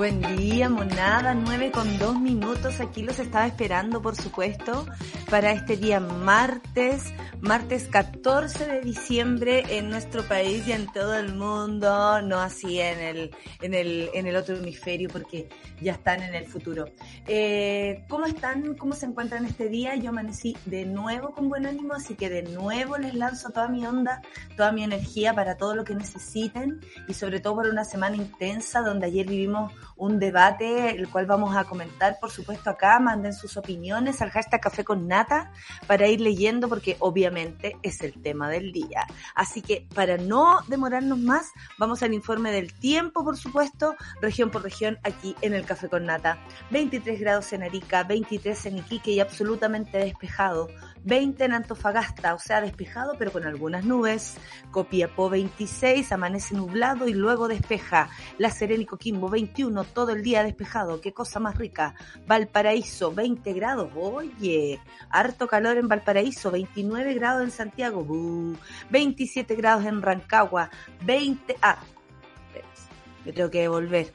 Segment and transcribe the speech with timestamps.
[0.00, 2.80] Buen día, monada, 9 con 2 minutos.
[2.80, 4.86] Aquí los estaba esperando, por supuesto,
[5.28, 7.12] para este día martes,
[7.42, 12.98] martes 14 de diciembre en nuestro país y en todo el mundo, no así en
[12.98, 15.50] el, en el, en el otro hemisferio porque
[15.82, 16.86] ya están en el futuro.
[17.26, 18.76] Eh, ¿Cómo están?
[18.76, 19.96] ¿Cómo se encuentran este día?
[19.96, 23.84] Yo amanecí de nuevo con buen ánimo, así que de nuevo les lanzo toda mi
[23.84, 24.22] onda,
[24.56, 28.80] toda mi energía para todo lo que necesiten y sobre todo por una semana intensa
[28.80, 32.98] donde ayer vivimos un debate, el cual vamos a comentar, por supuesto, acá.
[32.98, 35.52] Manden sus opiniones al hashtag Café con Nata
[35.86, 39.06] para ir leyendo, porque obviamente es el tema del día.
[39.34, 44.62] Así que para no demorarnos más, vamos al informe del tiempo, por supuesto, región por
[44.62, 46.38] región, aquí en el Café con Nata.
[46.70, 50.68] 23 grados en Arica, 23 en Iquique y absolutamente despejado.
[51.04, 54.36] 20 en Antofagasta, o sea, despejado pero con algunas nubes.
[54.70, 58.10] Copiapó 26, amanece nublado y luego despeja.
[58.38, 61.94] La Serena y Coquimbo 21, todo el día despejado, qué cosa más rica.
[62.26, 68.06] Valparaíso 20 grados, oye, harto calor en Valparaíso, 29 grados en Santiago,
[68.90, 70.70] 27 grados en Rancagua,
[71.02, 71.78] 20, ah,
[73.24, 74.12] me tengo que devolver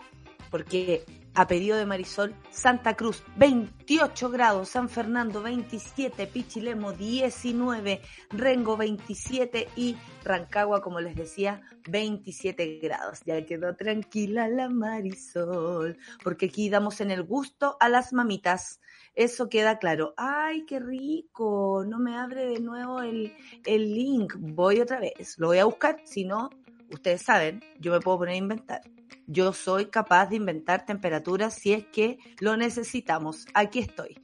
[0.49, 1.03] porque
[1.35, 9.67] a pedido de Marisol, Santa Cruz 28 grados, San Fernando 27, Pichilemo 19, Rengo 27
[9.75, 13.19] y Rancagua, como les decía, 27 grados.
[13.25, 18.79] Ya quedó tranquila la Marisol, porque aquí damos en el gusto a las mamitas.
[19.13, 20.13] Eso queda claro.
[20.17, 21.83] ¡Ay, qué rico!
[21.85, 23.33] No me abre de nuevo el,
[23.65, 24.35] el link.
[24.37, 25.37] Voy otra vez.
[25.37, 26.01] Lo voy a buscar.
[26.05, 26.49] Si no,
[26.91, 28.81] ustedes saben, yo me puedo poner a inventar.
[29.27, 33.47] Yo soy capaz de inventar temperaturas si es que lo necesitamos.
[33.53, 34.21] Aquí estoy.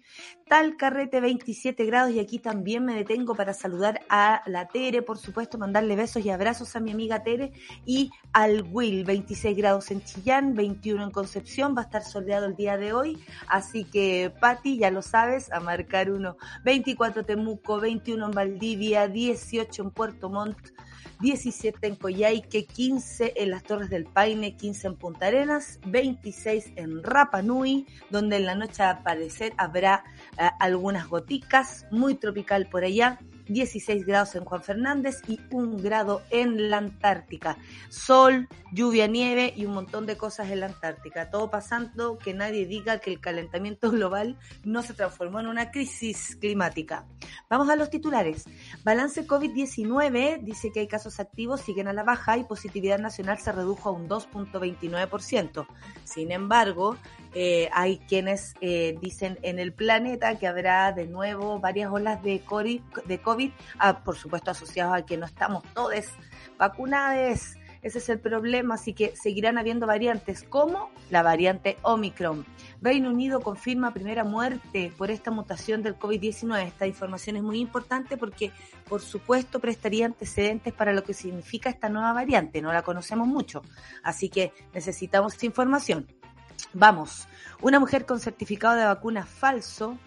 [0.47, 5.17] Tal carrete 27 grados y aquí también me detengo para saludar a la Tere, por
[5.17, 7.53] supuesto, mandarle besos y abrazos a mi amiga Tere
[7.85, 12.57] y al Will, 26 grados en Chillán, 21 en Concepción, va a estar soleado el
[12.57, 16.35] día de hoy, así que Patti, ya lo sabes, a marcar uno,
[16.65, 20.57] 24 Temuco, 21 en Valdivia, 18 en Puerto Montt,
[21.21, 27.03] 17 en Coyhaique, 15 en las Torres del Paine, 15 en Punta Arenas, 26 en
[27.03, 30.03] Rapa Nui, donde en la noche a parecer habrá
[30.37, 33.19] eh, algunas goticas, muy tropical por allá,
[33.53, 37.57] 16 grados en Juan Fernández y un grado en la Antártica.
[37.89, 41.29] Sol, lluvia, nieve y un montón de cosas en la Antártica.
[41.29, 46.35] Todo pasando que nadie diga que el calentamiento global no se transformó en una crisis
[46.39, 47.05] climática.
[47.49, 48.45] Vamos a los titulares.
[48.83, 53.51] Balance COVID-19 dice que hay casos activos, siguen a la baja y positividad nacional se
[53.51, 55.67] redujo a un 2.29%.
[56.03, 56.97] Sin embargo,
[57.33, 62.41] eh, hay quienes eh, dicen en el planeta que habrá de nuevo varias olas de
[62.41, 62.81] COVID,
[63.79, 66.05] Ah, por supuesto asociados a que no estamos todos
[66.57, 67.55] vacunados.
[67.81, 72.45] Ese es el problema, así que seguirán habiendo variantes como la variante Omicron.
[72.79, 76.63] Reino Unido confirma primera muerte por esta mutación del COVID-19.
[76.67, 78.51] Esta información es muy importante porque,
[78.87, 82.61] por supuesto, prestaría antecedentes para lo que significa esta nueva variante.
[82.61, 83.63] No la conocemos mucho,
[84.03, 86.05] así que necesitamos esta información.
[86.73, 87.27] Vamos,
[87.61, 89.97] una mujer con certificado de vacuna falso,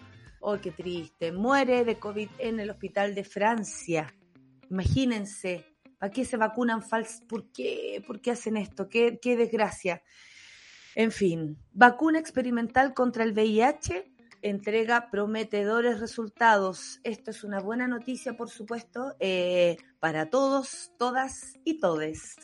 [0.45, 4.13] oh, qué triste, muere de COVID en el hospital de Francia.
[4.69, 5.65] Imagínense,
[5.97, 7.21] ¿para qué se vacunan falsos?
[7.27, 8.03] ¿Por qué?
[8.05, 8.87] ¿Por qué hacen esto?
[8.87, 10.03] ¿Qué, qué desgracia?
[10.93, 14.11] En fin, vacuna experimental contra el VIH
[14.43, 16.99] entrega prometedores resultados.
[17.03, 22.35] Esto es una buena noticia, por supuesto, eh, para todos, todas y todes.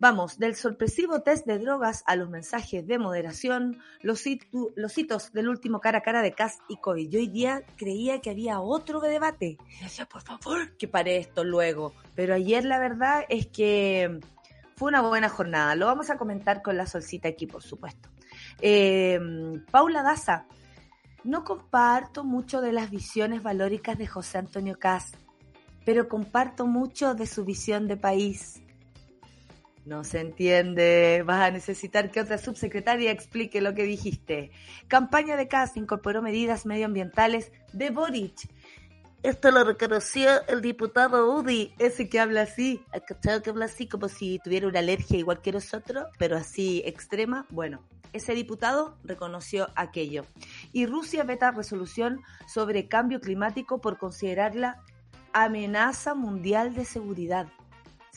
[0.00, 5.80] Vamos, del sorpresivo test de drogas a los mensajes de moderación, los, hitos del último
[5.80, 7.08] cara a cara de Cass y COVID.
[7.08, 9.56] Yo hoy día creía que había otro debate.
[9.80, 11.94] Decía, por favor, que pare esto luego.
[12.14, 14.20] Pero ayer la verdad es que
[14.76, 15.74] fue una buena jornada.
[15.76, 18.08] Lo vamos a comentar con la solcita aquí, por supuesto.
[18.60, 19.18] Eh,
[19.70, 20.46] Paula Daza,
[21.22, 25.12] no comparto mucho de las visiones valóricas de José Antonio Cas,
[25.84, 28.63] pero comparto mucho de su visión de país.
[29.84, 31.22] No se entiende.
[31.26, 34.50] Vas a necesitar que otra subsecretaria explique lo que dijiste.
[34.88, 38.48] Campaña de CAS incorporó medidas medioambientales de Boric.
[39.22, 44.08] Esto lo reconoció el diputado Udi, ese que habla así, ¿cachado que habla así como
[44.08, 47.46] si tuviera una alergia igual que nosotros, pero así extrema?
[47.48, 47.82] Bueno,
[48.12, 50.26] ese diputado reconoció aquello.
[50.72, 54.82] Y Rusia veta resolución sobre cambio climático por considerarla
[55.32, 57.48] amenaza mundial de seguridad.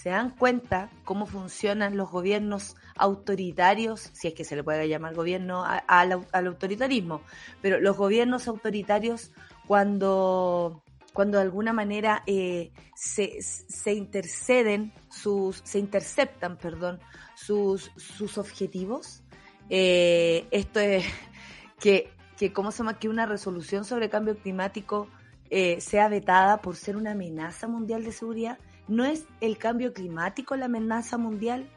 [0.08, 5.14] ¿Se dan cuenta cómo funcionan los gobiernos autoritarios, si es que se le puede llamar
[5.14, 7.24] gobierno al, autoritarismo,
[7.62, 9.32] pero los gobiernos autoritarios
[9.68, 10.82] cuando,
[11.12, 17.02] cuando de alguna manera eh, se, se, interceden, sus, se interceptan, perdón,
[17.36, 19.24] sus, sus objetivos?
[19.70, 21.04] Eh, esto es
[21.82, 22.98] que, que, ¿cómo se llama?
[22.98, 25.10] Que una resolución sobre cambio climático
[25.50, 28.58] eh, sea vetada por ser una amenaza mundial de seguridad.
[28.88, 31.68] ¿No es el cambio climático la amenaza mundial?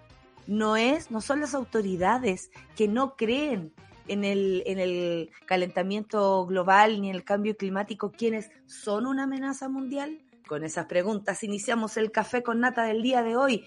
[0.47, 3.73] No es, no son las autoridades que no creen
[4.07, 9.69] en el, en el calentamiento global ni en el cambio climático quienes son una amenaza
[9.69, 10.21] mundial.
[10.49, 13.65] Con esas preguntas iniciamos el café con nata del día de hoy,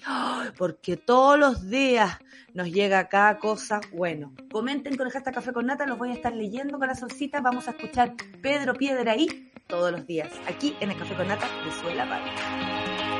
[0.58, 2.20] porque todos los días
[2.54, 3.80] nos llega cada cosa.
[3.94, 7.40] Bueno, comenten con el café con nata, los voy a estar leyendo con la solcita.
[7.40, 11.48] Vamos a escuchar Pedro Piedra ahí todos los días, aquí en el café con nata
[11.64, 13.13] de Suela.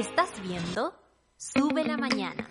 [0.00, 0.94] Estás viendo
[1.36, 2.48] Sube la Mañana.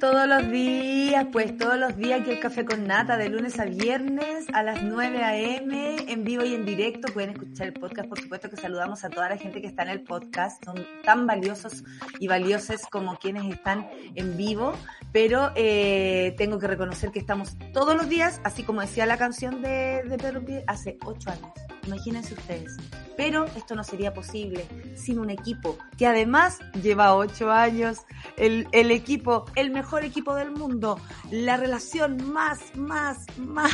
[0.00, 3.64] Todos los días, pues todos los días aquí el café con nata, de lunes a
[3.64, 5.96] viernes a las 9 a.m.
[6.08, 7.12] en vivo y en directo.
[7.12, 9.90] Pueden escuchar el podcast, por supuesto que saludamos a toda la gente que está en
[9.90, 10.64] el podcast.
[10.64, 11.84] Son tan valiosos
[12.18, 14.72] y valiosas como quienes están en vivo,
[15.12, 19.62] pero eh, tengo que reconocer que estamos todos los días, así como decía la canción
[19.62, 21.52] de, de Pedro hace ocho años.
[21.86, 22.76] Imagínense ustedes.
[23.16, 24.66] Pero esto no sería posible
[24.96, 27.98] sin un equipo que además lleva ocho años,
[28.36, 31.00] el, el equipo, el mejor equipo del mundo,
[31.30, 33.72] la relación más, más, más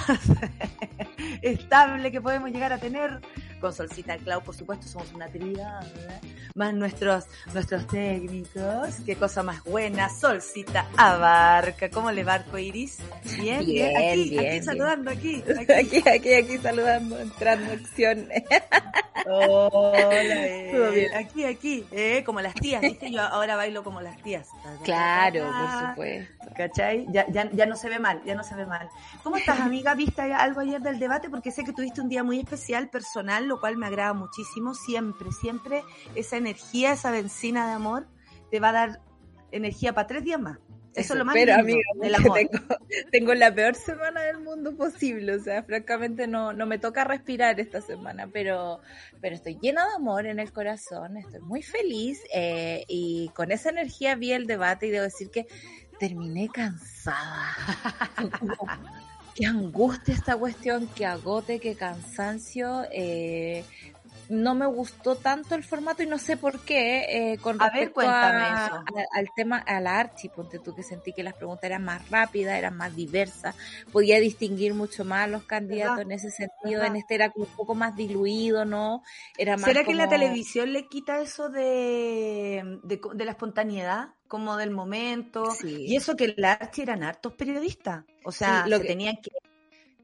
[1.43, 3.21] estable que podemos llegar a tener
[3.61, 5.87] con Solcita Clau, por supuesto, somos una trinidad,
[6.55, 12.99] más nuestros, nuestros técnicos, qué cosa más buena, Solcita Abarca, ¿cómo le va Iris?
[13.39, 15.43] Bien, bien, aquí, bien, aquí saludando, aquí,
[15.79, 18.29] aquí, aquí, aquí, saludando, entrando acción.
[19.27, 21.09] Hola, eh.
[21.15, 23.11] aquí, aquí, eh, como las tías, ¿viste?
[23.11, 24.49] Yo ahora bailo como las tías.
[24.85, 26.47] Claro, por supuesto.
[26.57, 27.07] ¿Cachai?
[27.11, 28.89] Ya, ya, ya no se ve mal, ya no se ve mal.
[29.23, 29.95] ¿Cómo estás, amiga?
[29.95, 31.29] ¿Viste algo ayer del debate?
[31.29, 34.75] Porque sé que tuviste un día muy especial, personal, lo cual me agrada muchísimo.
[34.75, 38.07] Siempre, siempre esa energía, esa benzina de amor
[38.51, 39.01] te va a dar
[39.53, 40.59] energía para tres días más.
[40.95, 42.35] Eso, es lo más Pero, amiga, Tengo,
[43.13, 45.35] tengo, la peor semana del mundo posible.
[45.35, 48.81] O sea, francamente no, no me toca respirar esta semana, pero,
[49.21, 53.71] pero estoy llena de amor en el corazón, estoy muy feliz eh, y con esa
[53.71, 55.47] energía vi el debate y debo decir que
[56.01, 57.55] terminé cansada.
[59.41, 62.83] qué angustia esta cuestión, qué agote, qué cansancio.
[62.93, 63.65] Eh,
[64.31, 68.85] no me gustó tanto el formato y no sé por qué, eh, con respecto a,
[69.13, 72.57] al tema, a la Archi, ponte tú que sentí que las preguntas eran más rápidas,
[72.57, 73.57] eran más diversas,
[73.93, 77.75] podía distinguir mucho más a los candidatos en ese sentido, en este era un poco
[77.75, 79.03] más diluido, ¿no?
[79.37, 84.15] Era más ¿Será que la televisión le quita eso de, de, la espontaneidad?
[84.29, 88.87] como del momento, y eso que la Archi eran hartos periodistas, o sea, lo que
[88.87, 89.33] tenían que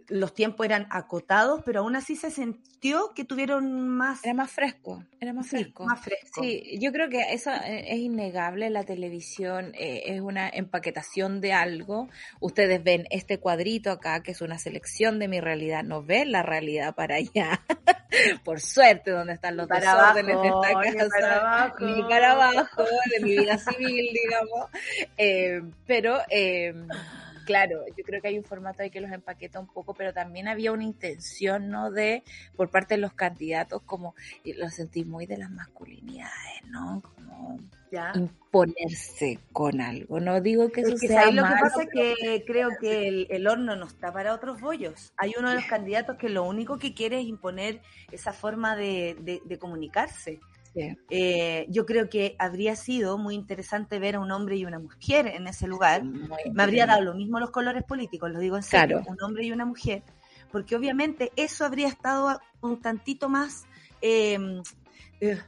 [0.08, 4.25] los tiempos eran acotados, pero aún así se sintió que tuvieron más...
[4.25, 5.85] Era más fresco, era más fresco.
[5.85, 6.43] más fresco.
[6.43, 11.53] Sí, yo creo que eso eh, es innegable, la televisión eh, es una empaquetación de
[11.53, 12.08] algo.
[12.41, 16.43] Ustedes ven este cuadrito acá, que es una selección de mi realidad, no ven la
[16.43, 17.63] realidad para allá.
[18.44, 21.84] Por suerte, donde están los desórdenes de esta casa, para abajo.
[21.84, 24.70] ni para abajo, de mi vida civil, digamos.
[25.17, 26.19] Eh, pero...
[26.31, 26.75] Eh,
[27.46, 30.48] claro, yo creo que hay un formato ahí que los empaqueta un poco, pero también
[30.48, 31.91] había una intención, ¿no?
[31.91, 32.22] De,
[32.56, 37.03] por parte de los candidatos, como, y lo sentí muy de las masculinidades, ¿no?
[37.03, 37.58] Como
[37.91, 38.12] ¿Ya?
[38.15, 40.20] imponerse con algo.
[40.20, 43.76] No digo que eso sea Lo que pasa es que creo que el, el, horno
[43.76, 45.12] no está para otros bollos.
[45.17, 49.17] Hay uno de los candidatos que lo único que quiere es imponer esa forma de,
[49.20, 50.41] de, de comunicarse.
[50.76, 55.26] Eh, yo creo que habría sido muy interesante ver a un hombre y una mujer
[55.26, 56.04] en ese lugar.
[56.04, 59.52] Me habría dado lo mismo los colores políticos, lo digo en serio, un hombre y
[59.52, 60.02] una mujer,
[60.52, 63.66] porque obviamente eso habría estado un tantito más...
[64.00, 64.62] Em,
[65.20, 65.38] eh,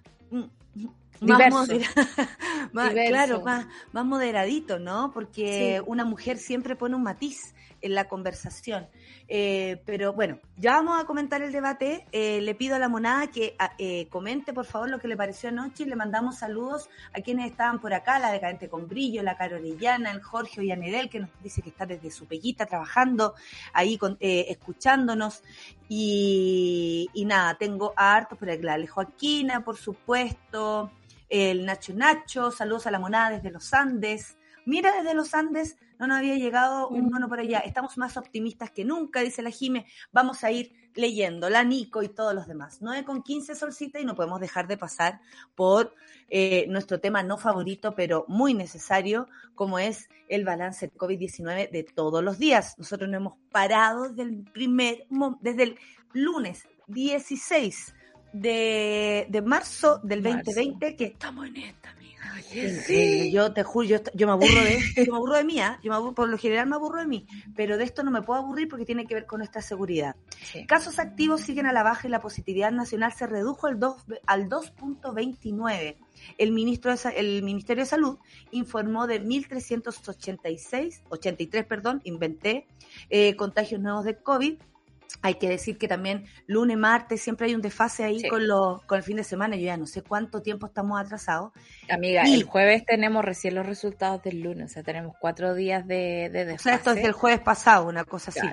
[1.20, 1.52] más,
[2.72, 5.10] más claro, más, más moderadito, ¿no?
[5.12, 8.88] Porque una mujer siempre pone un matiz en la conversación.
[9.28, 12.06] Eh, pero bueno, ya vamos a comentar el debate.
[12.12, 15.16] Eh, le pido a la monada que ah, eh, comente por favor lo que le
[15.16, 19.22] pareció anoche y le mandamos saludos a quienes estaban por acá, la decadente con brillo,
[19.22, 23.34] la Carolillana, el Jorge Ollanedel, que nos dice que está desde su peguita trabajando
[23.72, 25.42] ahí con, escuchándonos.
[25.88, 30.90] Y, nada, tengo a hartos por la Joaquina, por supuesto,
[31.28, 34.36] el Nacho Nacho, saludos a la monada desde los Andes.
[34.64, 37.58] Mira desde los Andes no nos había llegado un mono por allá.
[37.60, 39.86] Estamos más optimistas que nunca, dice la Jime.
[40.12, 42.78] Vamos a ir leyendo, la Nico y todos los demás.
[42.80, 45.20] 9 con 15 solcita y no podemos dejar de pasar
[45.54, 45.94] por
[46.28, 51.82] eh, nuestro tema no favorito, pero muy necesario, como es el balance de COVID-19 de
[51.84, 52.74] todos los días.
[52.78, 55.06] Nosotros no hemos parado desde el primer,
[55.40, 55.78] desde el
[56.12, 57.94] lunes 16
[58.32, 61.94] de, marzo del 2020, que estamos en esta,
[62.30, 63.30] amiga.
[63.30, 65.78] Yo te juro, yo, me aburro de yo me aburro de mí, ¿ah?
[65.82, 68.40] yo me por lo general me aburro de mí, pero de esto no me puedo
[68.40, 70.16] aburrir porque tiene que ver con nuestra seguridad.
[70.66, 74.48] Casos activos siguen a la baja y la positividad nacional se redujo al 2, al
[74.48, 75.96] 2.29.
[76.36, 78.18] El, ministro de, el Ministerio de Salud
[78.50, 82.66] informó de 1.386, 83, perdón, inventé,
[83.10, 84.58] eh, contagios nuevos de COVID
[85.22, 88.98] hay que decir que también lunes, martes, siempre hay un desfase ahí con, lo, con
[88.98, 89.56] el fin de semana.
[89.56, 91.52] Yo ya no sé cuánto tiempo estamos atrasados.
[91.90, 96.30] Amiga, el jueves tenemos recién los resultados del lunes, o sea, tenemos cuatro días de,
[96.32, 96.54] de desfase.
[96.54, 98.46] O sea, esto es del jueves pasado, una cosa así.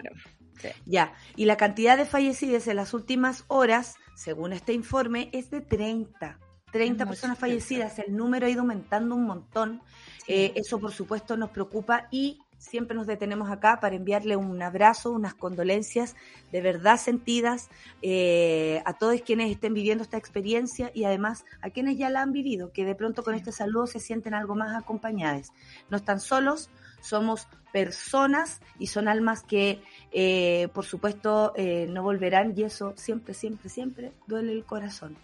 [0.85, 5.61] Ya, y la cantidad de fallecidos en las últimas horas, según este informe, es de
[5.61, 6.39] 30.
[6.71, 9.81] 30 personas fallecidas, el número ha ido aumentando un montón.
[10.27, 15.11] Eh, eso, por supuesto, nos preocupa y siempre nos detenemos acá para enviarle un abrazo,
[15.11, 16.15] unas condolencias
[16.51, 17.69] de verdad sentidas
[18.01, 22.31] eh, a todos quienes estén viviendo esta experiencia y además a quienes ya la han
[22.31, 25.51] vivido, que de pronto con este saludo se sienten algo más acompañados.
[25.89, 26.69] No están solos,
[27.05, 29.81] somos personas y son almas que,
[30.11, 35.17] eh, por supuesto, eh, no volverán y eso siempre, siempre, siempre duele el corazón.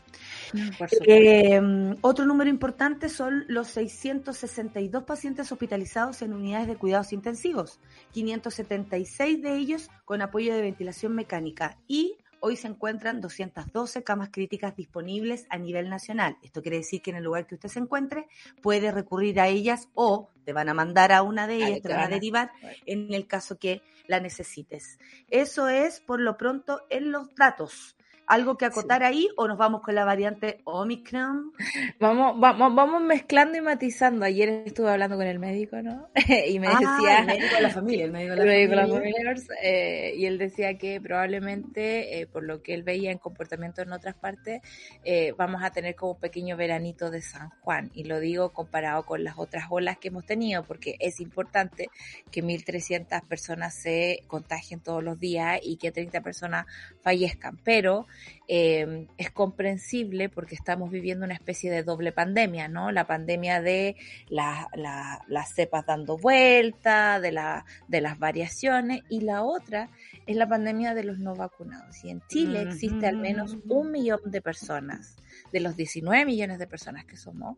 [1.08, 1.62] Eh,
[2.02, 7.80] otro número importante son los 662 pacientes hospitalizados en unidades de cuidados intensivos,
[8.12, 14.76] 576 de ellos con apoyo de ventilación mecánica y hoy se encuentran 212 camas críticas
[14.76, 16.38] disponibles a nivel nacional.
[16.44, 18.28] Esto quiere decir que en el lugar que usted se encuentre
[18.62, 22.02] puede recurrir a ellas o te van a mandar a una de ellas, te, van
[22.02, 22.52] a derivar
[22.86, 25.00] en el caso que la necesites.
[25.30, 27.96] Eso es por lo pronto en los datos.
[28.32, 31.52] ¿Algo que acotar ahí o nos vamos con la variante Omicron?
[32.00, 34.24] Vamos, vamos, vamos mezclando y matizando.
[34.24, 36.08] Ayer estuve hablando con el médico, ¿no?
[36.48, 37.20] y me ah, decía...
[37.20, 39.36] El médico de la familia, el médico de la familia.
[39.62, 43.92] Eh, y él decía que probablemente, eh, por lo que él veía en comportamiento en
[43.92, 44.62] otras partes,
[45.04, 47.92] eh, vamos a tener como un pequeño veranito de San Juan.
[47.94, 51.90] Y lo digo comparado con las otras olas que hemos tenido, porque es importante
[52.32, 56.66] que 1.300 personas se contagien todos los días y que 30 personas
[57.02, 57.60] fallezcan.
[57.66, 58.08] Pero
[58.48, 62.92] eh, es comprensible porque estamos viviendo una especie de doble pandemia, ¿no?
[62.92, 63.96] La pandemia de
[64.30, 69.90] las cepas dando vuelta, de, la, de las variaciones, y la otra
[70.26, 72.04] es la pandemia de los no vacunados.
[72.04, 75.16] Y en Chile existe al menos un millón de personas,
[75.52, 77.58] de los 19 millones de personas que somos,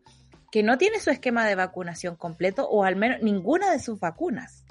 [0.50, 4.64] que no tiene su esquema de vacunación completo o al menos ninguna de sus vacunas.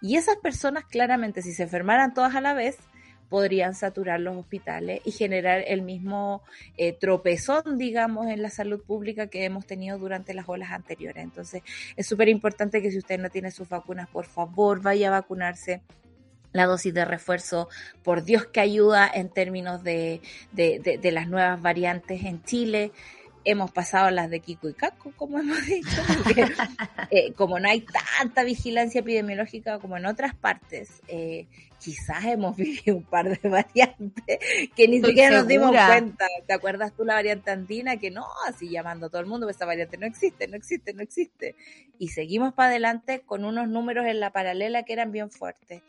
[0.00, 2.78] Y esas personas claramente, si se enfermaran todas a la vez,
[3.28, 6.42] podrían saturar los hospitales y generar el mismo
[6.76, 11.22] eh, tropezón, digamos, en la salud pública que hemos tenido durante las olas anteriores.
[11.22, 11.62] Entonces,
[11.96, 15.82] es súper importante que si usted no tiene sus vacunas, por favor, vaya a vacunarse
[16.52, 17.68] la dosis de refuerzo,
[18.02, 22.92] por Dios que ayuda en términos de, de las nuevas variantes en Chile
[23.46, 26.44] hemos pasado las de Kiko y Caco, como hemos dicho, porque
[27.10, 27.86] eh, como no hay
[28.18, 31.46] tanta vigilancia epidemiológica como en otras partes, eh,
[31.78, 34.38] quizás hemos vivido un par de variantes
[34.74, 36.26] que ni siquiera nos dimos cuenta.
[36.46, 37.98] ¿Te acuerdas tú la variante andina?
[37.98, 41.02] Que no, así llamando a todo el mundo, esa variante no existe, no existe, no
[41.02, 41.54] existe.
[41.98, 45.82] Y seguimos para adelante con unos números en la paralela que eran bien fuertes.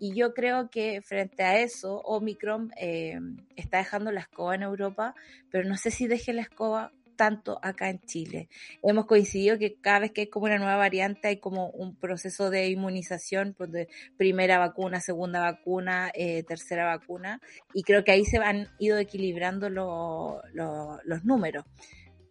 [0.00, 3.20] Y yo creo que frente a eso, Omicron eh,
[3.54, 5.14] está dejando la escoba en Europa,
[5.52, 8.48] pero no sé si deje la escoba tanto acá en Chile.
[8.82, 12.50] Hemos coincidido que cada vez que hay como una nueva variante hay como un proceso
[12.50, 17.40] de inmunización, pues de primera vacuna, segunda vacuna, eh, tercera vacuna,
[17.72, 21.64] y creo que ahí se han ido equilibrando los números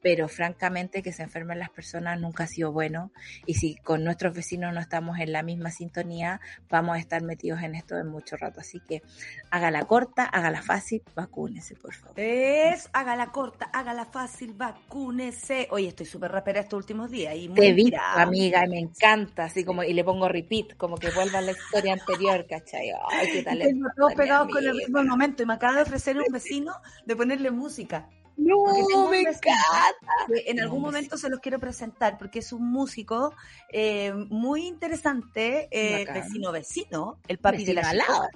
[0.03, 3.11] pero francamente que se enfermen las personas nunca ha sido bueno
[3.45, 7.63] y si con nuestros vecinos no estamos en la misma sintonía, vamos a estar metidos
[7.63, 8.59] en esto en mucho rato.
[8.59, 9.01] Así que
[9.49, 12.19] hágala corta, hágala fácil, vacúnese, por favor.
[12.19, 15.69] Es, hágala corta, hágala fácil, vacúnese.
[15.71, 19.45] Oye, estoy súper rapera estos últimos días y muy Te vi, amiga, y me encanta,
[19.45, 22.91] así como, y le pongo repeat, como que vuelva a la historia anterior, ¿cachai?
[23.09, 23.87] Ay, qué talento.
[23.95, 26.73] Todos pegados con el mismo momento y me acaba de ofrecer un vecino
[27.05, 28.09] de ponerle música.
[28.37, 29.53] No, me encanta.
[30.45, 33.33] En algún momento se los quiero presentar porque es un músico
[33.69, 38.29] eh, muy interesante, eh, vecino vecino, el papi de la chicoca.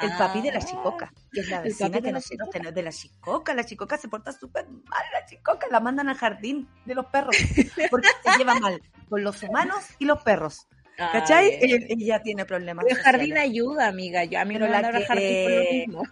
[0.00, 0.64] El papi de la ah.
[0.64, 3.54] chicoca, que es la vecina que nosotros tenemos de la chicoca.
[3.54, 7.36] La chicoca se porta súper mal, la chicoca la mandan al jardín de los perros
[7.90, 10.66] porque se lleva mal con los humanos y los perros.
[10.96, 11.58] ¿Cachai?
[11.60, 12.84] Ella tiene problemas.
[12.88, 14.24] El jardín ayuda, amiga.
[14.24, 16.02] Yo, a mí no me la jardín por lo mismo.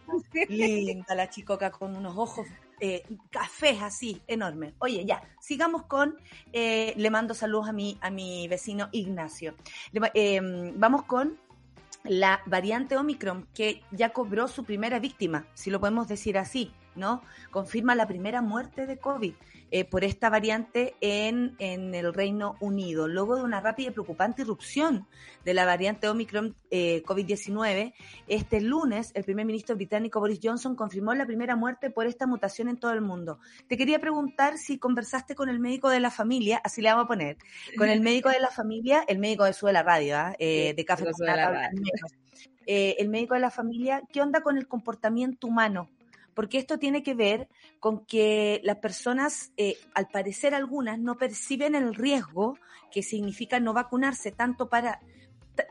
[0.49, 2.47] Linda la chicoca con unos ojos
[2.81, 4.75] eh, cafés así, enormes.
[4.79, 6.17] Oye, ya, sigamos con,
[6.53, 9.55] eh, le mando saludos a mi, a mi vecino Ignacio.
[10.15, 10.41] Eh,
[10.75, 11.39] vamos con
[12.05, 17.23] la variante Omicron, que ya cobró su primera víctima, si lo podemos decir así, ¿no?
[17.51, 19.35] Confirma la primera muerte de COVID.
[19.73, 23.07] Eh, por esta variante en, en, el Reino Unido.
[23.07, 25.07] Luego de una rápida y preocupante irrupción
[25.45, 27.95] de la variante Omicron eh, COVID-19,
[28.27, 32.69] este lunes el primer ministro británico Boris Johnson confirmó la primera muerte por esta mutación
[32.69, 33.39] en todo el mundo.
[33.69, 37.09] Te quería preguntar si conversaste con el médico de la familia, así le vamos a
[37.09, 37.37] poner,
[37.79, 40.35] con el médico de la familia, el médico de Sube la Radio, ¿ah?
[40.41, 41.29] eh, de Café con
[42.67, 45.89] eh, el médico de la familia, ¿qué onda con el comportamiento humano?
[46.35, 51.75] Porque esto tiene que ver con que las personas, eh, al parecer algunas, no perciben
[51.75, 52.59] el riesgo
[52.91, 55.01] que significa no vacunarse, tanto para,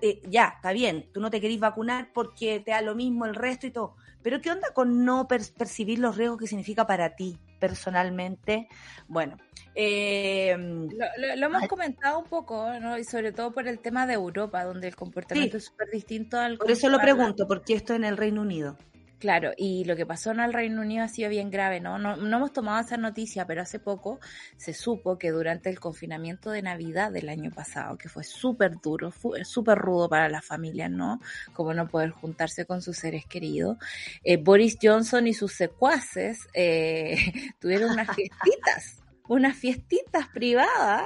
[0.02, 3.36] eh, ya, está bien, tú no te querís vacunar porque te da lo mismo el
[3.36, 7.38] resto y todo, pero ¿qué onda con no percibir los riesgos que significa para ti
[7.60, 8.68] personalmente?
[9.08, 9.38] Bueno.
[9.76, 12.98] Eh, lo, hemos comentado un poco, ¿no?
[12.98, 16.58] Y sobre todo por el tema de Europa, donde el comportamiento es súper distinto al...
[16.58, 18.78] Por eso lo pregunto, porque esto en el Reino Unido.
[19.20, 22.00] Claro, y lo que pasó en el Reino Unido ha sido bien grave, ¿no?
[22.00, 24.22] No, no hemos tomado esa noticia, pero hace poco
[24.56, 29.12] se supo que durante el confinamiento de Navidad del año pasado, que fue súper duro,
[29.12, 31.20] fue súper rudo para las familias, ¿no?
[31.52, 33.78] Como no poder juntarse con sus seres queridos,
[34.24, 37.18] eh, Boris Johnson y sus secuaces eh,
[37.60, 41.04] tuvieron unas fiestitas, unas fiestitas privadas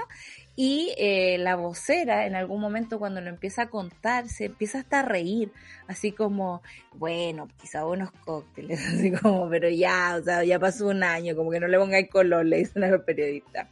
[0.55, 4.99] y eh, la vocera, en algún momento cuando lo empieza a contar, se empieza hasta
[4.99, 5.51] a reír,
[5.87, 6.61] así como,
[6.93, 11.49] bueno, quizá unos cócteles, así como, pero ya, o sea, ya pasó un año, como
[11.49, 13.67] que no le pongáis color, le dicen a los periodistas.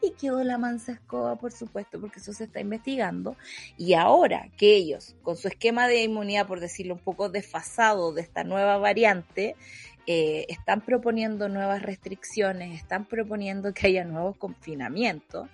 [0.00, 3.36] Y quedó la mansa escoba, por supuesto, porque eso se está investigando.
[3.76, 8.20] Y ahora que ellos, con su esquema de inmunidad, por decirlo un poco desfasado de
[8.20, 9.56] esta nueva variante,
[10.06, 15.48] eh, están proponiendo nuevas restricciones, están proponiendo que haya nuevos confinamientos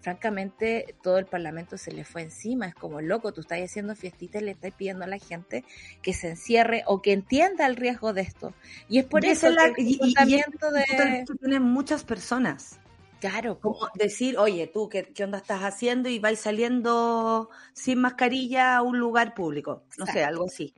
[0.00, 4.42] francamente todo el Parlamento se le fue encima, es como loco, tú estás haciendo fiestitas
[4.42, 5.64] y le estás pidiendo a la gente
[6.02, 8.54] que se encierre o que entienda el riesgo de esto.
[8.88, 11.24] Y es por eso el comportamiento de...
[11.40, 12.78] Tienen muchas personas.
[13.20, 13.60] Claro.
[13.60, 16.08] Como decir, oye, tú, ¿qué, ¿qué, onda estás haciendo?
[16.08, 19.82] Y vais saliendo sin mascarilla a un lugar público.
[19.98, 20.74] No sé, algo así.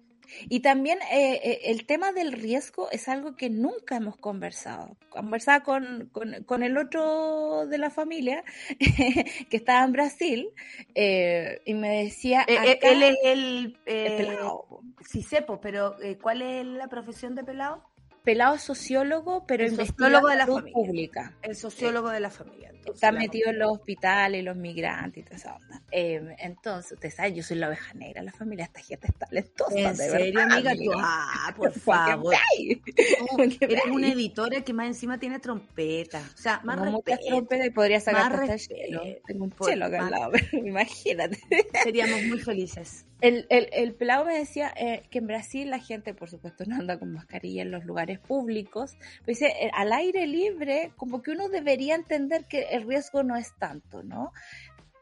[0.48, 4.96] Y también eh, eh, el tema del riesgo es algo que nunca hemos conversado.
[5.08, 6.10] Conversaba con,
[6.46, 8.44] con, el otro de la familia
[8.78, 10.50] que estaba en Brasil
[10.94, 12.42] eh, y me decía...
[12.42, 13.78] él es el...
[13.84, 14.80] pelado.
[15.06, 17.91] Sí, sepo, pero ¿cuál es la profesión de pelado?
[18.24, 20.72] Pelado sociólogo, pero el sociólogo de la familia.
[20.72, 21.36] pública.
[21.42, 22.72] El sociólogo de la familia.
[22.84, 25.82] Está metido en los hospitales, los migrantes y toda esa onda.
[25.90, 29.78] Eh, entonces, usted sabe, yo soy la oveja negra la familia, esta gente está talentosa.
[29.78, 30.72] ¿En serio, amiga?
[30.96, 32.34] ah, por favor.
[33.60, 36.22] eres una editora que más encima tiene trompeta.
[36.34, 39.20] O sea, más no, trompeta y podría sacar hasta el.
[39.26, 41.38] Tengo un chelo acá al lado, imagínate.
[41.82, 43.06] Seríamos muy felices.
[43.22, 46.74] El, el, el pelado me decía eh, que en Brasil la gente, por supuesto, no
[46.74, 48.96] anda con mascarilla en los lugares públicos.
[49.20, 53.36] Pero dice, eh, al aire libre, como que uno debería entender que el riesgo no
[53.36, 54.32] es tanto, ¿no?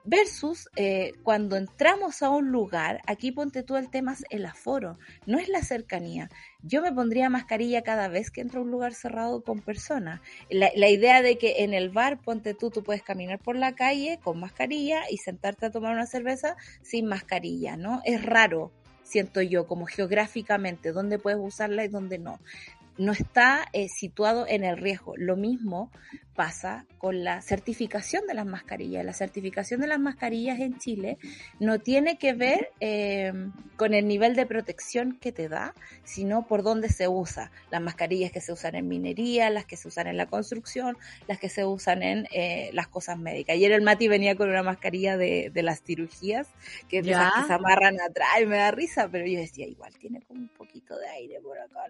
[0.05, 4.99] Versus eh, cuando entramos a un lugar, aquí ponte tú el tema es el aforo,
[5.27, 6.31] no es la cercanía.
[6.63, 10.21] Yo me pondría mascarilla cada vez que entro a un lugar cerrado con personas.
[10.49, 14.19] La, idea de que en el bar, ponte tú, tú puedes caminar por la calle
[14.23, 18.01] con mascarilla y sentarte a tomar una cerveza sin mascarilla, ¿no?
[18.05, 22.41] Es raro, siento yo, como geográficamente, dónde puedes usarla y dónde no
[23.01, 25.15] no está eh, situado en el riesgo.
[25.17, 25.91] Lo mismo
[26.41, 29.05] pasa con la certificación de las mascarillas.
[29.05, 31.19] La certificación de las mascarillas en Chile
[31.59, 33.31] no tiene que ver eh,
[33.77, 37.51] con el nivel de protección que te da, sino por dónde se usa.
[37.71, 40.97] Las mascarillas que se usan en minería, las que se usan en la construcción,
[41.29, 43.53] las que se usan en eh, las cosas médicas.
[43.57, 46.49] Ayer el Mati venía con una mascarilla de, las cirugías,
[46.89, 50.41] que, que se amarran atrás y me da risa, pero yo decía, igual tiene como
[50.41, 51.81] un poquito de aire por acá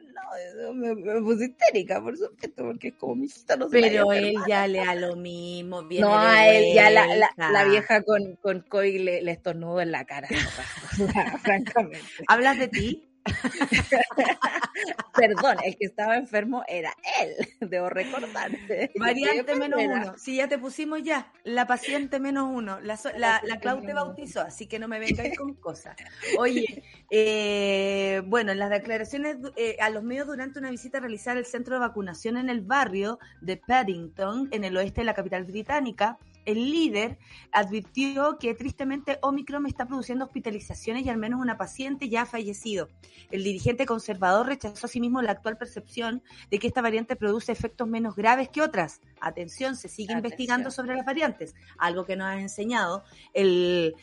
[0.56, 4.12] no, Me, me, puse histérica, por supuesto, porque es como mi hijita no se Pero
[4.12, 5.82] él ya le da lo mismo.
[5.82, 10.04] no, a él ya la, la, vieja con, con COVID le, le estornudo en la
[10.04, 10.28] cara,
[11.42, 12.24] francamente.
[12.26, 13.09] ¿Hablas de ti?
[15.14, 17.34] Perdón, el que estaba enfermo era él,
[17.70, 18.50] debo recordar.
[18.98, 20.18] Variante menos uno.
[20.18, 22.80] Si ya te pusimos ya, la paciente menos uno.
[22.80, 25.96] La, la, la Clau te bautizó, así que no me vengáis con cosas.
[26.38, 31.36] Oye, eh, bueno, en las declaraciones eh, a los medios durante una visita a realizar
[31.36, 35.44] el centro de vacunación en el barrio de Paddington, en el oeste de la capital
[35.44, 37.18] británica, el líder
[37.52, 42.88] advirtió que tristemente Omicron está produciendo hospitalizaciones y al menos una paciente ya ha fallecido.
[43.30, 48.16] El dirigente conservador rechazó asimismo la actual percepción de que esta variante produce efectos menos
[48.16, 49.00] graves que otras.
[49.20, 53.94] Atención, se sigue investigando sobre las variantes, algo que nos ha enseñado el,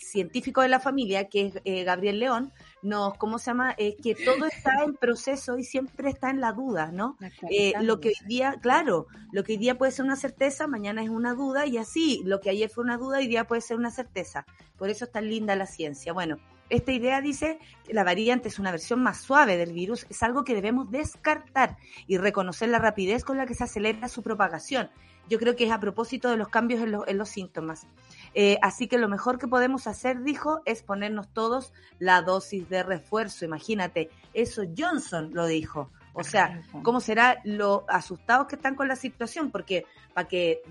[0.00, 3.74] científico de la familia, que es eh, Gabriel León, nos, ¿cómo se llama?
[3.78, 7.16] Es que todo está en proceso y siempre está en la duda, ¿no?
[7.50, 11.02] Eh, lo que hoy día, claro, lo que hoy día puede ser una certeza, mañana
[11.02, 13.76] es una duda y así, lo que ayer fue una duda, hoy día puede ser
[13.76, 14.44] una certeza.
[14.76, 16.12] Por eso es tan linda la ciencia.
[16.12, 16.38] Bueno,
[16.72, 20.42] esta idea dice que la variante es una versión más suave del virus, es algo
[20.42, 24.90] que debemos descartar y reconocer la rapidez con la que se acelera su propagación.
[25.28, 27.86] Yo creo que es a propósito de los cambios en los síntomas.
[28.34, 32.82] Eh, así que lo mejor que podemos hacer, dijo, es ponernos todos la dosis de
[32.82, 33.44] refuerzo.
[33.44, 35.90] Imagínate, eso Johnson lo dijo.
[36.14, 39.50] O sea, ¿cómo será lo asustados que están con la situación?
[39.50, 40.62] Porque para que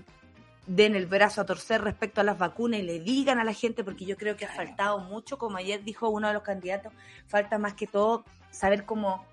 [0.66, 3.82] den el brazo a torcer respecto a las vacunas y le digan a la gente,
[3.82, 6.92] porque yo creo que ha faltado mucho, como ayer dijo uno de los candidatos,
[7.26, 9.24] falta más que todo saber cómo,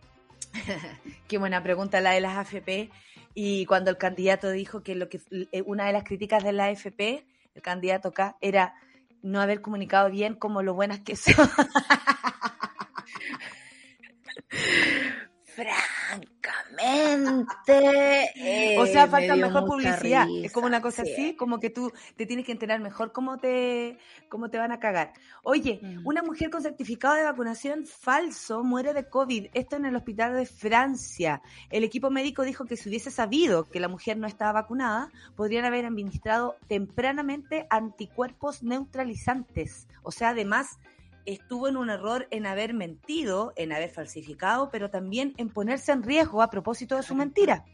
[1.28, 2.90] qué buena pregunta la de las AFP,
[3.36, 6.66] y cuando el candidato dijo que lo que eh, una de las críticas de la
[6.66, 8.76] AFP el candidato acá, era
[9.22, 11.36] no haber comunicado bien como lo buenas que son.
[18.78, 20.28] o sea, falta mejor publicidad.
[20.44, 23.98] es como una cosa así, como que tú te tienes que enterar mejor cómo te,
[24.30, 25.14] cómo te van a cagar.
[25.44, 26.08] Oye, mm.
[26.08, 29.48] una mujer con certificado de vacunación falso muere de COVID.
[29.54, 31.42] Esto en el hospital de Francia.
[31.70, 35.66] El equipo médico dijo que si hubiese sabido que la mujer no estaba vacunada, podrían
[35.66, 39.88] haber administrado tempranamente anticuerpos neutralizantes.
[40.04, 40.80] O sea, además
[41.34, 46.04] estuvo en un error en haber mentido, en haber falsificado, pero también en ponerse en
[46.04, 47.66] riesgo a propósito de su mentira.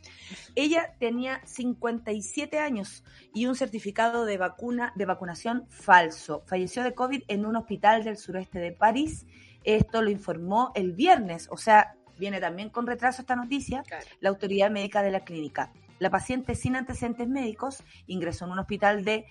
[0.56, 6.44] Ella tenía 57 años y un certificado de vacuna de vacunación falso.
[6.46, 9.26] Falleció de COVID en un hospital del sureste de París.
[9.64, 13.84] Esto lo informó el viernes, o sea, viene también con retraso esta noticia,
[14.20, 15.72] la autoridad médica de la clínica.
[16.00, 19.26] La paciente sin antecedentes médicos ingresó en un hospital de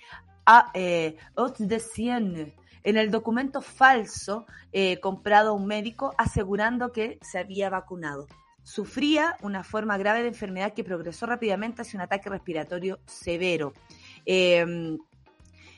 [0.47, 1.17] a, eh,
[1.59, 2.55] de Sienne
[2.85, 8.29] en el documento falso eh, comprado a un médico asegurando que se había vacunado.
[8.63, 13.73] Sufría una forma grave de enfermedad que progresó rápidamente hacia un ataque respiratorio severo.
[14.25, 14.99] Em,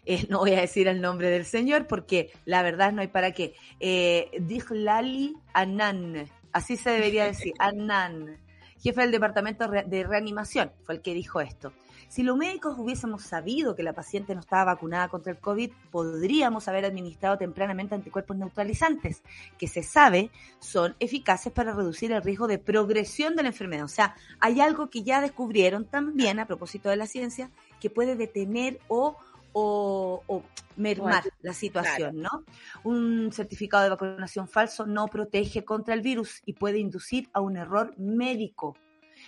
[0.05, 3.33] eh, no voy a decir el nombre del señor porque la verdad no hay para
[3.33, 3.55] qué.
[3.81, 4.31] Eh,
[4.71, 8.37] Lali Anan, así se debería decir, Anan,
[8.81, 11.73] jefe del departamento de reanimación, fue el que dijo esto.
[12.09, 16.69] Si los médicos hubiésemos sabido que la paciente no estaba vacunada contra el COVID, podríamos
[16.69, 19.23] haber administrado tempranamente anticuerpos neutralizantes,
[19.59, 23.85] que se sabe son eficaces para reducir el riesgo de progresión de la enfermedad.
[23.85, 28.16] O sea, hay algo que ya descubrieron también a propósito de la ciencia que puede
[28.16, 29.16] detener o
[29.59, 30.42] o,
[30.77, 32.45] mermar la situación, ¿no?
[32.85, 37.57] Un certificado de vacunación falso no protege contra el virus y puede inducir a un
[37.57, 38.77] error médico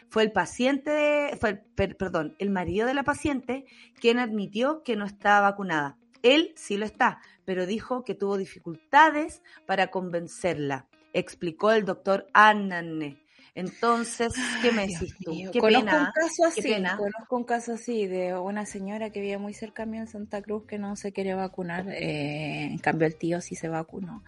[0.09, 3.65] fue el paciente, fue el, perdón, el marido de la paciente
[4.01, 5.97] quien admitió que no estaba vacunada.
[6.23, 13.23] Él sí lo está, pero dijo que tuvo dificultades para convencerla, explicó el doctor Annane.
[13.59, 15.33] Entonces, ¿qué me decís tú?
[15.53, 16.63] Qué conozco un caso así,
[16.97, 20.65] conozco un caso así de una señora que vivía muy cerca mío en Santa Cruz
[20.65, 24.23] que no se quería vacunar, eh, en cambio el tío sí se vacunó.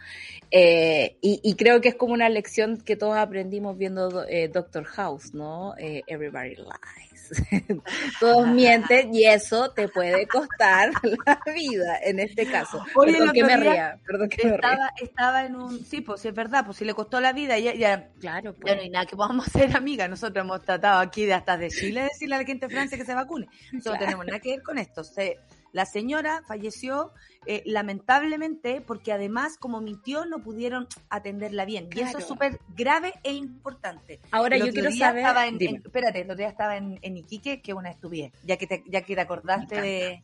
[0.50, 5.32] Eh, y, creo que es como una lección que todos aprendimos viendo eh, Doctor House,
[5.32, 5.74] ¿no?
[5.78, 7.09] Everybody lies.
[8.20, 10.90] Todos mienten y eso te puede costar
[11.26, 12.84] la vida en este caso.
[12.94, 14.90] Oye, perdón que me ría, perdón que estaba, ría.
[15.00, 18.08] Estaba en un, sí, pues es verdad, pues si le costó la vida, ya, ya
[18.20, 18.72] claro, pues.
[18.72, 20.08] ya no hay nada que podamos hacer, amiga.
[20.08, 23.04] Nosotros hemos tratado aquí de hasta de Chile decirle a la gente de Francia que
[23.04, 23.48] se vacune.
[23.72, 25.04] No tenemos nada que ver con esto.
[25.04, 25.38] Se,
[25.72, 27.12] la señora falleció
[27.46, 31.88] eh, lamentablemente porque además como mintió no pudieron atenderla bien.
[31.94, 34.20] Y eso es súper grave e importante.
[34.30, 35.22] Ahora yo quiero saber...
[35.22, 38.32] Estaba en, espérate, el otro día estaba en, Iquique, que una estupidez.
[38.44, 40.22] Ya que te, ya que te acordaste de,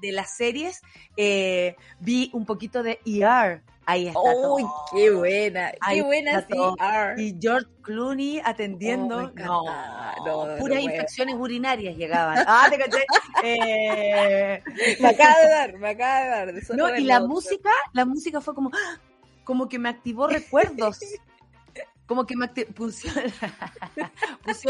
[0.00, 0.80] de, las series,
[1.16, 4.20] eh, vi un poquito de ER Ahí está.
[4.20, 5.72] ¡Uy, qué buena!
[5.88, 6.46] ¡Qué buena
[7.16, 9.32] Y George Clooney atendiendo.
[9.34, 9.64] no,
[10.26, 12.44] no, puras infecciones urinarias llegaban.
[12.46, 12.98] Ah, te caché.
[13.42, 14.62] Eh...
[15.00, 16.76] Me acaba de dar, me acaba de dar.
[16.76, 18.70] no, y la música, la música fue como,
[19.42, 20.98] como que me activó recuerdos.
[22.04, 23.08] como que me activó, puso,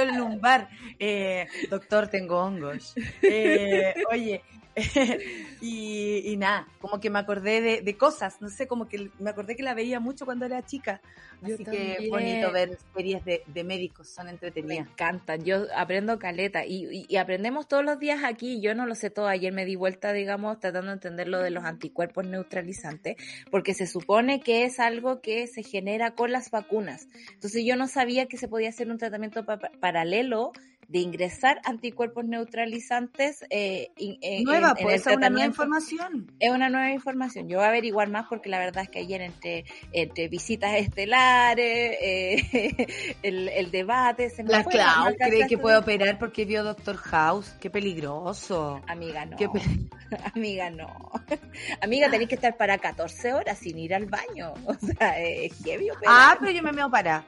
[0.01, 0.69] el lumbar.
[1.01, 2.95] Eh, doctor, tengo hongos.
[3.23, 4.45] Eh, oye,
[5.61, 9.63] y, nada, como que me acordé de, cosas, no sé, como que me acordé que
[9.63, 11.01] la veía mucho cuando era chica.
[11.43, 14.87] Así que bonito ver series de, médicos, son entretenidas.
[14.87, 19.11] Me encantan, yo aprendo caleta y, aprendemos todos los días aquí, yo no lo sé
[19.11, 23.17] todo, ayer me di vuelta, digamos, tratando de entender lo de los anticuerpos neutralizantes,
[23.51, 27.09] porque se supone que es algo que se genera con las vacunas.
[27.33, 29.45] Entonces yo no sabía que se podía hacer un tratamiento
[29.81, 30.53] paralelo
[30.89, 33.45] de ingresar anticuerpos neutralizantes.
[33.51, 33.91] Eh,
[34.43, 36.33] nueva, pues es una nueva información.
[36.41, 37.49] Es una nueva información.
[37.49, 41.97] Yo voy a averiguar más porque la verdad es que ayer entre, entre visitas estelares,
[42.01, 42.87] eh,
[43.23, 47.55] el, debate, se La Clau cree que puede operar porque vio Doctor House.
[47.61, 48.81] Qué peligroso.
[48.87, 49.37] Amiga, no.
[50.35, 51.11] Amiga, no.
[51.83, 54.55] Amiga, tenéis que estar para 14 horas sin ir al baño.
[54.65, 56.15] O sea, es heavy operar.
[56.17, 57.27] Ah, pero yo me meo para.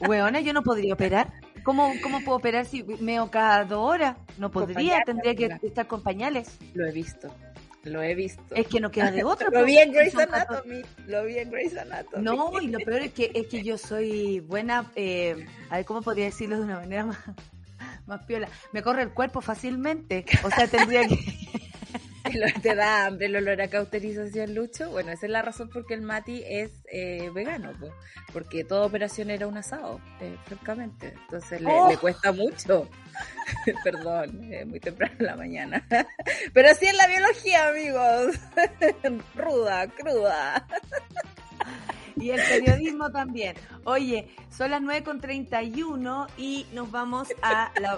[0.00, 1.32] Weona, yo no podría operar.
[1.68, 4.16] ¿Cómo, ¿Cómo puedo operar si meo cada dos horas?
[4.38, 6.56] No podría, tendría que estar con pañales.
[6.72, 7.28] Lo he visto.
[7.82, 8.54] Lo he visto.
[8.54, 9.48] Es que no queda de otra.
[9.52, 10.80] lo vi en Grey's Anatomy.
[11.06, 12.24] Lo vi en Grey's Anatomy.
[12.24, 14.90] No, y lo peor es que, es que yo soy buena.
[14.96, 17.18] Eh, a ver, ¿cómo podría decirlo de una manera más,
[18.06, 18.48] más piola?
[18.72, 20.24] Me corre el cuerpo fácilmente.
[20.44, 21.18] O sea, tendría que.
[22.62, 24.90] te da hambre el olor a cauterización, Lucho.
[24.90, 27.72] Bueno, esa es la razón por qué el Mati es eh, vegano,
[28.32, 31.14] porque toda operación era un asado, eh, francamente.
[31.24, 31.98] Entonces le, oh.
[32.00, 32.88] cuesta mucho.
[33.84, 35.86] Perdón, muy temprano en la mañana.
[36.52, 38.36] Pero así es la biología, amigos.
[39.34, 40.66] Ruda, cruda.
[42.16, 43.56] Y el periodismo también.
[43.84, 47.94] Oye, son las 9.31 y nos vamos a la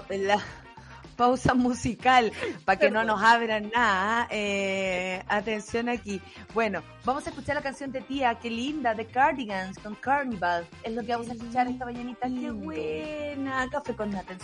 [1.21, 2.31] pausa musical
[2.65, 4.27] para que no nos abran nada.
[4.31, 6.19] Eh, atención aquí.
[6.55, 10.65] Bueno, vamos a escuchar la canción de tía, qué linda, de Cardigans con Carnival.
[10.81, 12.27] Es lo que vamos a escuchar esta mañanita.
[12.27, 13.69] Qué buena.
[13.69, 14.35] Café con nata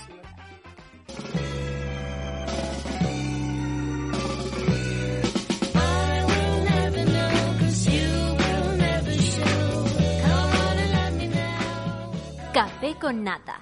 [12.54, 13.62] Café con nata.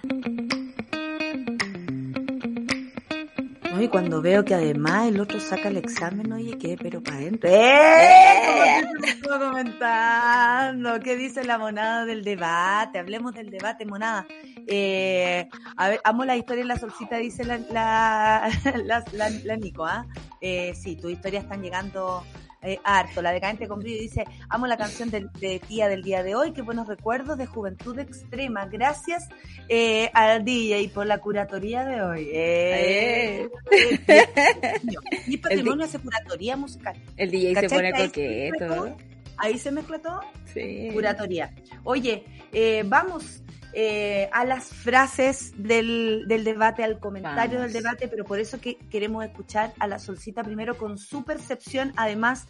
[3.82, 6.78] Y cuando veo que además el otro saca el examen, oye, ¿qué?
[6.82, 7.50] Pero para adentro.
[7.52, 8.84] ¡Eh!
[9.24, 11.00] ¿Cómo comentando?
[11.00, 13.00] ¿Qué dice la monada del debate?
[13.00, 14.26] Hablemos del debate, monada.
[14.68, 18.50] Eh, a ver, amo la historia en la solcita, dice la,
[18.84, 20.06] la, la, Nico, ¿ah?
[20.42, 20.74] ¿eh?
[20.76, 22.24] sí, tus historias están llegando
[22.66, 23.22] eh, harto.
[23.22, 26.62] La decadente con brillo dice, amo la canción de, tía del día de hoy, qué
[26.62, 28.66] buenos recuerdos de juventud extrema.
[28.66, 29.28] Gracias
[29.70, 32.30] eh, al DJ por la curatoría de hoy.
[32.34, 33.50] Eh,
[35.28, 36.96] mi patrimonio hace curatoría musical.
[37.18, 38.98] El DJ se pone coqueto.
[39.38, 40.22] Ahí se mezcla todo.
[40.54, 40.90] Sí.
[40.94, 41.54] Curatoría.
[41.84, 42.24] Oye,
[42.54, 43.42] eh, vamos
[43.78, 48.78] eh, a las frases del, del debate, al comentario del debate, pero por eso que
[48.90, 52.48] queremos escuchar a la Solcita primero con su percepción, además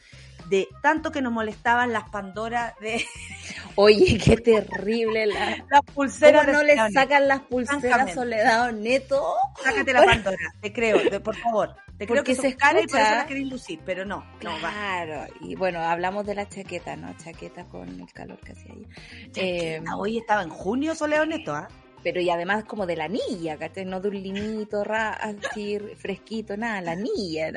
[0.49, 3.03] de tanto que nos molestaban las Pandoras de...
[3.75, 6.47] Oye, qué terrible la, las pulseras.
[6.47, 9.35] no le sacan las pulseras Soledad Neto?
[9.63, 11.75] Sácate la Pandora, te creo, por favor.
[11.97, 14.25] Te creo que se escala y por eso la querés lucir, pero no.
[14.39, 17.15] Claro, y bueno, hablamos de la chaqueta, ¿no?
[17.15, 18.87] Chaqueta con el calor que hacía ahí.
[19.35, 21.69] Eh, hoy estaba en junio, Soledad Neto, ¿ah?
[22.05, 23.83] Pero y además como de la anilla, ¿cachai?
[23.83, 27.51] No de un linito así fresquito, nada, la anilla.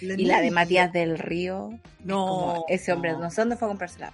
[0.00, 1.78] y la de Matías del Río.
[2.02, 2.64] No.
[2.68, 4.12] Ese hombre, no sé dónde fue a comprársela.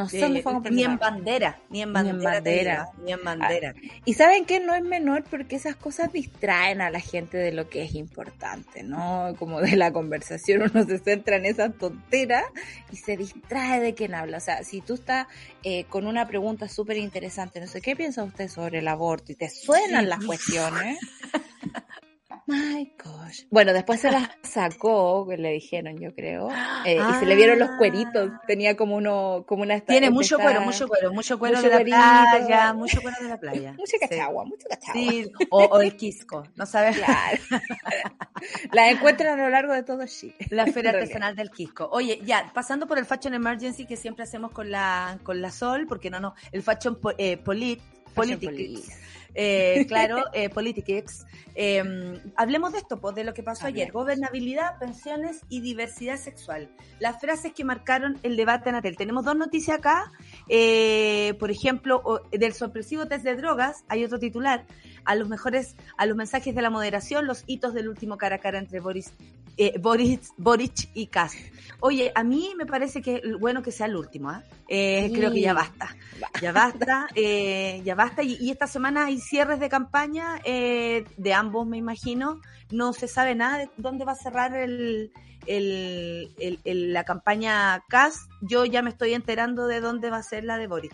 [0.00, 2.88] No fue a Ni en bandera, ni en bandera.
[3.04, 3.74] Ni en bandera.
[3.76, 7.52] Ah, y saben que no es menor porque esas cosas distraen a la gente de
[7.52, 9.34] lo que es importante, ¿no?
[9.38, 12.44] Como de la conversación uno se centra en esa tontera
[12.90, 14.38] y se distrae de quien habla.
[14.38, 15.26] O sea, si tú estás
[15.64, 19.32] eh, con una pregunta súper interesante, no sé, ¿qué piensa usted sobre el aborto?
[19.32, 20.98] Y te suenan las cuestiones.
[22.50, 23.44] My gosh.
[23.48, 26.48] Bueno, después se las sacó, le dijeron, yo creo,
[26.84, 28.28] eh, y se le vieron los cueritos.
[28.32, 28.40] Ah.
[28.46, 29.78] Tenía como uno, como una.
[29.80, 33.72] Tiene mucho cuero, mucho cuero, mucho cuero de la playa, mucho cuero de la playa.
[33.78, 35.00] mucho cachagua, mucho cachagua.
[35.00, 36.96] Sí, o, el quisco, no sabes.
[36.96, 37.38] Claro.
[38.72, 40.34] la encuentran a lo largo de todo Chile.
[40.50, 41.88] La feria artesanal del quisco.
[41.92, 45.86] Oye, ya, pasando por el Fashion Emergency que siempre hacemos con la, con la Sol,
[45.88, 47.80] porque no, no, el Fashion eh, Polit,
[48.12, 48.88] Politics.
[49.34, 51.26] Eh, claro, eh, Politics.
[51.54, 53.90] Em, hablemos de esto, pues, de lo que pasó ayer.
[53.92, 56.70] Gobernabilidad, pensiones y diversidad sexual.
[56.98, 58.96] Las frases que marcaron el debate en Atel.
[58.96, 60.12] Tenemos dos noticias acá.
[60.48, 64.66] Eh, por ejemplo, del sorpresivo test de drogas, hay otro titular.
[65.10, 68.38] A los mejores, a los mensajes de la moderación, los hitos del último cara a
[68.38, 69.12] cara entre Boris,
[69.56, 71.34] eh, Boris, Boric y Kass.
[71.80, 74.44] Oye, a mí me parece que bueno que sea el último, ¿ah?
[74.68, 75.10] ¿eh?
[75.12, 75.96] Creo que ya basta.
[76.40, 78.22] Ya basta, eh, ya basta.
[78.22, 82.40] Y, y, esta semana hay cierres de campaña eh, de ambos, me imagino.
[82.70, 85.12] No se sabe nada de dónde va a cerrar el,
[85.46, 90.44] el, el, la campaña CAS, yo ya me estoy enterando de dónde va a ser
[90.44, 90.92] la de Boric.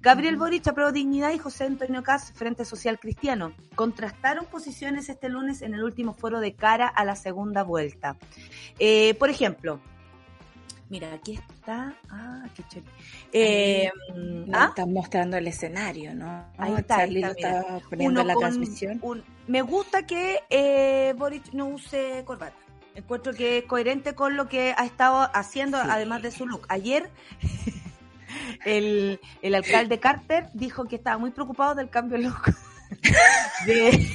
[0.00, 5.62] Gabriel Boric aprobó dignidad y José Antonio CAS, Frente Social Cristiano, contrastaron posiciones este lunes
[5.62, 8.16] en el último foro de cara a la segunda vuelta.
[8.78, 9.80] Eh, por ejemplo,
[10.90, 11.94] Mira, aquí está.
[12.08, 12.92] Ah, qué chévere.
[13.32, 13.90] Eh,
[14.54, 14.66] ¿ah?
[14.70, 16.46] Están mostrando el escenario, ¿no?
[16.56, 16.96] Ahí está.
[16.96, 19.00] Charlie está, poniendo la transmisión.
[19.46, 22.56] me gusta que eh, Boric no use corbata.
[22.94, 26.64] Encuentro que es coherente con lo que ha estado haciendo, además de su look.
[26.68, 27.10] Ayer
[28.64, 32.56] el, el, alcalde Carter dijo que estaba muy preocupado del cambio de look.
[33.66, 34.08] De...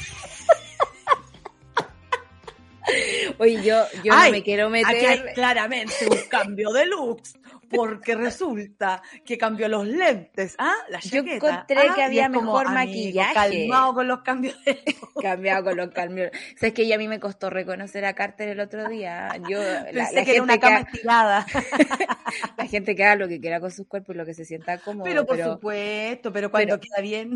[3.37, 4.95] Oye, yo, yo no me quiero meter.
[4.95, 7.37] Aquí hay claramente un cambio de looks
[7.75, 10.73] porque resulta que cambió los lentes, ¿ah?
[10.89, 11.25] La chaqueta.
[11.25, 11.93] Yo encontré ¿ah?
[11.95, 13.33] que había mejor maquillaje.
[13.33, 14.83] Calmado con los cambios de
[15.21, 16.31] Cambiado con los cambios.
[16.55, 19.29] O sea, es que ya a mí me costó reconocer a Carter el otro día.
[19.49, 21.45] Yo, la, la que era una cama estirada.
[22.57, 24.77] la gente que haga lo que quiera con sus cuerpos y lo que se sienta
[24.77, 25.05] cómodo.
[25.05, 27.33] Pero por supuesto, pero cuando queda bien.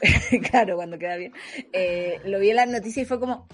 [0.50, 1.32] claro, cuando queda bien.
[1.72, 3.46] Eh, lo vi en las noticias y fue como,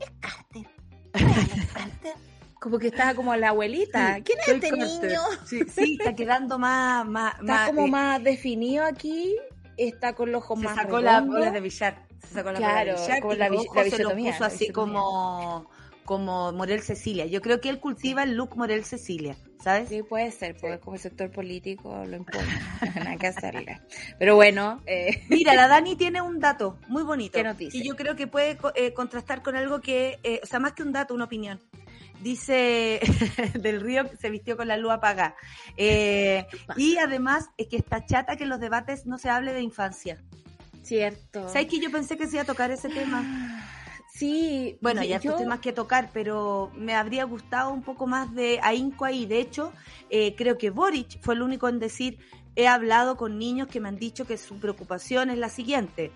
[0.00, 0.66] es Carter.
[1.14, 2.33] ¿Es Carter?
[2.64, 4.20] Como que estaba como la abuelita.
[4.24, 5.20] ¿Quién es este niño?
[5.44, 9.36] Sí, sí, está quedando más, más, está más, como eh, más definido aquí.
[9.76, 12.06] Está con los ojos se más sacó la bola de billar.
[12.26, 13.90] Se sacó la Claro, bola de billar como y la los vi- ojos la se
[13.90, 15.70] bisotomía, puso así como
[16.06, 17.26] como Morel Cecilia.
[17.26, 19.88] Yo creo que él cultiva el look Morel Cecilia, ¿sabes?
[19.90, 22.46] Sí, puede ser, porque como el sector político lo impone.
[22.94, 23.80] Nada que hacerle.
[24.18, 27.38] Pero bueno, eh, Mira, la Dani tiene un dato muy bonito.
[27.38, 27.76] ¿Qué nos dice?
[27.78, 30.82] Y yo creo que puede eh, contrastar con algo que, eh, o sea, más que
[30.82, 31.58] un dato, una opinión.
[32.24, 33.00] Dice
[33.60, 35.36] del río que se vistió con la luz apagada.
[35.76, 39.60] Eh, y además es que está chata que en los debates no se hable de
[39.60, 40.22] infancia.
[40.82, 41.48] cierto.
[41.50, 43.22] ¿Sabes que yo pensé que se iba a tocar ese tema?
[44.16, 48.60] Sí, Bueno, ya yo- temas que tocar, pero me habría gustado un poco más de
[48.62, 49.26] ahínco ahí.
[49.26, 49.72] De hecho,
[50.08, 52.20] eh, creo que Boric fue el único en decir,
[52.54, 56.12] he hablado con niños que me han dicho que su preocupación es la siguiente.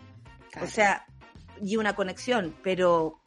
[0.52, 0.68] Claro.
[0.68, 1.06] O sea,
[1.60, 3.17] y una conexión, pero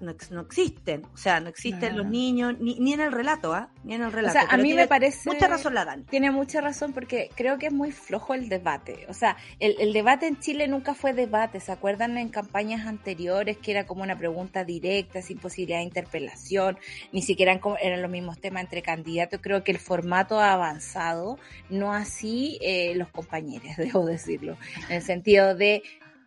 [0.00, 1.04] no, ex- no existen.
[1.14, 2.02] O sea, no existen No.
[2.02, 3.68] los niños, ni, ni en el relato, ¿ah?
[3.84, 4.32] Ni en el relato.
[4.38, 6.04] sea, a mí me parece- Mucha razón la Dani.
[6.04, 9.06] Tiene mucha razón porque creo que es muy flojo el debate.
[9.08, 11.60] O sea, el, el debate en Chile nunca fue debate.
[11.60, 16.78] ¿Se acuerdan en campañas anteriores que era como una pregunta directa, sin posibilidad de interpelación?
[17.12, 19.40] Ni siquiera eran los mismos temas entre candidatos.
[19.42, 21.38] Creo que el formato ha avanzado,
[21.70, 24.56] no así eh, los compañeros, debo decirlo.
[24.88, 25.82] En el sentido de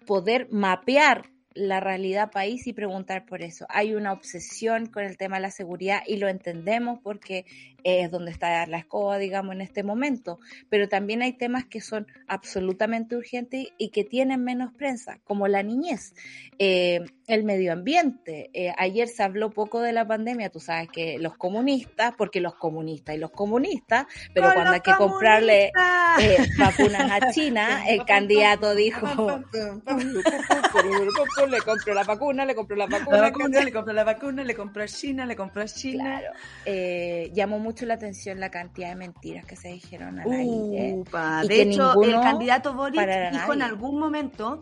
[0.06, 3.66] poder mapear la realidad país y preguntar por eso.
[3.70, 7.46] Hay una obsesión con el tema de la seguridad y lo entendemos porque
[7.86, 10.40] es donde está la escoba, digamos, en este momento.
[10.70, 15.62] Pero también hay temas que son absolutamente urgentes y que tienen menos prensa, como la
[15.62, 16.16] niñez,
[16.58, 18.50] eh, el medio ambiente.
[18.54, 22.56] Eh, ayer se habló poco de la pandemia, tú sabes que los comunistas, porque los
[22.56, 25.72] comunistas y los comunistas, pero ¡Con cuando hay que comprarle
[26.20, 29.06] eh, vacunas a China, el candidato dijo,
[31.50, 33.22] le compró la vacuna, le compró la La vacuna.
[33.22, 36.20] vacuna, le compró la vacuna, le compró a China, le compró a China.
[36.20, 37.34] Claro.
[37.34, 40.94] Llamó mucho la atención la cantidad de mentiras que se dijeron al aire.
[40.94, 44.62] Upa, y de que hecho, el candidato Boric dijo en algún momento,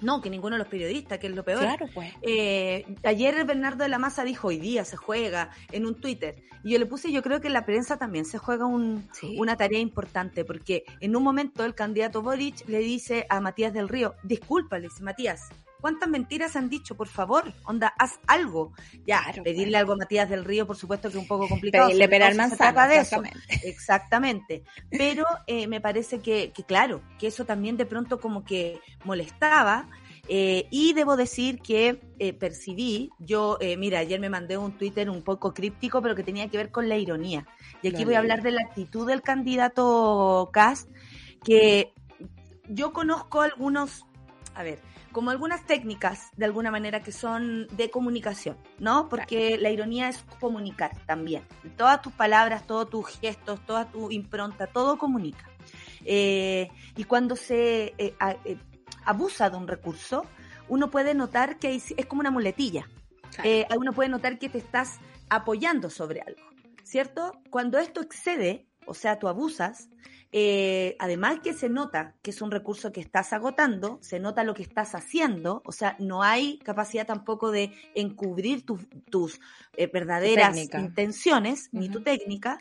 [0.00, 1.60] no, que ninguno de los periodistas, que es lo peor.
[1.60, 2.12] Claro, pues.
[2.22, 6.36] Eh, ayer Bernardo de la Maza dijo, hoy día se juega en un Twitter.
[6.64, 9.36] Y yo le puse, yo creo que en la prensa también se juega un, Sí.
[9.38, 13.88] una tarea importante, porque en un momento el candidato Boric le dice a Matías del
[13.88, 15.48] Río, disculpa, le dice, Matías,
[15.86, 16.96] ¿cuántas mentiras han dicho?
[16.96, 18.72] Por favor, onda, haz algo.
[19.06, 21.86] Ya, Claro, pedirle algo a Matías del Río, por supuesto que es un poco complicado.
[21.86, 23.22] Pedirle se manzana, trata de eso.
[23.22, 23.68] exactamente.
[23.68, 24.64] Exactamente.
[24.90, 29.88] Pero eh, me parece que, que, claro, que eso también de pronto como que molestaba.
[30.28, 35.08] eh, y debo decir que eh, percibí, yo, eh, mira, ayer me mandé un Twitter
[35.08, 37.46] un poco críptico, pero que tenía que ver con la ironía.
[37.80, 40.90] Y aquí Lo voy a hablar de la actitud del candidato Cast,
[41.44, 41.92] que
[42.68, 44.04] yo conozco algunos,
[44.56, 44.80] a ver,
[45.16, 49.08] como algunas técnicas de alguna manera que son de comunicación, ¿no?
[49.08, 51.42] Porque la ironía es comunicar también.
[51.78, 55.48] Todas tus palabras, todos tus gestos, toda tu impronta, todo comunica.
[56.04, 58.58] Eh, y cuando se eh, a- eh,
[59.06, 60.26] abusa de un recurso,
[60.68, 62.86] uno puede notar que es como una muletilla.
[63.34, 63.80] Claro.
[63.80, 64.98] Uno puede notar que te estás
[65.30, 66.42] apoyando sobre algo,
[66.82, 67.32] ¿cierto?
[67.48, 69.88] Cuando esto excede o sea, tú abusas,
[70.32, 74.54] eh, además que se nota que es un recurso que estás agotando, se nota lo
[74.54, 79.40] que estás haciendo, o sea, no hay capacidad tampoco de encubrir tus
[79.76, 82.58] eh, verdaderas intenciones ni tu técnica,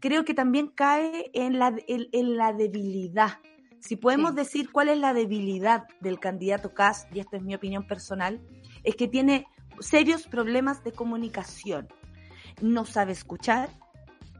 [0.00, 3.38] creo que también cae en la, en, la debilidad.
[3.80, 7.86] Si podemos decir cuál es la debilidad del candidato Kass, y esta es mi opinión
[7.86, 8.40] personal,
[8.82, 9.46] es que tiene
[9.80, 11.88] serios problemas de comunicación.
[12.60, 13.70] No sabe escuchar,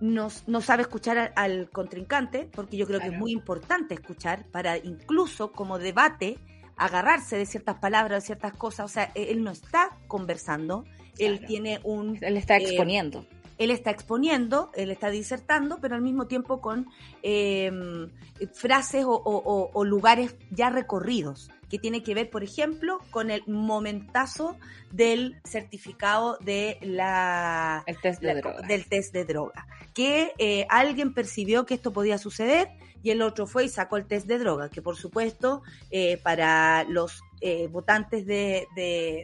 [0.00, 4.76] no, no sabe escuchar al, contrincante, porque yo creo que es muy importante escuchar para
[4.76, 6.38] incluso como debate
[6.76, 8.86] agarrarse de ciertas palabras, de ciertas cosas.
[8.86, 10.84] O sea, e, él no está conversando,
[11.18, 12.18] él tiene un...
[12.20, 13.26] Él está eh, exponiendo.
[13.58, 16.88] Él está exponiendo, él está disertando, pero al mismo tiempo con
[17.22, 18.10] em,
[18.52, 24.56] frases o, lugares ya recorridos que tiene que ver, por ejemplo, con el momentazo
[24.92, 28.66] del certificado de la, test de droga.
[28.66, 32.68] del test de droga, que eh, alguien percibió que esto podía suceder
[33.02, 36.84] y el otro fue y sacó el test de droga, que por supuesto eh, para
[36.84, 38.66] los eh, votantes de,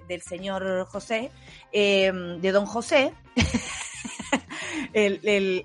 [0.09, 1.31] del señor José,
[1.72, 3.14] de don José,
[4.93, 5.21] el,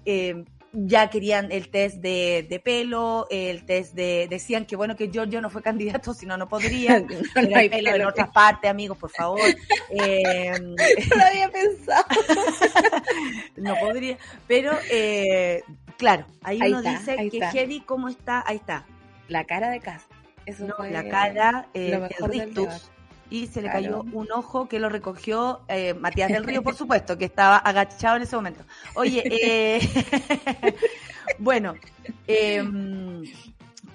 [0.05, 0.45] el
[0.75, 5.41] ya querían el test de, de, pelo, el test de, decían que bueno que Giorgio
[5.41, 6.99] no fue candidato, si no, no podría,
[7.49, 9.39] no, hay pelo en otra parte, amigos, por favor.
[9.87, 12.03] Eh, no lo había pensado.
[13.55, 15.63] no podría, pero eh,
[15.95, 17.53] claro, ahí, uno dice que está.
[17.85, 18.43] ¿cómo está?
[18.47, 18.85] Ahí está.
[19.27, 20.07] La cara de casa.
[20.45, 22.09] Eso no, la cara, eh,
[23.29, 27.17] y se le cayó un ojo que lo recogió eh, Matías del Río, por supuesto,
[27.17, 28.63] que estaba agachado en ese momento.
[28.95, 30.75] Oye, eh,
[31.39, 31.75] bueno,
[32.27, 32.63] eh,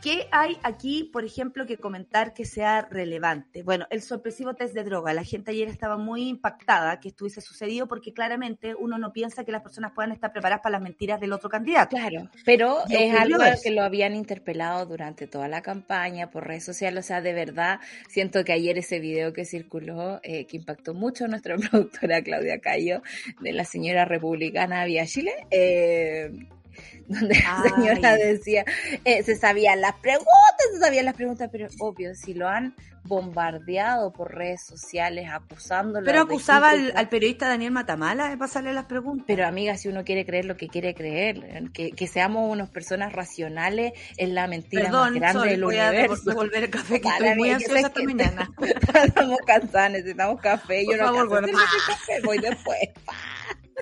[0.02, 3.62] ¿Qué hay aquí, por ejemplo, que comentar que sea relevante?
[3.62, 5.12] Bueno, el sorpresivo test de droga.
[5.12, 9.52] La gente ayer estaba muy impactada que estuviese sucedido porque claramente uno no piensa que
[9.52, 11.96] las personas puedan estar preparadas para las mentiras del otro candidato.
[11.96, 17.04] Claro, pero es algo que lo habían interpelado durante toda la campaña por redes sociales.
[17.04, 21.26] O sea, de verdad, siento que ayer ese video que circuló, eh, que impactó mucho
[21.26, 23.02] a nuestra productora Claudia Cayo,
[23.40, 26.30] de la señora republicana Vía Chile, eh,
[27.08, 28.64] donde la señora decía,
[29.04, 34.12] eh, se sabían las preguntas, se sabían las preguntas, pero obvio, si lo han bombardeado
[34.12, 36.04] por redes sociales, acusándolo.
[36.04, 39.24] Pero acusaba al, periodista Daniel Matamala de pasarle las preguntas.
[39.26, 43.12] Pero amiga, si uno quiere creer lo que quiere creer, que, que seamos unas personas
[43.12, 46.30] racionales es la mentira más grande del voy universo.
[46.30, 48.50] A volver el café, que estoy muy ansiosa esta mañana.
[49.04, 50.84] Estamos cansados, necesitamos café.
[50.84, 52.90] Yo no favor, café, voy después.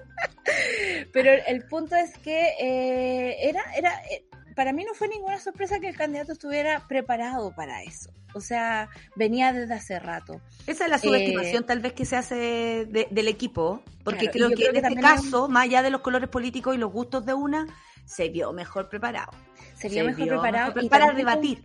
[1.12, 4.24] Pero el punto es que eh, era, era, eh,
[4.54, 8.10] para mí no fue ninguna sorpresa que el candidato estuviera preparado para eso.
[8.34, 10.40] O sea, venía desde hace rato.
[10.66, 14.66] Esa es la subestimación eh, tal vez que se hace del equipo, porque creo, que
[14.66, 17.66] en este caso, más allá de los colores políticos y los gustos de una,
[18.04, 19.32] se vio mejor preparado.
[19.74, 21.62] Se vio, mejor, preparado para debatir.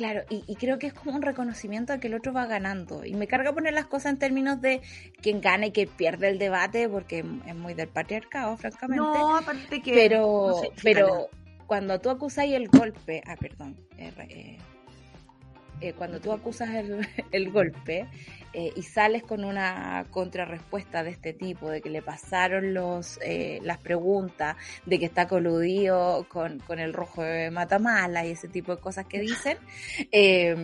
[0.00, 3.04] Claro, y, creo que es como un reconocimiento a que el otro va ganando.
[3.04, 4.80] Y me carga poner las cosas en términos de
[5.20, 8.96] quién gana y quién pierde el debate, porque es muy del patriarcado, francamente.
[8.96, 9.92] No, aparte que.
[9.92, 11.28] Pero, pero
[11.66, 13.22] cuando tú acusáis el golpe.
[13.26, 13.76] Ah, perdón.
[13.98, 14.56] Eh,
[15.82, 18.06] eh, cuando tú acusas el, el golpe,
[18.52, 23.60] eh, y sales con una contrarrespuesta de este tipo, de que le pasaron los eh,
[23.62, 28.74] las preguntas, de que está coludido con, con, el rojo de Matamala y ese tipo
[28.74, 29.58] de cosas que dicen,
[30.10, 30.56] eh,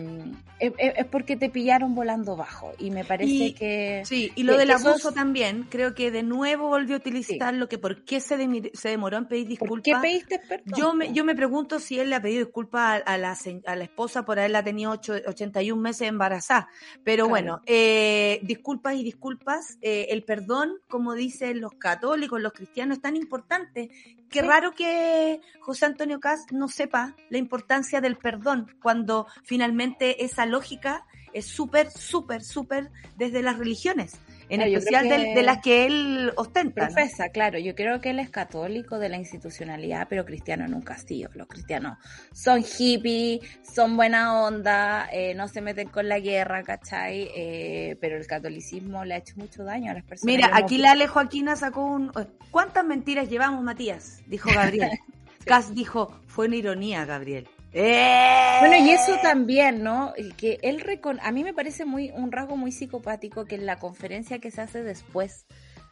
[0.59, 2.73] es, porque te pillaron volando bajo.
[2.77, 4.01] Y me parece que...
[4.05, 7.77] Sí, y lo del abuso también, creo que de nuevo volvió a utilizar lo que
[7.77, 8.37] por qué se,
[8.73, 9.69] se demoró en pedir disculpas.
[9.69, 10.73] ¿Por qué pediste perdón?
[10.77, 13.83] Yo me, yo me pregunto si él le ha pedido disculpas a, la, a la
[13.83, 16.69] esposa por haberla tenido 81 meses embarazada.
[17.03, 22.97] Pero bueno, eh, disculpas y disculpas, eh, el perdón, como dicen los católicos, los cristianos,
[22.97, 23.91] es tan importante.
[24.31, 30.47] Qué raro que José Antonio Caz no sepa la importancia del perdón cuando finalmente esa
[30.47, 34.19] lógica es súper, súper, súper desde las religiones
[34.49, 36.87] en especial de, las que él ostenta.
[36.87, 40.97] Profesa, claro, yo creo que él es católico de la institucionalidad, pero cristiano nunca ha
[40.97, 41.29] sido.
[41.33, 41.97] Los cristianos
[42.33, 47.29] son hippies, son buena onda, eh, no se meten con la guerra, ¿cachai?
[47.35, 50.35] Eh, pero el catolicismo le ha hecho mucho daño a las personas.
[50.35, 52.11] Mira, aquí la Ale Joaquina sacó un...
[52.51, 54.21] ¿Cuántas mentiras llevamos, Matías?
[54.27, 54.91] Dijo Gabriel.
[55.45, 57.47] Cas dijo, fue una ironía, Gabriel.
[57.73, 60.13] Bueno, y eso también, ¿no?
[60.37, 63.77] Que él recon a mí me parece muy un rasgo muy psicopático que en la
[63.77, 65.45] conferencia que se hace después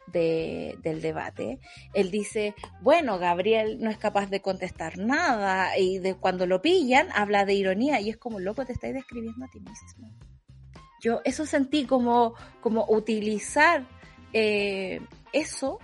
[0.07, 1.59] de, del debate,
[1.93, 7.07] él dice, bueno, Gabriel no es capaz de contestar nada y de cuando lo pillan
[7.13, 10.11] habla de ironía y es como, loco, te estáis describiendo a ti mismo.
[11.01, 13.85] Yo eso sentí como, como utilizar
[14.33, 15.01] eh,
[15.33, 15.79] eso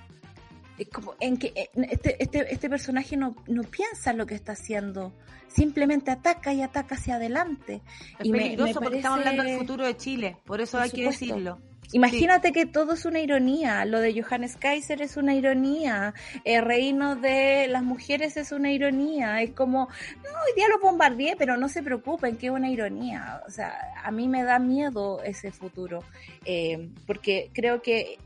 [0.77, 4.53] Es como en que eh, este, este, este personaje no, no piensa lo que está
[4.53, 5.13] haciendo,
[5.47, 7.81] simplemente ataca y ataca hacia adelante.
[8.19, 11.59] Es y peligroso porque estamos hablando del futuro de Chile, por eso hay que decirlo.
[11.93, 13.83] Imagínate que todo es una ironía.
[13.85, 16.13] Lo de Johannes Kaiser es una ironía.
[16.43, 19.41] El reino de las mujeres es una ironía.
[19.41, 19.87] Es como,
[20.23, 23.41] no, hoy día lo bombardeé, pero no se preocupen, que es una ironía.
[23.45, 26.03] O sea, a mí me da miedo ese futuro.
[26.45, 28.17] Eh, porque creo que,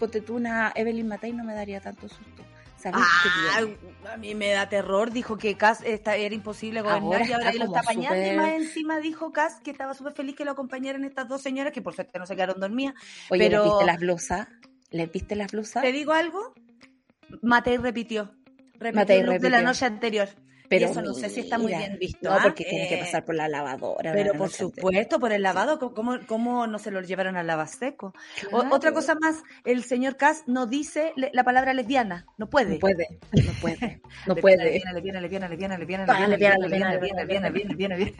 [0.00, 2.42] ponte tú una Evelyn Matei no me daría tanto susto.
[2.86, 3.60] Ah,
[4.12, 5.10] a mí me da terror.
[5.12, 8.26] Dijo que Cass era imposible gobernar y ahora que lo está apañando.
[8.26, 11.72] Y más encima dijo Cass que estaba súper feliz que lo acompañaran estas dos señoras
[11.72, 12.94] que por suerte no se quedaron dormidas.
[13.30, 13.64] Oye, pero...
[13.64, 14.48] ¿le viste las blusas?
[14.90, 15.82] ¿Le viste las blusas?
[15.82, 16.54] ¿Te digo algo?
[17.42, 18.34] Matei repitió.
[18.74, 19.40] Repitió Matei repitió.
[19.40, 20.28] de la noche anterior.
[20.70, 22.20] Pero eso no sé si está muy bien visto.
[22.22, 22.38] No, ¿ah?
[22.44, 24.12] porque tiene que eh, pasar por la lavadora.
[24.12, 28.14] Pero por supuesto, por el lavado, ¿cómo, ¿cómo, no se lo llevaron al lavaseco?
[28.52, 32.74] otra cosa más, el señor Cass no dice la palabra lesbiana, no puede.
[32.74, 34.56] No puede, no puede, no puede.
[34.58, 38.12] Lesbiana, lesbiana, lesbiana, lesbiana, lesbiana, lesbiana, lesbiana, lesbiana, lesbiana,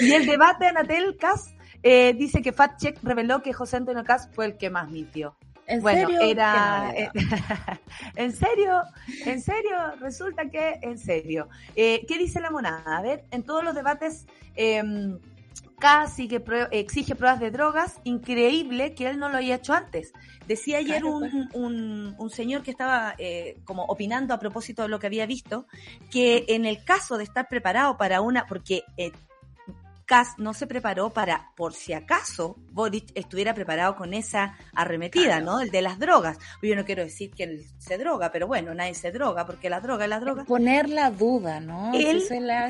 [0.00, 4.04] Y el debate de Anatel Cass eh, dice que Fat Check reveló que José Antonio
[4.04, 5.36] Cass fue el que más mintió.
[5.66, 6.20] ¿En bueno, serio?
[6.20, 6.92] era.
[8.16, 8.82] ¿En serio?
[9.24, 9.76] ¿En serio?
[10.00, 11.48] Resulta que, en serio.
[11.76, 12.98] Eh, ¿Qué dice la monada?
[12.98, 14.26] A ver, en todos los debates.
[14.56, 14.82] Eh,
[15.82, 16.40] casi que
[16.70, 20.12] exige pruebas de drogas, increíble que él no lo haya hecho antes.
[20.46, 21.54] Decía ayer un, pues.
[21.54, 25.66] un, un, señor que estaba eh, como opinando a propósito de lo que había visto,
[26.08, 29.10] que en el caso de estar preparado para una, porque eh,
[30.36, 35.60] no se preparó para, por si acaso, Boric estuviera preparado con esa arremetida, ¿no?
[35.60, 36.38] El de las drogas.
[36.62, 39.80] Yo no quiero decir que él se droga, pero bueno, nadie se droga, porque la
[39.80, 40.44] droga es la droga.
[40.44, 41.92] Poner la duda, ¿no?
[41.94, 42.22] Él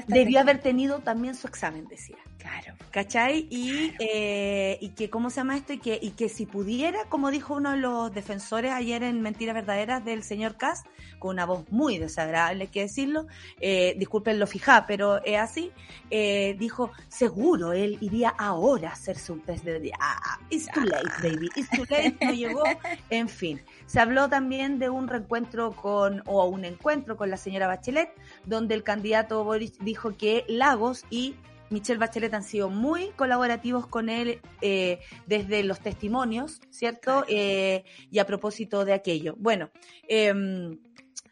[0.06, 2.16] debió haber tenido también su examen, decía.
[2.42, 2.74] Claro.
[2.90, 3.46] ¿Cachai?
[3.50, 5.74] Y, eh, y que, ¿cómo se llama esto?
[5.74, 9.54] Y que, y que si pudiera, como dijo uno de los defensores ayer en Mentiras
[9.54, 10.82] Verdaderas del señor Kass,
[11.20, 13.28] con una voz muy desagradable, hay que decirlo,
[13.60, 15.70] eh, disculpen lo fijá, pero es así,
[16.10, 19.92] eh, dijo, seguro él iría ahora a hacerse un test de...
[20.00, 21.86] Ah, it's too late, baby, it's too
[22.20, 22.62] no llegó,
[23.10, 23.60] en fin.
[23.86, 28.10] Se habló también de un reencuentro con, o un encuentro con la señora Bachelet,
[28.44, 31.36] donde el candidato Boris dijo que Lagos y
[31.70, 37.24] Michelle Bachelet han sido muy colaborativos con él eh, desde los testimonios, ¿cierto?
[37.28, 39.34] Eh, y a propósito de aquello.
[39.38, 39.70] Bueno,
[40.06, 40.78] eh,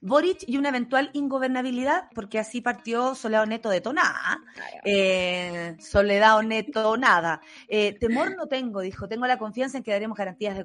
[0.02, 4.40] Boric y una eventual ingobernabilidad, porque así partió Soledad Neto detonada.
[4.84, 7.42] Eh, Soledad Neto nada.
[7.68, 9.08] Eh, temor no tengo, dijo.
[9.08, 10.64] Tengo la confianza en que daremos garantías de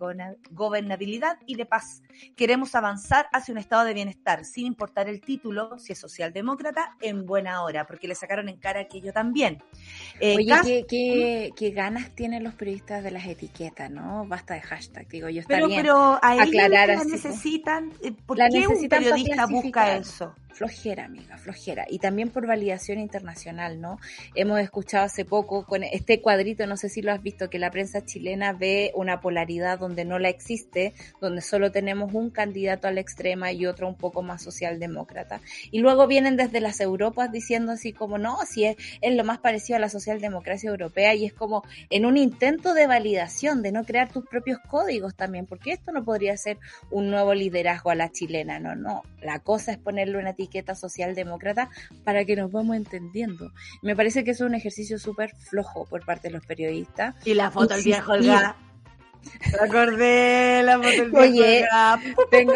[0.51, 2.01] gobernabilidad y de paz.
[2.37, 7.25] Queremos avanzar hacia un estado de bienestar, sin importar el título, si es socialdemócrata, en
[7.25, 9.61] buena hora, porque le sacaron en cara aquello también.
[10.21, 14.25] Eh, Oye, ¿qué, qué, ganas tienen los periodistas de las etiquetas, ¿no?
[14.27, 15.41] Basta de hashtag, digo yo.
[15.41, 17.91] Está pero, bien pero a aclarar la necesitan.
[18.01, 20.35] Eh, ¿Por la qué necesitan un periodista busca eso?
[20.55, 21.85] Flojera, amiga, flojera.
[21.89, 23.99] Y también por validación internacional, ¿no?
[24.35, 27.71] Hemos escuchado hace poco con este cuadrito, no sé si lo has visto, que la
[27.71, 32.91] prensa chilena ve una polaridad donde no la existe, donde solo tenemos un candidato a
[32.91, 35.41] la extrema y otro un poco más socialdemócrata.
[35.71, 39.39] Y luego vienen desde las Europas diciendo así como, no, si es, es lo más
[39.39, 43.83] parecido a la socialdemocracia europea y es como en un intento de validación, de no
[43.83, 46.59] crear tus propios códigos también, porque esto no podría ser
[46.91, 49.03] un nuevo liderazgo a la chilena, no, no.
[49.21, 51.69] La cosa es ponerle una etiqueta socialdemócrata
[52.03, 53.51] para que nos vamos entendiendo.
[53.81, 57.15] Me parece que es un ejercicio súper flojo por parte de los periodistas.
[57.25, 58.55] Y la foto del viejo Olga.
[59.59, 61.65] Recordé la foto del viejo Oye,
[62.29, 62.53] tengo...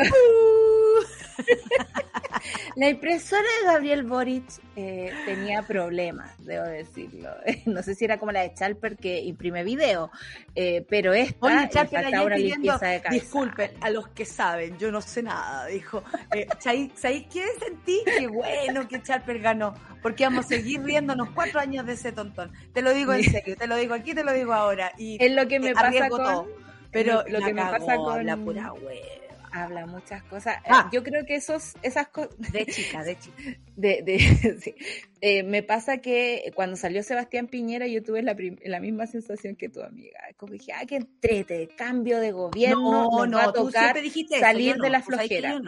[2.76, 7.30] La impresora de Gabriel Boric eh, tenía problemas, debo decirlo.
[7.66, 10.12] No sé si era como la de Chalper que imprime video,
[10.56, 13.24] eh, pero esta Oye, Chalper una limpieza de cabeza.
[13.24, 16.04] Disculpen, a los que saben, yo no sé nada, dijo.
[16.34, 16.92] Eh, ¿Sabéis
[17.32, 18.02] qué sentí?
[18.06, 22.52] Qué bueno que Chalper ganó, porque vamos a seguir riéndonos cuatro años de ese tontón.
[22.74, 24.92] Te lo digo en serio, te lo digo aquí, te lo digo ahora.
[24.98, 26.24] Y es lo que me pasa con...
[26.24, 26.48] Todo.
[26.92, 30.58] Pero lo que me pasa con la pura web habla muchas cosas.
[30.58, 30.90] Eh, ah.
[30.92, 32.36] yo creo que esos, esas cosas...
[32.52, 33.38] De chica, de chica.
[33.76, 34.20] De, de,
[34.62, 34.76] sí.
[35.22, 38.36] eh, me pasa que cuando salió Sebastián Piñera yo tuve la,
[38.66, 40.20] la misma sensación que tu amiga.
[40.36, 43.96] Como dije, ah, que entrete, cambio de gobierno, no, nos no, va a tocar
[44.38, 45.62] salir de la flojera.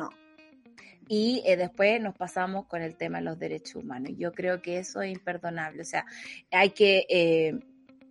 [1.07, 4.11] Y eh, después nos pasamos con el tema de los derechos humanos.
[4.17, 5.81] Yo creo que eso es imperdonable.
[5.81, 6.05] O sea,
[6.51, 7.05] hay que...
[7.09, 7.59] Eh,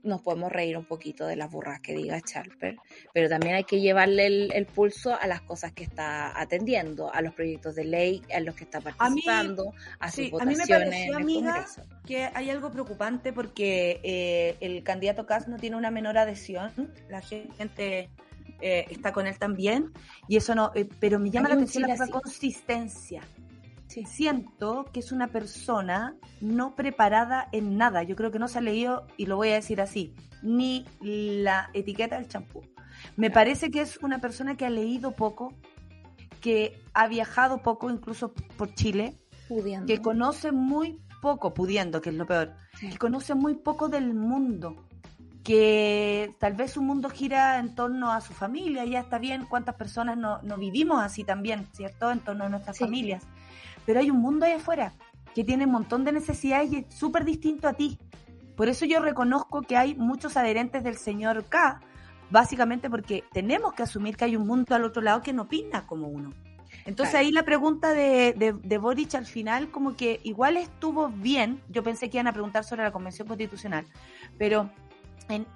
[0.02, 2.76] nos podemos reír un poquito de las burras que diga Charper,
[3.12, 7.34] pero también hay que llevarle el, pulso a las cosas que está atendiendo, a los
[7.34, 10.70] proyectos de ley a los que está participando, a, sus votaciones.
[10.70, 11.66] A mí me pareció, amiga,
[12.06, 16.92] que hay algo preocupante porque eh, el candidato Kass no tiene una menor adhesión.
[17.08, 18.10] La gente
[18.60, 19.92] eh, está con él también,
[20.28, 23.22] y eso no, eh, pero me llama la atención la consistencia.
[23.90, 28.04] Siento que es una persona no preparada en nada.
[28.04, 31.70] Yo creo que no se ha leído, y lo voy a decir así, ni la
[31.74, 32.62] etiqueta del champú.
[33.16, 35.54] Me parece que es una persona que ha leído poco,
[36.40, 39.18] que ha viajado poco, incluso por Chile,
[39.86, 44.76] que conoce muy poco, pudiendo, que es lo peor, que conoce muy poco del mundo,
[45.42, 49.74] que tal vez su mundo gira en torno a su familia, ya está bien, cuántas
[49.74, 52.10] personas no, no vivimos así también, ¿cierto?
[52.10, 53.26] En torno a nuestras familias.
[53.86, 54.92] Pero hay un mundo ahí afuera
[55.34, 57.98] que tiene un montón de necesidades y es súper distinto a ti.
[58.56, 61.80] Por eso yo reconozco que hay muchos adherentes del señor K,
[62.30, 65.86] básicamente porque tenemos que asumir que hay un mundo al otro lado que no opina
[65.86, 66.32] como uno.
[66.86, 71.82] Entonces ahí la pregunta de, de, Boric al final como que igual estuvo bien, yo
[71.82, 73.84] pensé que iban a preguntar sobre la Convención Constitucional,
[74.38, 74.70] pero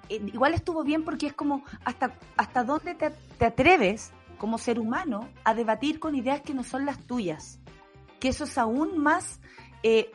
[0.09, 5.53] igual estuvo bien porque es como hasta, hasta dónde te, atreves como ser humano a
[5.53, 7.59] debatir con ideas que no son las tuyas,
[8.25, 9.39] que eso es aún más
[9.83, 10.09] eh,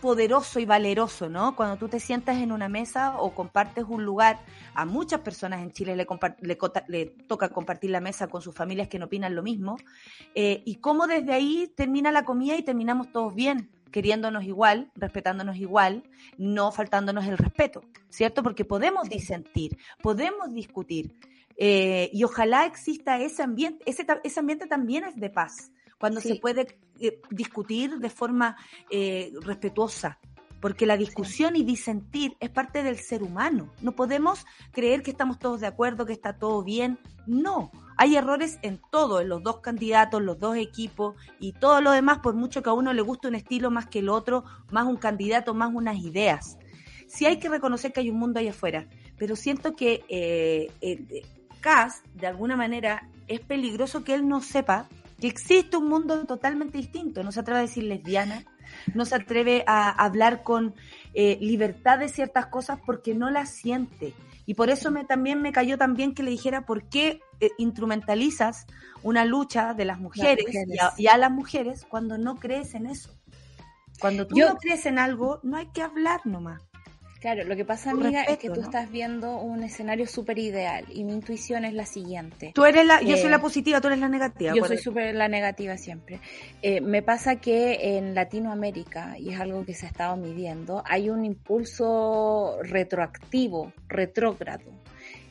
[0.00, 1.54] poderoso y valeroso, ¿no?
[1.54, 4.40] Cuando tú te sientas en una mesa o compartes un lugar,
[4.72, 6.06] a muchas personas en Chile le,
[6.88, 9.76] le, toca compartir la mesa con sus familias que no opinan lo mismo,
[10.34, 15.58] eh, y cómo desde ahí termina la comida y terminamos todos bien, queriéndonos igual, respetándonos
[15.58, 16.04] igual,
[16.38, 18.42] no faltándonos el respeto, ¿cierto?
[18.42, 21.14] Porque podemos disentir, podemos discutir,
[21.58, 26.36] eh, y ojalá exista ese ambiente, ese, ese ambiente también es de paz cuando se
[26.36, 28.56] puede eh, discutir de forma
[28.90, 30.18] eh, respetuosa,
[30.60, 33.72] porque la discusión y disentir es parte del ser humano.
[33.80, 36.98] No podemos creer que estamos todos de acuerdo, que está todo bien.
[37.26, 41.92] No, hay errores en todo, en los dos candidatos, los dos equipos y todo lo
[41.92, 44.86] demás, por mucho que a uno le guste un estilo más que el otro, más
[44.86, 46.58] un candidato, más unas ideas.
[47.06, 51.22] Sí hay que reconocer que hay un mundo ahí afuera, pero siento que eh, eh
[52.14, 54.88] de alguna manera, es peligroso que él no sepa
[55.20, 57.22] que existe un mundo totalmente distinto.
[57.22, 58.44] No se atreve a decir lesbiana,
[58.94, 60.74] no se atreve a hablar con
[61.14, 64.14] eh, libertad de ciertas cosas porque no las siente.
[64.46, 68.66] Y por eso me, también me cayó también que le dijera por qué eh, instrumentalizas
[69.02, 70.46] una lucha de las mujeres,
[70.96, 73.10] Y, a, las mujeres cuando no crees en eso.
[74.00, 76.67] Cuando tú no crees en algo, no hay que hablar nomás.
[77.20, 81.02] Claro, lo que pasa, amiga, es que tú estás viendo un escenario súper ideal y
[81.02, 82.52] mi intuición es la siguiente.
[82.54, 84.54] Tú eres la, yo soy la eh, positiva, tú eres la negativa.
[84.54, 86.20] Yo soy súper la negativa siempre.
[86.62, 91.10] Eh, me pasa que en Latinoamérica, y es algo que se ha estado midiendo, hay
[91.10, 94.87] un impulso retroactivo, retrógrado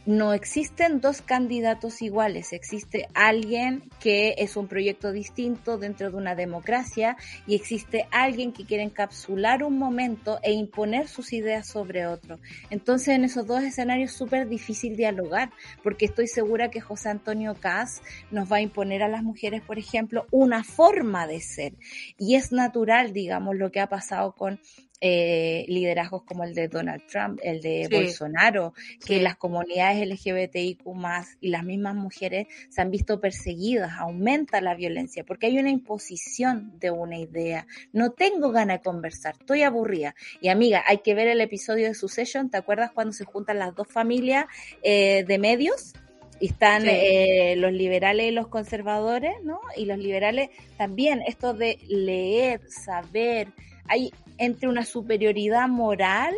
[0.08, 6.34] no existen dos candidatos iguales, existe alguien que es un proyecto distinto dentro de una
[6.34, 12.40] democracia y existe alguien que quiere encapsular un momento e imponer sus ideas sobre otro.
[12.70, 15.52] Entonces en esos dos escenarios es súper difícil dialogar
[15.84, 18.02] porque estoy segura que José Antonio Cas
[18.32, 21.74] nos va a imponer a las mujeres, por ejemplo, una forma de ser
[22.18, 24.62] y es natural, digamos, lo que ha pasado con
[25.00, 28.74] eh, liderazgos como el de Donald Trump, el de Bolsonaro,
[29.06, 34.76] que las comunidades LGBTIQ más y las mismas mujeres se han visto perseguidas, aumenta la
[34.76, 37.68] violencia, porque hay una imposición de una idea.
[37.94, 40.16] No tengo ganas de conversar, estoy aburrida.
[40.42, 43.76] Y amiga, hay que ver el episodio de Succession, ¿te acuerdas cuando se juntan las
[43.76, 44.46] dos familias
[44.82, 45.94] eh, de medios?
[46.40, 49.60] y están eh, los liberales y los conservadores, ¿no?
[49.76, 53.48] Y los liberales también, esto de leer, saber,
[53.88, 56.34] hay entre una superioridad moral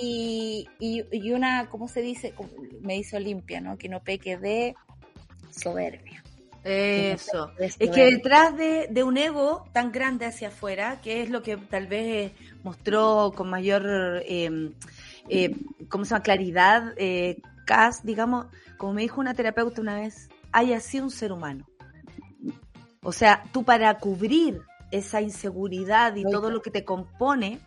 [0.00, 2.34] y, y, una, ¿cómo se dice?
[2.80, 3.76] Me dice Olimpia, ¿no?
[3.76, 4.74] Que no peque de
[5.50, 6.22] soberbia.
[6.64, 7.50] Eso.
[7.58, 11.56] es que detrás de, de, un ego tan grande hacia afuera, que es lo que
[11.56, 14.72] tal vez mostró con mayor, em,
[15.28, 15.56] eh,
[15.88, 16.22] ¿cómo se llama?
[16.22, 18.46] Claridad, eh, Cass, digamos,
[18.76, 21.66] como me dijo una terapeuta una vez, hay así un ser humano.
[23.02, 24.60] O sea, tú para cubrir
[24.92, 27.60] esa inseguridad y todo lo que te compone,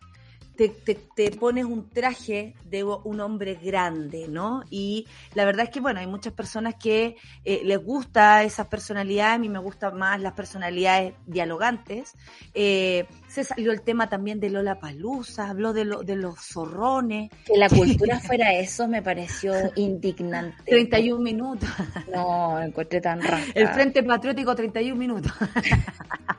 [0.55, 4.63] te, te, pones un traje de un hombre grande, ¿no?
[4.69, 9.34] Y la verdad es que, bueno, hay muchas personas que eh, les gusta esa personalidad,
[9.34, 12.13] a mí me gustan más las personalidades dialogantes.
[12.53, 17.30] Eh, se salió el tema también de Lola Palusa, habló de, lo, de los zorrones.
[17.45, 20.63] Que la cultura fuera eso me pareció indignante.
[20.65, 21.69] 31 minutos.
[22.13, 23.43] No, encontré tan raro.
[23.53, 25.34] El Frente Patriótico, 31 minutos.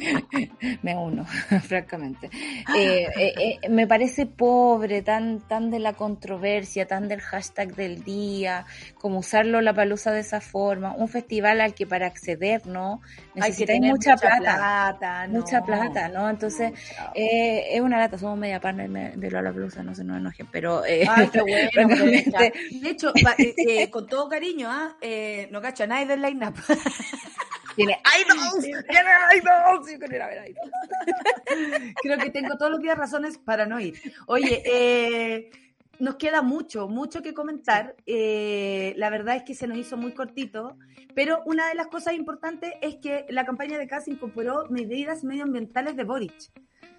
[0.82, 1.24] me uno,
[1.62, 2.30] francamente.
[2.76, 8.02] Eh, eh, eh, me parece pobre, tan, tan de la controversia, tan del hashtag del
[8.02, 8.66] día,
[8.98, 13.00] como usarlo la palusa de esa forma, un festival al que para acceder, ¿no?
[13.34, 16.28] Necesitáis mucha, mucha, plata, mucha plata, ¿no?
[16.28, 16.72] Entonces,
[17.14, 20.82] es una lata, somos media partner de la palusa, no se nos enojen, pero...
[20.82, 23.12] Ay, qué bueno, de hecho,
[23.90, 24.96] con todo cariño, ¿ah?
[25.50, 26.54] no cacho a nadie del line-up.
[27.80, 29.90] Tiene idols, tiene idols.
[29.90, 31.94] Yo quiero ver idols.
[32.02, 33.98] Creo que tengo todos los días razones para no ir.
[34.26, 35.50] Oye, eh,
[36.00, 37.94] nos queda mucho, mucho que comentar.
[38.06, 40.76] Eh, la verdad es que se nos hizo muy cortito,
[41.14, 45.96] pero una de las cosas importantes es que la campaña de CAS incorporó medidas medioambientales
[45.96, 46.50] de Boric.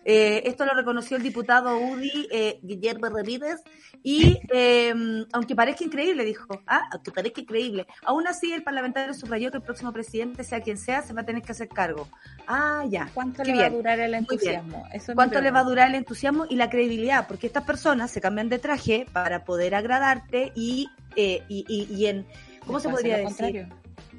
[0.04, 3.62] Eh, esto lo reconoció el diputado UDI, eh, Guillermo Ramírez,
[4.02, 4.94] y eh,
[5.32, 9.64] aunque parezca increíble, dijo, ah, aunque parezca increíble, aún así el parlamentario subrayó que el
[9.64, 12.08] próximo presidente, sea quien sea, se va a tener que hacer cargo.
[12.48, 13.12] Ah, ya.
[13.14, 14.88] ¿Cuánto le va a durar el entusiasmo?
[15.14, 17.28] ¿Cuánto le va a durar el entusiasmo y la credibilidad?
[17.28, 22.26] Porque estas personas se cambian de traje para poder agradarte y, y, y, y, en,
[22.66, 23.68] ¿cómo se podría decir?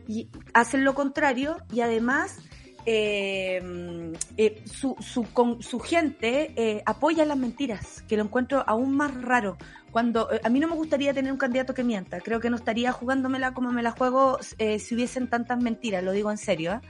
[0.08, 2.40] Y hacen lo contrario y además
[2.84, 8.96] eh, eh, su, su, con, su gente eh, apoya las mentiras, que lo encuentro aún
[8.96, 9.56] más raro.
[9.92, 12.92] Cuando a mí no me gustaría tener un candidato que mienta, creo que no estaría
[12.92, 16.80] jugándomela como me la juego si hubiesen tantas mentiras, lo digo en serio,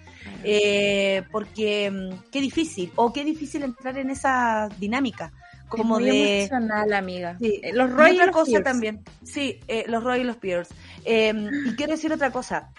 [1.33, 5.33] porque mm, qué difícil, o qué difícil entrar en esa dinámica
[5.77, 7.39] como de emocional, amiga.
[7.73, 9.03] los Roy y los cosa también.
[9.25, 10.75] Sí, los Roy y los Pierce.
[11.05, 12.71] y quiero decir otra cosa.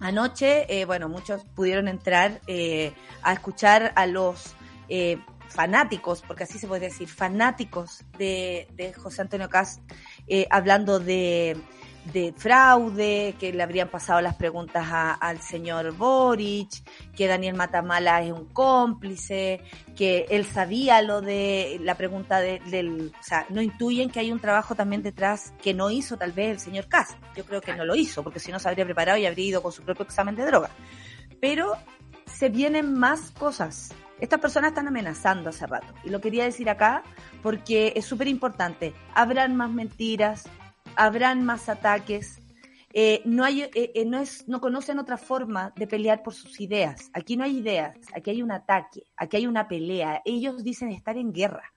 [0.00, 4.54] Anoche, eh, bueno, muchos pudieron entrar eh, a escuchar a los
[4.88, 5.18] eh,
[5.48, 9.80] fanáticos, porque así se puede decir, fanáticos de, de José Antonio Cast,
[10.50, 11.56] hablando de,
[12.12, 16.70] de fraude, que le habrían pasado las preguntas al señor Boric,
[17.14, 19.60] que Daniel Matamala es un cómplice,
[19.96, 24.40] que él sabía lo de la pregunta del, o sea, no intuyen que hay un
[24.40, 27.16] trabajo también detrás que no hizo tal vez el señor Kass.
[27.36, 29.62] Yo creo que no lo hizo, porque si no se habría preparado y habría ido
[29.62, 30.70] con su propio examen de droga.
[31.40, 31.74] Pero
[32.26, 33.90] se vienen más cosas.
[34.20, 35.94] Estas personas están amenazando hace rato.
[36.04, 37.02] Y lo quería decir acá
[37.42, 38.92] porque es súper importante.
[39.14, 40.48] Habrán más mentiras,
[40.96, 42.40] habrán más ataques.
[42.92, 46.60] Eh, no hay, eh, eh, no es, no conocen otra forma de pelear por sus
[46.60, 47.10] ideas.
[47.12, 50.22] Aquí no hay ideas, aquí hay un ataque, aquí hay una pelea.
[50.24, 51.72] Ellos dicen estar en guerra.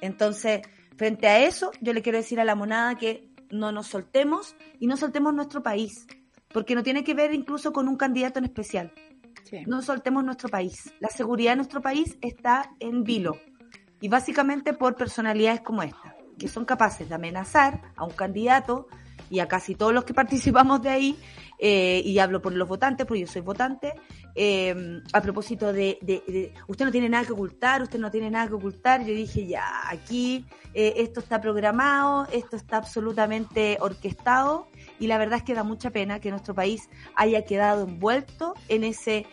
[0.00, 0.62] Entonces,
[0.96, 4.86] frente a eso, yo le quiero decir a la monada que no nos soltemos y
[4.86, 6.06] no soltemos nuestro país,
[6.52, 8.92] porque no tiene que ver incluso con un candidato en especial.
[9.66, 10.94] No soltemos nuestro país.
[10.98, 13.36] La seguridad de nuestro país está en vilo
[14.00, 18.88] y básicamente por personalidades como esta que son capaces de amenazar a un candidato
[19.30, 21.18] y a casi todos los que participamos de ahí,
[21.58, 23.94] eh, y hablo por los votantes, porque yo soy votante,
[24.34, 28.54] eh, a propósito de, usted no tiene nada que ocultar, usted no tiene nada que
[28.54, 34.66] ocultar, yo dije, ya, aquí eh, esto está programado, esto está absolutamente orquestado,
[34.98, 38.82] y la verdad es que da mucha pena que nuestro país haya quedado envuelto en
[38.82, 39.26] ese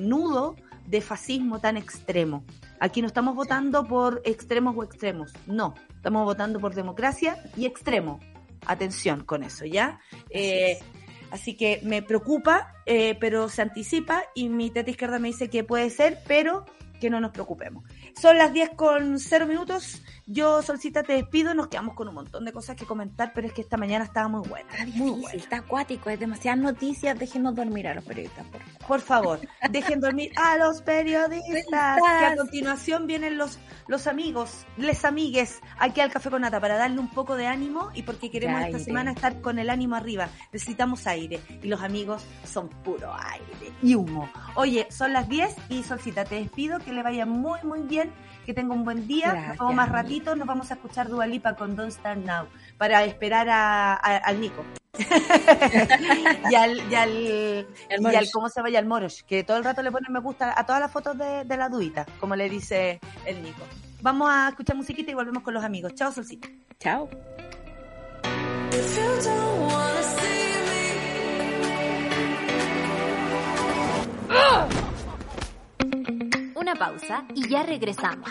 [0.00, 2.42] nudo de fascismo tan extremo.
[2.80, 8.20] Aquí no estamos votando por extremos o extremos, no, estamos votando por democracia y extremo.
[8.64, 10.00] Atención con eso, ¿ya?
[10.30, 10.78] Eh,
[11.30, 15.62] así que me preocupa, eh, pero se anticipa y mi teta izquierda me dice que
[15.62, 16.64] puede ser, pero
[17.00, 17.84] que no nos preocupemos.
[18.18, 20.02] Son las 10 con 0 minutos.
[20.32, 21.54] Yo, Solcita, te despido.
[21.54, 24.28] Nos quedamos con un montón de cosas que comentar, pero es que esta mañana estaba
[24.28, 24.70] muy buena.
[24.70, 27.18] Está muy está acuático, es demasiadas noticias.
[27.18, 28.78] Déjenos dormir a los periodistas, por favor.
[28.86, 29.40] Por favor,
[29.72, 31.98] dejen dormir a los periodistas.
[32.00, 33.58] que a continuación vienen los,
[33.88, 37.90] los amigos, les amigues, aquí al Café con Nata para darle un poco de ánimo
[37.92, 40.28] y porque queremos esta semana estar con el ánimo arriba.
[40.52, 44.30] Necesitamos aire y los amigos son puro aire y humo.
[44.54, 46.78] Oye, son las 10 y Solcita, te despido.
[46.78, 48.12] Que le vaya muy, muy bien
[48.50, 49.32] que tenga un buen día.
[49.32, 52.48] nos vamos más ratito, nos vamos a escuchar Dualipa con Don't Start Now
[52.78, 54.64] para esperar a, al Nico.
[56.50, 58.80] y al, y al, y al, ¿cómo se vaya?
[58.80, 61.44] Al Moros, que todo el rato le pone me gusta a todas las fotos de,
[61.44, 63.62] de la duita, como le dice el Nico.
[64.02, 65.94] Vamos a escuchar musiquita y volvemos con los amigos.
[65.94, 66.48] Chao, Solcita.
[66.80, 67.08] Chao.
[76.60, 78.28] Una pausa y ya regresamos.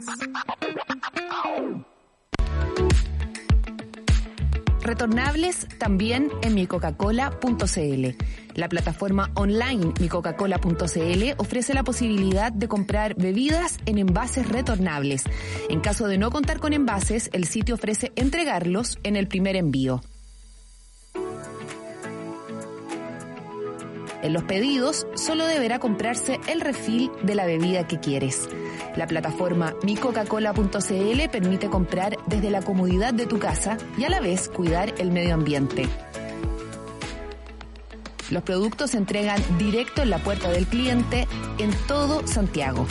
[4.82, 8.08] Retornables también en micoca-cola.cl.
[8.54, 15.24] La plataforma online micoca-cola.cl ofrece la posibilidad de comprar bebidas en envases retornables.
[15.68, 20.02] En caso de no contar con envases, el sitio ofrece entregarlos en el primer envío.
[24.22, 28.50] En los pedidos solo deberá comprarse el refil de la bebida que quieres.
[28.98, 34.50] La plataforma micocacola.cl permite comprar desde la comodidad de tu casa y a la vez
[34.50, 35.88] cuidar el medio ambiente.
[38.30, 42.86] Los productos se entregan directo en la puerta del cliente en todo Santiago.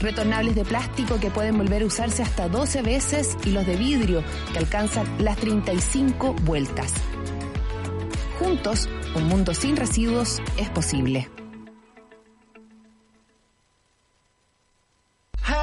[0.00, 4.22] Retornables de plástico que pueden volver a usarse hasta 12 veces y los de vidrio
[4.52, 6.92] que alcanzan las 35 vueltas.
[9.16, 11.28] Un mundo sin residuos es posible.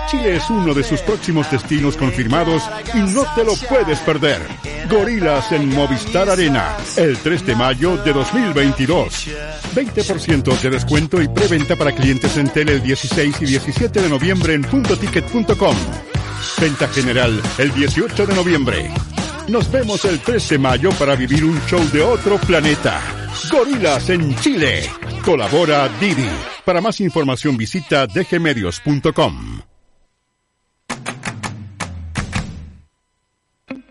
[0.09, 2.63] Chile es uno de sus próximos destinos confirmados
[2.93, 4.41] y no te lo puedes perder.
[4.89, 9.27] Gorilas en Movistar Arena, el 3 de mayo de 2022.
[9.73, 14.53] 20% de descuento y preventa para clientes en tele el 16 y 17 de noviembre
[14.53, 15.75] en puntoticket.com.
[16.59, 18.91] Venta general el 18 de noviembre.
[19.51, 23.01] Nos vemos el 3 de mayo para vivir un show de otro planeta.
[23.51, 24.83] Gorilas en Chile.
[25.25, 26.29] Colabora Didi.
[26.63, 29.59] Para más información visita dgmedios.com.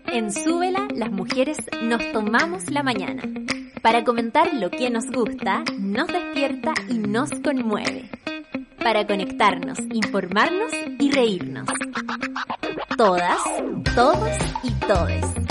[0.07, 3.21] En Súbela, las mujeres nos tomamos la mañana
[3.83, 8.09] para comentar lo que nos gusta, nos despierta y nos conmueve.
[8.83, 11.67] Para conectarnos, informarnos y reírnos.
[12.97, 13.37] Todas,
[13.95, 14.29] todos
[14.63, 15.50] y todes.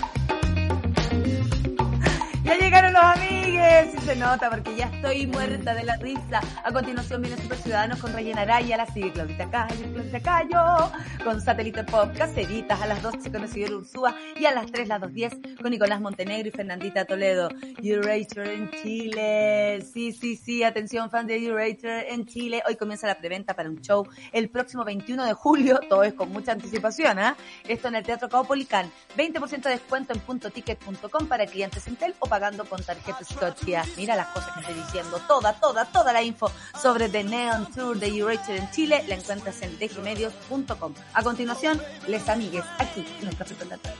[2.51, 6.41] Ya llegaron los amigues, sí se nota porque ya estoy muerta de la risa.
[6.65, 10.91] A continuación viene Super Ciudadanos con Rayena Araya, la sigue Claudita Cayo, Claudita Cayo,
[11.23, 15.01] con Satélite Pop, Caceritas, a las 12 con Isidro Ursúa y a las 3, las
[15.01, 17.47] 2.10 con Nicolás Montenegro y Fernandita Toledo.
[17.81, 22.63] Eurator en Chile, sí, sí, sí, atención fan de Eurator en Chile.
[22.67, 26.29] Hoy comienza la preventa para un show el próximo 21 de julio, todo es con
[26.33, 27.37] mucha anticipación, ¿ah?
[27.65, 28.91] Esto en el Teatro Caupolicán.
[29.15, 33.85] 20% de descuento en puntoticket.com para clientes Intel o pagando con tarjeta Scotia.
[33.95, 35.21] Mira las cosas que estoy diciendo.
[35.27, 39.61] Toda, toda, toda la info sobre The Neon Tour de Eurator en Chile la encuentras
[39.61, 40.93] en dgmedios.com.
[41.13, 43.95] A continuación, les amigues, aquí en el Café con la Tarde.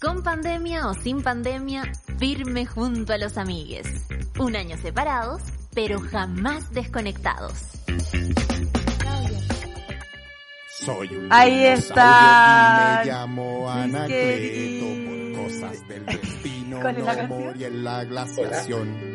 [0.00, 4.06] Con pandemia o sin pandemia, firme junto a los amigues.
[4.38, 5.42] Un año separados,
[5.74, 7.54] pero jamás desconectados.
[10.84, 13.00] Soy un Ahí está.
[13.02, 14.84] me llamo Anacleto
[15.34, 16.04] por cosas del
[16.74, 19.14] destino, ¿Cuál es no morí en la glaciación.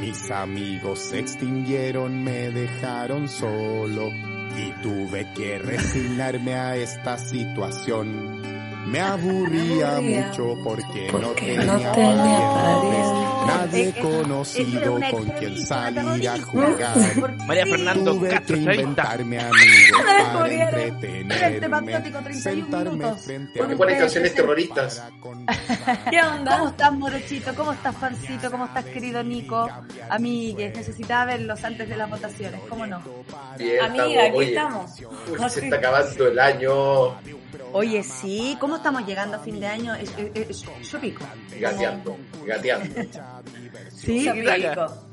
[0.00, 4.10] Mis amigos se extinguieron, me dejaron solo
[4.56, 8.53] y tuve que resignarme a esta situación.
[8.86, 13.12] Me aburría mucho porque, no tenía, parientes,
[13.46, 16.96] nadie Es- es- conocido es una con quien salir a jugar.
[17.46, 20.00] María Fernando Tuve Castro que inventarme amigos
[20.34, 23.20] para entretenerme, Patriótico, 31 sentarme minutos.
[23.22, 25.02] frente Porque a ponen canciones terroristas.
[26.10, 26.58] ¿Qué onda?
[26.58, 27.54] ¿Cómo estás, Morochito?
[27.54, 28.50] ¿Cómo estás, Fancito?
[28.50, 29.68] ¿Cómo estás, querido Nico?
[30.10, 33.02] Amigues, necesitaba verlos antes de las votaciones, ¿cómo no?
[33.58, 34.90] Bien, Amiga, estamos, aquí oye, estamos.
[35.42, 37.14] uy, se está acabando el año
[37.72, 39.94] Oye, sí, ¿cómo estamos llegando a fin de año?
[39.94, 41.24] Es- es- es- Yo pico.
[41.60, 42.94] gateando, gateando.
[43.94, 45.06] Sí, pico.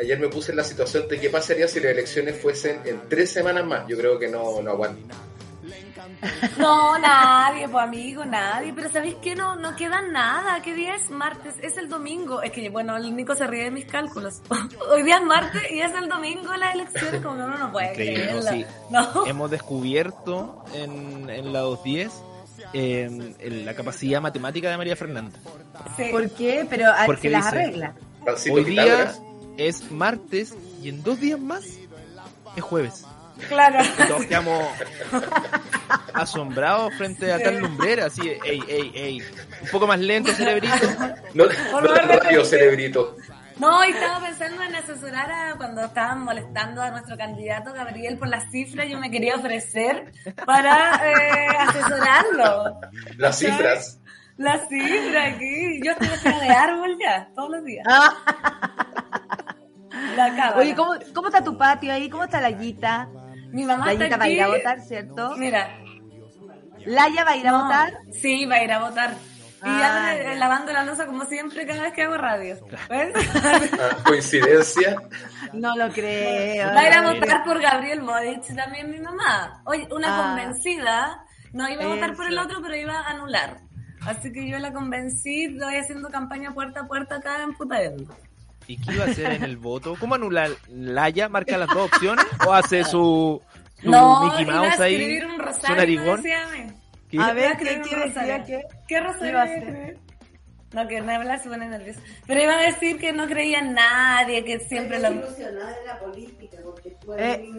[0.00, 3.30] ayer me puse en la situación de qué pasaría si las elecciones fuesen en tres
[3.30, 3.86] semanas más.
[3.86, 5.14] Yo creo que no, no aguanto.
[6.58, 8.72] No, nadie, pues amigo, nadie.
[8.74, 9.34] Pero ¿sabéis qué?
[9.34, 10.60] No, no queda nada.
[10.62, 11.10] ¿Qué día es?
[11.10, 11.54] Martes.
[11.62, 12.42] Es el domingo.
[12.42, 14.40] Es que, bueno, el Nico se ríe de mis cálculos.
[14.92, 17.20] Hoy día es martes y es el domingo las elecciones.
[17.22, 18.40] Como que uno no puede Increíble, ¿no?
[18.40, 18.50] creerlo.
[18.50, 18.66] Sí.
[18.90, 19.26] No.
[19.26, 22.12] Hemos descubierto en, en la 210
[22.72, 25.38] eh, el- la capacidad matemática de María Fernanda.
[25.96, 26.04] Sí.
[26.10, 26.66] ¿Por qué?
[26.68, 27.94] Pero Porque las dice- arregla.
[28.24, 29.14] Pancito Hoy día
[29.56, 31.64] es martes y en dos días más
[32.56, 33.04] es jueves.
[33.48, 33.78] Claro.
[33.82, 34.64] Y todos quedamos
[36.12, 39.22] asombrados frente a tal lumbrera, así, ey, ey, ey.
[39.62, 40.74] Un poco más lento, cerebrito.
[41.34, 43.16] No, no cerebrito.
[43.58, 48.28] No, y estaba pensando en asesorar a cuando estaban molestando a nuestro candidato Gabriel por
[48.28, 50.12] las cifras, yo me quería ofrecer
[50.46, 52.80] para eh, asesorarlo.
[53.16, 53.56] Las ¿Sabes?
[53.56, 54.00] cifras.
[54.36, 55.80] Las cifras aquí.
[55.84, 57.84] Yo estoy vestida de árbol ya, todos los días.
[60.16, 60.56] La cábala.
[60.56, 62.08] Oye, ¿cómo, ¿cómo está tu patio ahí?
[62.08, 63.08] ¿Cómo está la guita?
[63.52, 65.36] Mi mamá la está va a ir a votar, ¿cierto?
[65.36, 65.68] Mira.
[66.84, 67.98] ¿Laya va a ir a votar?
[68.12, 69.14] Sí, va a ir a votar.
[69.64, 72.56] Y ya ah, lavando la losa como siempre cada vez que hago radio.
[72.88, 73.12] ¿Ves?
[73.42, 74.96] Ah, ¿Coincidencia?
[75.52, 76.68] No lo creo.
[76.74, 79.62] Va a ir a votar por Gabriel Boric también mi mamá.
[79.64, 80.22] Oye, una ah.
[80.28, 81.24] convencida.
[81.52, 83.60] No iba a votar por el otro, pero iba a anular.
[84.06, 88.14] Así que yo la convencí, lo voy haciendo campaña puerta a puerta acá en Putaendo.
[88.68, 89.96] ¿Y qué iba a hacer en el voto?
[89.98, 90.50] ¿Cómo anular?
[90.70, 92.24] ¿Laya marca las dos opciones?
[92.46, 93.40] ¿O hace su,
[93.82, 96.02] no, Mickey Mouse iba a escribir un rosario,
[97.18, 98.60] a ver, ¿qué quiere decir?
[98.86, 99.46] ¿Qué rosario a
[100.72, 102.00] no, que Nebla se pone nerviosa.
[102.26, 105.10] Pero iba a decir que no creía en nadie, que siempre lo...
[105.10, 107.50] desilusionada de la política, porque eh,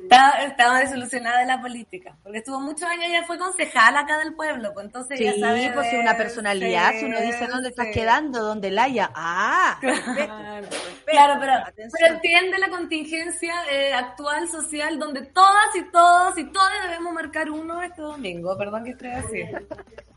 [0.00, 4.34] estaba, estaba, desilusionada de la política, porque estuvo muchos años, ella fue concejal acá del
[4.34, 5.72] pueblo, pues entonces sí, ya sabe...
[5.74, 9.10] pues una personalidad, si uno dice dónde estás quedando, dónde la haya.
[9.14, 9.80] ¡Ah!
[11.06, 16.72] Claro, pero, pero, entiende la contingencia eh, actual social donde todas y todos y todas
[16.88, 19.42] debemos marcar uno este domingo, perdón que esté así.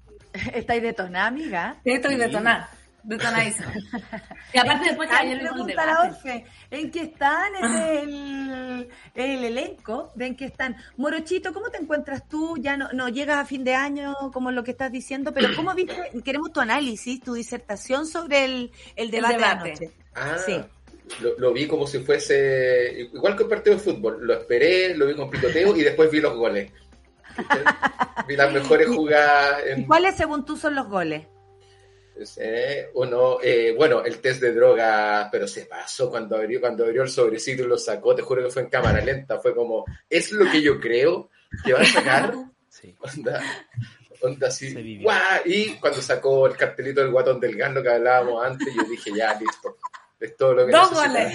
[0.53, 1.75] ¿Estáis detonada, amiga?
[1.83, 2.69] Sí, estoy detonada.
[3.07, 3.73] Detonadísima.
[4.53, 7.53] Y aparte después ayer pregunta la Orfe, ¿en qué están?
[7.55, 10.77] Ese el, el, elenco, ¿ven qué están?
[10.95, 12.57] Morochito, ¿cómo te encuentras tú?
[12.57, 15.73] Ya no, no llegas a fin de año como lo que estás diciendo, pero ¿cómo
[15.75, 15.95] viste?
[16.23, 19.63] Queremos tu análisis, tu disertación sobre el, el debate, el debate.
[19.63, 19.91] de anoche.
[20.15, 20.59] Ah, sí.
[21.21, 24.19] Lo, lo, vi como si fuese igual que un partido de fútbol.
[24.21, 26.71] Lo esperé, lo vi con picoteo y después vi los goles.
[28.27, 29.63] Vi las mejores jugadas.
[29.65, 29.85] En...
[29.85, 31.27] ¿Cuáles, según tú, son los goles?
[32.95, 37.09] uno, eh, bueno, el test de droga, pero se pasó cuando abrió, cuando abrió el
[37.09, 40.49] sobrecito y lo sacó, te juro que fue en cámara lenta, fue como, es lo
[40.49, 41.29] que yo creo
[41.63, 42.33] que va a sacar.
[42.69, 42.93] Sí.
[42.99, 43.41] Onda,
[44.21, 44.99] onda así,
[45.45, 49.33] y cuando sacó el cartelito del guatón del gano que hablábamos antes, yo dije, ya,
[49.33, 49.77] listo,
[50.19, 51.33] es todo lo que Dos goles.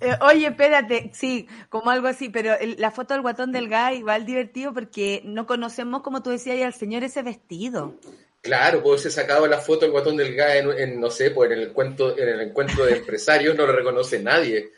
[0.00, 4.24] Eh, oye, espérate, sí, como algo así, pero la foto del guatón del gay igual
[4.24, 7.98] divertido porque no conocemos, como tú decías, al señor ese vestido.
[8.40, 11.58] Claro, pues se sacado la foto del guatón del gay en, no sé, pues en
[11.58, 14.72] el encuentro, en el encuentro de empresarios no lo reconoce nadie.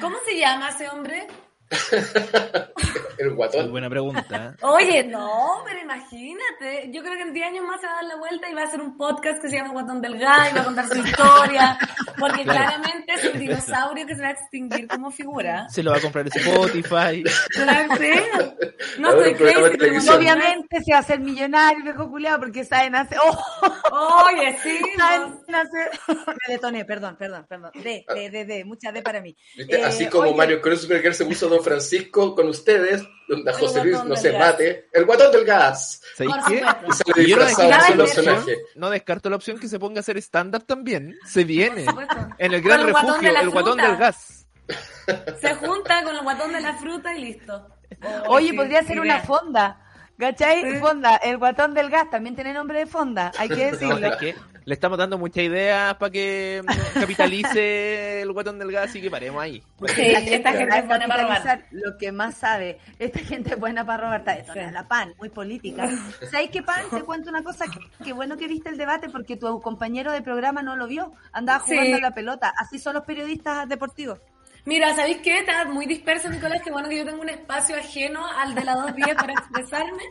[0.00, 1.26] ¿Cómo se llama ese hombre?
[3.18, 3.70] el guatón.
[3.70, 4.54] buena pregunta.
[4.62, 6.90] Oye, no, pero imagínate.
[6.92, 8.62] Yo creo que en 10 años más se va a dar la vuelta y va
[8.62, 11.78] a hacer un podcast que se llama Guatón del Gay, va a contar su historia.
[12.18, 15.68] Porque claramente es un dinosaurio que se va a extinguir como figura.
[15.68, 17.24] Se lo va a comprar Spotify.
[18.98, 20.08] No estoy crazy.
[20.08, 23.18] Obviamente se va a hacer millonario, viejo culiado, porque saben hacer.
[23.24, 23.38] ¡Oh!
[24.26, 24.80] Oye, sí.
[24.96, 25.90] Saben hacer.
[26.08, 27.70] Me detoné, perdón, perdón, perdón.
[27.74, 29.36] De, de, de, de, mucha de para mí.
[29.84, 34.16] Así eh, como Mario Kreuzberger se puso Don Francisco con ustedes, donde José Luis no
[34.16, 36.00] se mate, el guatón del gas.
[36.16, 37.26] ¿Sabéis qué?
[37.26, 38.46] Yo no descarto,
[38.76, 41.16] no descarto la opción que se ponga a hacer stand-up también.
[41.26, 41.86] Se viene.
[42.38, 44.46] En el gran refugio, el guatón del gas.
[45.40, 47.68] Se junta con el guatón de la fruta y listo.
[48.28, 49.81] Oye, podría ser una fonda.
[50.22, 50.78] ¿Cachai?
[50.78, 53.98] Fonda, el guatón del gas también tiene nombre de fonda, hay que decirlo.
[53.98, 59.10] le estamos dando muchas ideas para que mm, capitalice el guatón del gas y que
[59.10, 59.60] paremos ahí.
[59.96, 61.64] Sí, esta gente es buena para robar.
[61.72, 65.28] Lo que más sabe, esta gente es buena para robar, está de la pan, muy
[65.28, 65.90] política.
[66.30, 66.84] ¿Sabes qué, pan?
[66.88, 67.64] Te cuento una cosa,
[68.04, 71.58] qué bueno que viste el debate porque tu compañero de programa no lo vio, andaba
[71.58, 74.20] jugando la pelota, así son los periodistas deportivos.
[74.64, 75.38] Mira, ¿sabéis qué?
[75.38, 78.76] Está muy disperso, Nicolás, que bueno que yo tengo un espacio ajeno al de la
[78.76, 80.02] 210 para expresarme,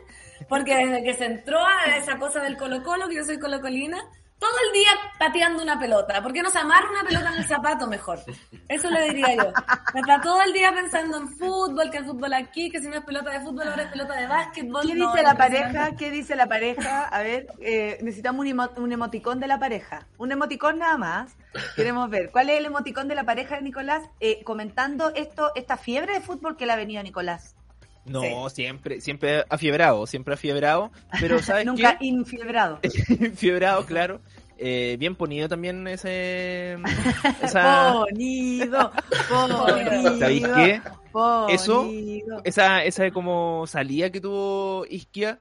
[0.49, 3.97] porque desde que se entró a esa cosa del Colo Colo, que yo soy colocolina,
[4.41, 4.89] todo el día
[5.19, 6.19] pateando una pelota.
[6.19, 8.19] ¿Por qué no se amarra una pelota en el zapato mejor?
[8.67, 9.53] Eso le diría yo.
[9.93, 13.05] Está todo el día pensando en fútbol, que el fútbol aquí, que si no es
[13.05, 14.81] pelota de fútbol, ahora es pelota de básquetbol.
[14.81, 15.95] ¿Qué dice la pareja?
[15.95, 17.03] ¿Qué dice la pareja?
[17.03, 18.43] A ver, eh, necesitamos
[18.77, 20.07] un, emoticón de la pareja.
[20.17, 21.35] Un emoticón nada más.
[21.75, 22.31] Queremos ver.
[22.31, 24.09] ¿Cuál es el emoticón de la pareja de Nicolás?
[24.21, 27.55] Eh, comentando esto, esta fiebre de fútbol que le ha venido a Nicolás.
[28.05, 32.79] No, siempre, siempre afiebrado, siempre afiebrado, pero ¿sabes Nunca infiebrado.
[33.09, 34.21] infiebrado, claro.
[34.63, 36.77] Eh, bien ponido también ese...
[37.41, 37.93] Esa...
[37.93, 38.91] ponido,
[39.27, 40.19] ponido.
[40.19, 40.81] ¿Sabéis qué?
[41.49, 41.89] Eso,
[42.43, 45.39] esa, esa como salida que tuvo Isquia,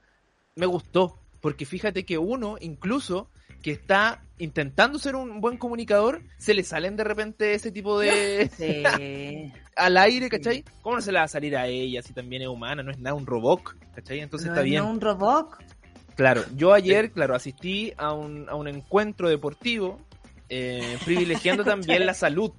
[0.55, 3.29] me gustó, porque fíjate que uno, incluso,
[3.63, 9.53] que está intentando ser un buen comunicador, se le salen de repente ese tipo de...
[9.77, 10.65] al aire, ¿cachai?
[10.83, 12.83] ¿Cómo no se le va a salir a ella si también es humana?
[12.83, 13.63] No es nada un robot,
[13.95, 14.21] ¿cachai?
[14.21, 14.83] Entonces está bien.
[14.83, 15.57] ¿No un robot?
[16.17, 19.99] Claro, yo ayer, claro, asistí a un, a un encuentro deportivo,
[20.49, 22.53] eh, privilegiando también la salud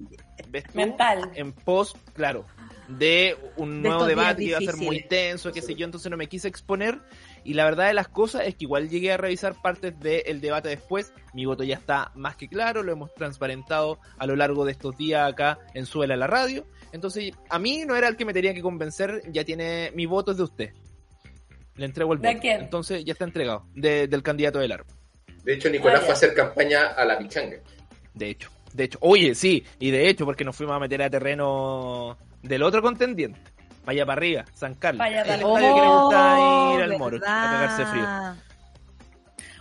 [0.74, 1.30] mental.
[1.34, 2.44] En post, claro,
[2.88, 6.16] de un nuevo debate que iba a ser muy tenso, qué sé yo, entonces no
[6.16, 6.98] me quise exponer
[7.44, 10.68] Y la verdad de las cosas es que igual llegué a revisar partes del debate
[10.68, 11.12] después.
[11.32, 14.96] Mi voto ya está más que claro, lo hemos transparentado a lo largo de estos
[14.96, 16.66] días acá en Suela la Radio.
[16.92, 20.32] Entonces, a mí no era el que me tenía que convencer, ya tiene mi voto
[20.32, 20.70] es de usted.
[21.76, 22.38] Le entrego el voto.
[22.42, 24.94] Entonces ya está entregado, del candidato del árbol.
[25.42, 27.56] De hecho, Nicolás ah, fue a hacer campaña a la pichanga.
[28.14, 28.98] De hecho, de hecho.
[29.00, 33.40] Oye, sí, y de hecho, porque nos fuimos a meter a terreno del otro contendiente.
[33.84, 34.98] Para allá para arriba, San Carlos.
[34.98, 38.06] Para allá para estadio que le gusta oh, ir al moro, a cagarse frío.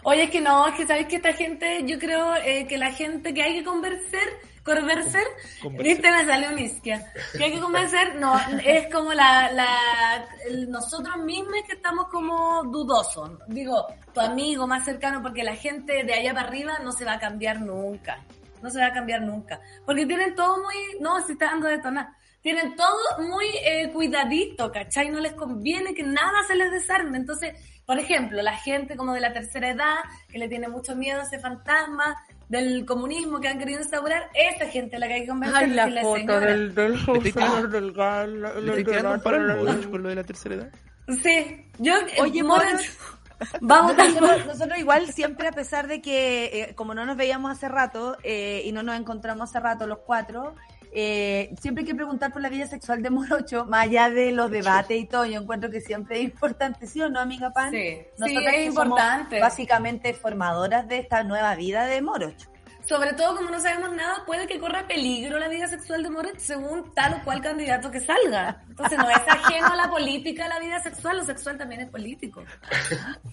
[0.03, 2.91] Oye, es que no, es que sabéis que esta gente, yo creo eh, que la
[2.91, 4.27] gente que hay que convencer,
[4.63, 5.23] convencer,
[5.79, 7.11] viste, me salió un isquia.
[7.37, 8.33] Que hay que convencer, no,
[8.63, 10.25] es como la, la,
[10.67, 13.31] nosotros mismos que estamos como dudosos.
[13.47, 17.13] Digo, tu amigo más cercano, porque la gente de allá para arriba no se va
[17.13, 18.23] a cambiar nunca.
[18.61, 19.59] No se va a cambiar nunca.
[19.85, 22.09] Porque tienen todo muy, no, se está dando de tonar
[22.41, 25.09] tienen todo muy eh, cuidadito, ¿cachai?
[25.09, 27.17] No les conviene que nada se les desarme.
[27.17, 27.53] Entonces,
[27.85, 29.97] por ejemplo, la gente como de la tercera edad,
[30.27, 32.15] que le tiene mucho miedo a ese fantasma
[32.51, 35.63] del comunismo que han querido instaurar, esa gente la que hay que convencer.
[35.63, 38.83] Ay, la foto del, del del gal, ¿Le
[39.23, 40.71] para el con lo de la tercera edad?
[41.23, 42.43] Sí, yo, Oye,
[43.61, 47.69] Vamos, nosotros, nosotros, igual siempre, a pesar de que, eh, como no nos veíamos hace
[47.69, 50.53] rato eh, y no nos encontramos hace rato los cuatro,
[50.93, 54.51] eh, siempre hay que preguntar por la vida sexual de Morocho, más allá de los
[54.51, 57.71] debates y todo, yo encuentro que siempre es importante, ¿sí o no, amiga Pan?
[57.71, 59.39] Sí, Nosotras es importante.
[59.39, 62.49] básicamente formadoras de esta nueva vida de Morocho.
[62.85, 66.39] Sobre todo, como no sabemos nada, puede que corra peligro la vida sexual de Morocho
[66.39, 68.61] según tal o cual candidato que salga.
[68.67, 72.43] Entonces, no es ajeno a la política la vida sexual, lo sexual también es político.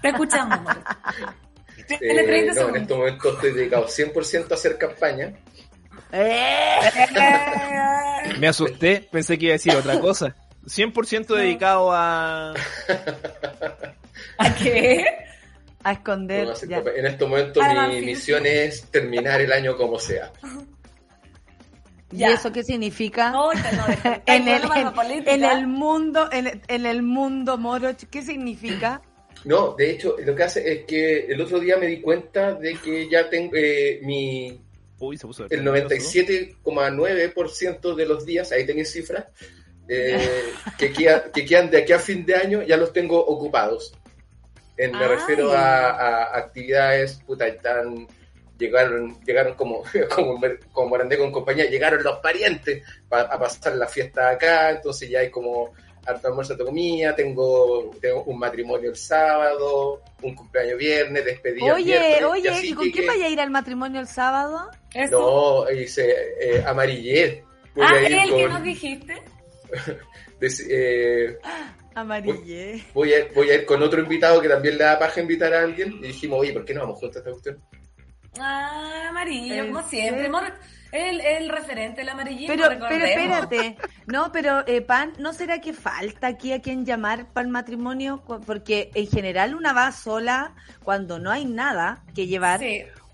[0.01, 0.83] Te escuchamos, Morocho.
[1.89, 5.33] Eh, no, en este momento estoy dedicado 100% a hacer campaña.
[8.39, 10.35] Me asusté, pensé que iba a decir otra cosa.
[10.67, 12.53] 100% dedicado a...
[14.39, 15.05] ¿A qué?
[15.83, 16.49] A esconder.
[16.97, 20.31] en este momento mi misión es terminar el año como sea.
[22.11, 23.33] ¿Y eso qué significa?
[24.27, 24.63] en, el,
[25.27, 29.03] en, el, mundo, en, en, el mundo moro, ¿qué significa?
[29.45, 32.75] No, de hecho, lo que hace es que el otro día me di cuenta de
[32.75, 34.59] que ya tengo eh, mi
[35.51, 39.26] el 97,9% de los días, ahí tenéis cifras,
[39.88, 43.94] eh, que, quedan, que quedan de aquí a fin de año, ya los tengo ocupados.
[44.76, 48.07] me refiero a, actividades, puta, están,
[48.59, 49.82] llegaron, llegaron como,
[50.14, 50.38] como,
[50.72, 55.30] como Morandé con compañía, llegaron los parientes a pasar la fiesta acá, entonces ya hay
[55.30, 55.72] como
[56.09, 62.25] harto almuerzo de comida, tengo, tengo un matrimonio el sábado, un cumpleaños viernes, despedida Oye,
[62.25, 64.71] oye, ¿y con quién vaya a ir al matrimonio el sábado?
[65.11, 67.45] No, hice eh, amarillé.
[67.81, 69.23] ah, el que nos dijiste.
[70.71, 71.39] eh,
[71.95, 72.85] Amarillé.
[72.95, 75.63] Voy, a, voy a ir con otro invitado que también le da paja invitar a
[75.63, 75.99] alguien.
[76.01, 77.61] Y dijimos, oye, ¿por qué no vamos juntos a esta cuestión?
[78.39, 80.31] Ah, amarillo, como siempre.
[80.91, 82.53] El, el referente, el amarillito.
[82.53, 83.76] Pero, pero espérate,
[84.07, 88.22] no, pero eh, Pan, ¿no será que falta aquí a quien llamar para el matrimonio?
[88.47, 92.61] Porque en general una va sola cuando no hay nada que llevar.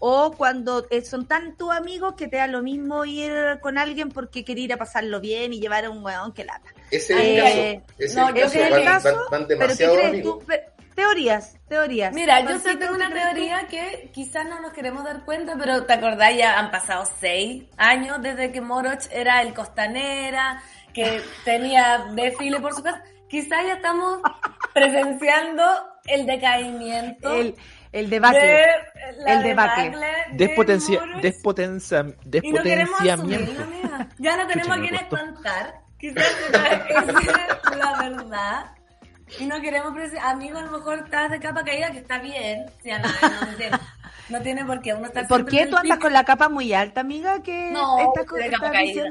[0.06, 4.44] O cuando eh, son tantos amigos que te da lo mismo ir con alguien porque
[4.44, 6.68] quiere ir a pasarlo bien y llevar a un weón que lata.
[6.90, 8.36] Ese es el caso.
[8.36, 9.16] Ese es el caso.
[9.30, 10.44] Van, demasiado amigos.
[10.94, 12.14] Teorías, teorías.
[12.14, 15.92] Mira, yo sí tengo una teoría que quizás no nos queremos dar cuenta, pero te
[15.92, 22.60] acordás, ya han pasado seis años desde que Moroch era el costanera, que tenía desfile
[22.60, 23.02] por su casa.
[23.28, 24.20] Quizás ya estamos
[24.72, 25.64] presenciando
[26.06, 27.32] el decaimiento.
[27.32, 27.56] El,
[27.90, 28.64] el debacle.
[29.26, 30.06] el debacle.
[30.32, 33.52] despotencia, despotencia, despotenciamiento.
[34.18, 35.80] ya no tenemos a quién espantar.
[35.98, 36.24] Quizás
[36.88, 38.74] es la verdad.
[39.38, 42.66] Y no queremos amigo, a lo mejor estás de capa caída, que está bien.
[44.28, 47.00] no, tiene, por qué uno estar ¿Por qué tú andas con la capa muy alta,
[47.00, 47.42] amiga?
[47.42, 49.04] Que no, estás de capa caída.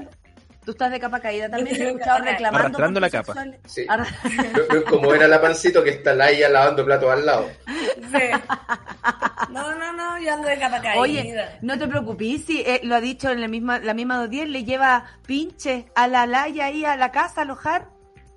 [0.65, 2.67] Tú estás de capa caída también, he escuchado reclamando.
[2.67, 3.33] Arrastrando la capa.
[3.65, 3.85] Sí.
[4.89, 7.49] como era la pancito que está la ella lavando platos al lado.
[7.67, 8.53] Sí.
[9.49, 11.01] No, no, no, yo ando de capa caída.
[11.01, 14.29] Oye, no te preocupes, si eh, lo ha dicho en la misma, la misma dos
[14.29, 17.89] días, le lleva pinche a la Laya ahí a la casa a alojar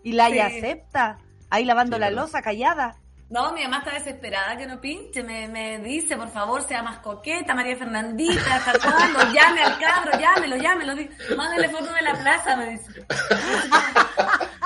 [0.02, 1.18] y Laya acepta.
[1.56, 2.96] Ahí lavando la losa, callada.
[3.30, 5.22] No, mi mamá está desesperada que no pinche.
[5.22, 9.20] Me, me dice, por favor, sea más coqueta, María Fernandita, ¿hasta cuándo?
[9.32, 10.92] Llame al cabro, llámelo, llámelo.
[11.34, 13.06] Mándale foto de la plaza, me dice.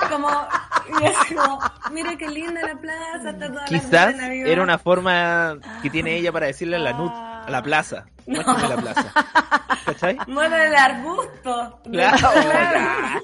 [0.09, 0.29] Como,
[0.99, 1.59] y es como,
[1.91, 6.47] mire qué linda la plaza, está toda Quizás era una forma que tiene ella para
[6.47, 8.05] decirle a la NUT, a la plaza.
[8.27, 8.41] No.
[8.41, 9.13] la plaza.
[9.85, 10.17] ¿Cachai?
[10.27, 11.79] Muere del arbusto.
[11.91, 12.29] Claro.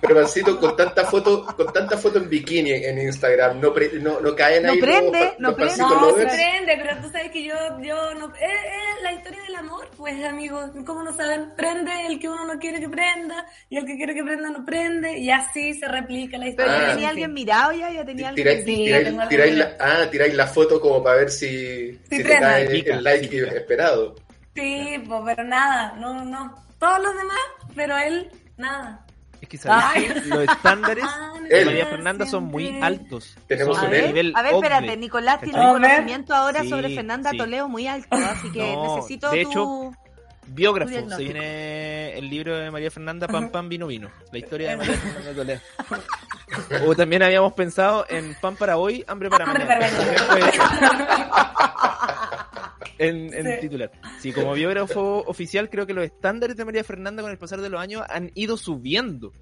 [0.00, 4.20] Pero Pancito, con tanta foto, con tanta foto en bikini en Instagram, no, pre- no,
[4.20, 5.76] no caen No ahí prende, los, no prende.
[5.78, 8.26] No, se prende, pero tú sabes que yo, yo no...
[8.34, 10.70] Es, es la historia del amor, pues, amigos.
[10.84, 11.52] ¿Cómo no saben?
[11.56, 14.64] Prende el que uno no quiere que prenda, y el que quiere que prenda no
[14.64, 16.78] prende, y así se replica la Pero historia.
[16.78, 16.94] ya Ah.
[16.94, 18.46] tenía alguien mirado ya, ya tenía alguien.
[18.48, 21.92] Tiráis, Sí, tiráis- tengo tiráis alguna- la, ah, tiráis la foto como para ver si,
[21.92, 22.40] si te prende.
[22.40, 24.16] cae el, el like esperado.
[24.54, 26.54] Sí, pues, pero nada, no, no, no.
[26.78, 27.38] Todos los demás,
[27.74, 29.06] pero él, nada.
[29.40, 30.06] Es que sabes Ay.
[30.22, 31.04] que los estándares
[31.50, 31.64] de.
[31.64, 33.36] María Fernanda son muy altos.
[33.48, 34.02] Tenemos son A un de él.
[34.04, 34.96] ver, nivel a ver, espérate.
[34.96, 37.38] Nicolás tiene un conocimiento ahora Sí, sobre Fernanda sí.
[37.38, 39.50] Toledo muy alto, así que No, necesito de tu...
[39.50, 39.92] hecho,
[40.46, 44.76] Biógrafo, se viene el libro de María Fernanda Pam Pam Vino Vino, la historia de
[44.76, 45.60] María Fernanda Toledo.
[46.86, 49.88] O también habíamos pensado en Pan para hoy, hambre para Hambre mañana.
[53.02, 53.60] en, en Sí.
[53.60, 53.90] titular.
[54.20, 57.68] Sí, como biógrafo oficial creo que los estándares de María Fernanda con el pasar de
[57.68, 59.32] los años han ido subiendo.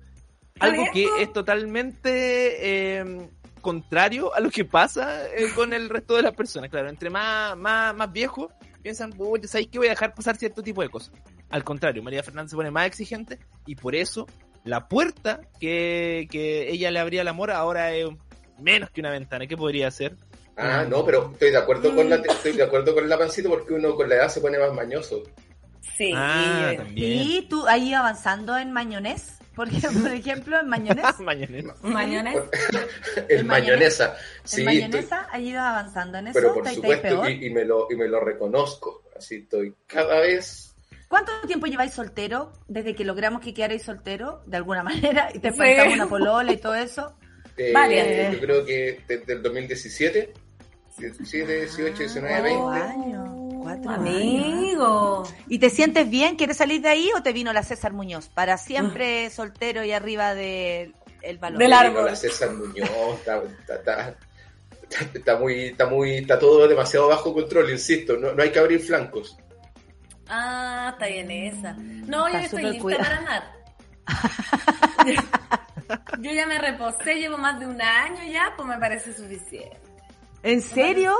[0.58, 3.28] Algo que es totalmente eh,
[3.60, 6.70] contrario a lo que pasa eh, con el resto de las personas.
[6.70, 9.78] Claro, entre más, más, más viejos piensan, uy, ¿sabes qué?
[9.78, 11.12] Voy a dejar pasar cierto tipo de cosas.
[11.50, 14.26] Al contrario, María Fernanda se pone más exigente y por eso
[14.64, 18.08] la puerta que, que ella le abría al amor ahora es
[18.58, 19.46] menos que una ventana.
[19.46, 20.16] ¿Qué podría hacer?
[20.60, 23.74] Ah, no, pero estoy de acuerdo con la estoy de acuerdo con la pancito porque
[23.74, 25.22] uno con la edad se pone más mañoso.
[25.96, 26.12] Sí.
[26.14, 27.22] Ah, también.
[27.28, 29.38] ¿Y tú has ido avanzando en mañonés?
[29.54, 31.04] Porque, por ejemplo, en mañonés.
[31.20, 31.74] Mañanero.
[31.82, 32.36] Mañones.
[33.28, 34.16] El ¿El mayonesa.
[34.44, 36.34] Sí, mayonesa has ido avanzando en eso.
[36.40, 39.02] pero por ¿Estáis- estáis supuesto, y, y me lo, y me lo reconozco.
[39.16, 40.74] Así estoy cada vez.
[41.08, 42.52] ¿Cuánto tiempo lleváis soltero?
[42.68, 45.58] Desde que logramos que quedarais soltero, de alguna manera, y te Sí.
[45.58, 47.16] faltaba una polola y todo eso.
[47.56, 48.30] eh, Vale.
[48.32, 50.32] yo creo que desde el 2017,
[51.00, 52.60] 17, 18, 19, 20.
[52.60, 53.28] Cuatro años.
[53.62, 54.06] Cuatro años.
[54.06, 55.22] Amigo.
[55.48, 56.36] ¿Y te sientes bien?
[56.36, 58.28] ¿Quieres salir de ahí o te vino la César Muñoz?
[58.28, 61.58] Para siempre soltero y arriba del el balón.
[61.58, 62.06] Del Vino árbol.
[62.06, 64.16] La César Muñoz, está, está, está-
[65.14, 68.80] está muy, está muy, está todo demasiado bajo control, insisto, no, no hay que abrir
[68.80, 69.36] flancos.
[70.26, 71.74] Ah, está bien esa.
[71.74, 73.04] No, yo estoy lista cuidado.
[73.04, 73.52] para andar.
[76.20, 79.76] yo ya me reposé, llevo más de un año ya, pues me parece suficiente.
[80.42, 81.14] ¿En serio?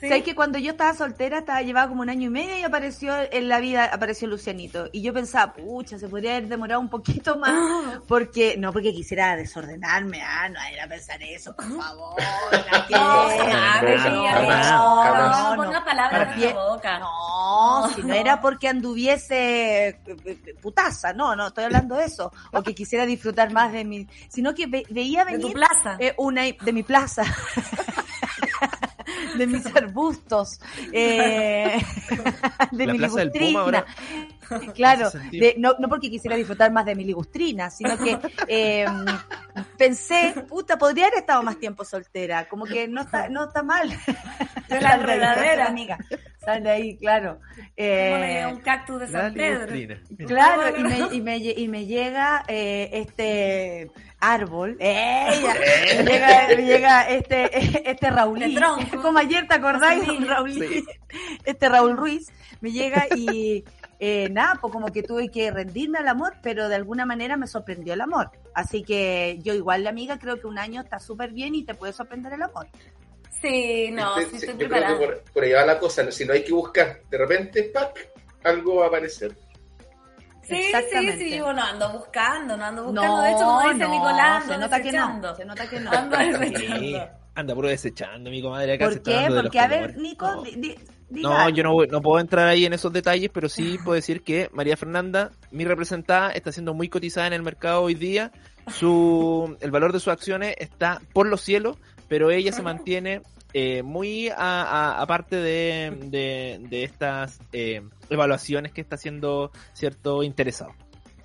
[0.00, 0.06] Sí.
[0.08, 3.12] ¿Sabes que cuando yo estaba soltera, estaba llevaba como un año y medio y apareció
[3.32, 4.88] en la vida, apareció Lucianito.
[4.92, 9.34] Y yo pensaba, pucha, se podría haber demorado un poquito más, porque, no porque quisiera
[9.34, 12.14] desordenarme, ah, no era pensar eso, por favor.
[12.70, 12.94] ¿a qué?
[12.94, 16.98] No, no, ah, de no, no, no, palabras en la boca.
[17.00, 19.98] No, si no era porque anduviese
[20.62, 22.30] putaza, no, no, estoy hablando de eso.
[22.52, 25.96] O que quisiera disfrutar más de mi, sino que ve- veía De venir tu plaza.
[25.98, 27.24] eh, una de mi plaza.
[29.38, 30.60] de mis arbustos,
[30.92, 31.80] eh,
[32.72, 33.60] de La mi Plaza del Puma ligustrina.
[33.60, 33.86] ahora.
[34.74, 38.86] Claro, de- no, no porque quisiera disfrutar más de mi ligustrina, sino que eh,
[39.76, 43.88] pensé, puta, podría haber estado más tiempo soltera, como que no está, no está mal.
[44.68, 45.66] De la enredadera.
[45.66, 45.98] amiga.
[46.56, 47.40] De ahí, claro.
[47.76, 49.66] Eh, un cactus de San Pedro.
[50.26, 55.54] Claro, y me, y me, y me llega eh, este árbol, ¡Ella!
[55.98, 59.02] me llega, me llega este, este De tronco.
[59.02, 60.04] como ayer te acordáis.
[60.26, 60.84] Raulí,
[61.44, 63.64] este Raúl Ruiz, me llega y
[64.00, 67.46] eh, nada, pues como que tuve que rendirme al amor, pero de alguna manera me
[67.46, 68.30] sorprendió el amor.
[68.54, 71.74] Así que yo igual, la amiga, creo que un año está súper bien y te
[71.74, 72.66] puede sorprender el amor.
[73.40, 74.98] Sí, no, Este, sí estoy yo creo que preparada.
[74.98, 78.08] por, por ahí va la cosa, si no hay que buscar, de repente, ¡pac!
[78.44, 79.36] algo va a aparecer.
[80.42, 83.22] Sí, sí, sí, yo no ando buscando, no ando buscando.
[83.22, 85.90] de hecho, como dice Nicolás, se ando nota que no, se nota que no.
[85.92, 87.08] Ando Sí, desechando.
[87.34, 89.28] anda puro desechando, mi comadre acá se ¿Por qué?
[89.42, 89.96] Porque, a ver.
[89.98, 90.42] Nico, No.
[90.42, 90.74] di- di-
[91.10, 93.94] diga No, yo no, voy- no puedo entrar ahí en esos detalles, pero sí puedo
[93.94, 98.32] decir que María Fernanda, mi representada, está siendo muy cotizada en el mercado hoy día.
[98.68, 101.76] Su, el valor de sus acciones está por los cielos,
[102.08, 103.22] pero ella se mantiene
[103.54, 110.22] eh, muy a- a- aparte de, de, de estas eh, evaluaciones que está haciendo cierto
[110.22, 110.74] interesado.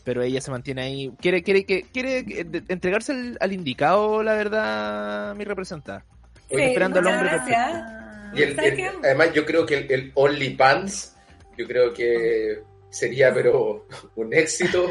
[0.05, 1.11] Pero ella se mantiene ahí.
[1.21, 6.05] Quiere, quiere, que quiere que- de- entregarse al, al indicado, la verdad, mi representada.
[6.49, 7.83] Sí, esperando al hombre gracias.
[8.35, 8.43] Y
[9.05, 11.15] además, yo creo que el, el OnlyPants,
[11.57, 14.87] yo creo que sería, pero un éxito.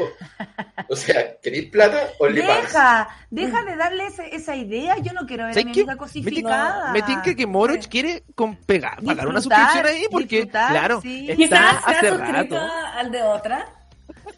[0.89, 2.09] O sea, ¿queréis plata?
[2.19, 4.97] Deja, deja de darle ese- esa idea.
[4.97, 6.91] Yo no quiero ver a ¿Sabes mi amiga cosificada.
[6.91, 11.29] Me tinca que Moroch quiere con pegar, pagar una suscripción ahí porque, claro, sí.
[11.31, 12.57] está hace rato.
[12.95, 13.65] al de otra.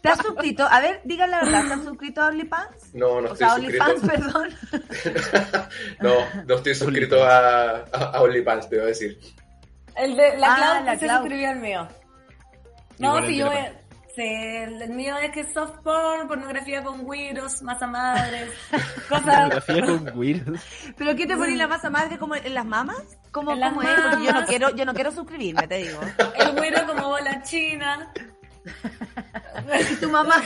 [0.00, 0.64] ¿Te has suscrito?
[0.68, 2.94] A ver, digan la verdad, ¿te has suscrito a OnlyFans?
[2.94, 3.84] No, no o estoy sea, suscrito.
[3.84, 4.54] OnlyFans, perdón.
[6.00, 6.14] no,
[6.46, 8.20] no estoy suscrito a, a, a
[8.68, 9.18] te voy a decir.
[9.96, 11.88] El de la Ah, Clau la que se suscribió al mío.
[12.98, 13.58] No, si yo voy
[14.14, 18.48] Sí, el mío es que soft porn, pornografía con güiros, masa madres,
[19.10, 19.24] cosas.
[19.24, 20.60] Pornografía con güiros.
[20.96, 23.02] ¿Pero qué te pones la masa madre como en las mamas?
[23.30, 23.88] ¿Cómo, En las cómo es?
[23.94, 24.48] Porque yo no mamas.
[24.48, 26.00] quiero, yo no quiero suscribirme, te digo.
[26.38, 28.10] El güiro como bola china.
[29.86, 30.36] Si tu mamá,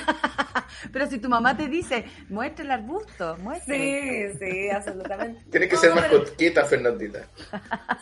[0.92, 3.74] pero si tu mamá te dice, muestra el arbusto, muestra.
[3.74, 5.42] Sí, sí, absolutamente.
[5.50, 7.20] Tienes que No, ser más pero- coqueta, Fernandita.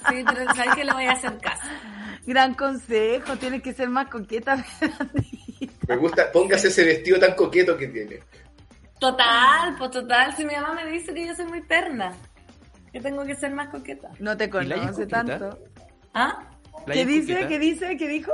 [0.08, 1.68] Sí, pero sabes que le voy a hacer caso.
[2.28, 4.62] Gran consejo, tienes que ser más coqueta.
[5.88, 8.18] Me gusta, póngase ese vestido tan coqueto que tiene.
[9.00, 10.36] Total, pues total.
[10.36, 12.12] Si mi mamá me dice que yo soy muy terna,
[12.92, 14.10] que tengo que ser más coqueta.
[14.18, 15.58] No te ¿Y la ella es conoce tanto.
[16.12, 16.50] ¿Ah?
[16.86, 17.32] ¿La ¿Qué dice?
[17.32, 17.48] coqueta?
[17.48, 17.96] ¿Qué dice?
[17.96, 18.32] ¿Qué dijo?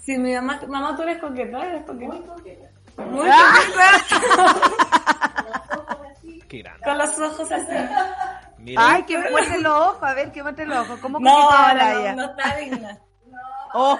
[0.00, 2.12] Si mi mamá, mamá, tú eres coqueta, eres coqueta.
[2.14, 2.68] Muy coqueta.
[2.98, 3.52] Muy Ah.
[3.66, 5.34] coqueta.
[6.48, 6.84] Qué grande.
[6.84, 7.72] Con los ojos así.
[8.58, 11.00] Mira, Ay, que me muestre los ojos, a ver, que muestre los ojos.
[11.00, 12.14] ¿Cómo No, no, la no, ella?
[12.14, 12.98] no está digna.
[13.74, 13.98] Oh.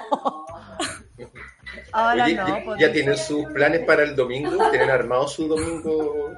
[1.93, 4.71] Ahora Oye, no, ¿ya- ¿ya tienen sus planes para el domingo?
[4.71, 6.31] ¿Tienen armado su domingo?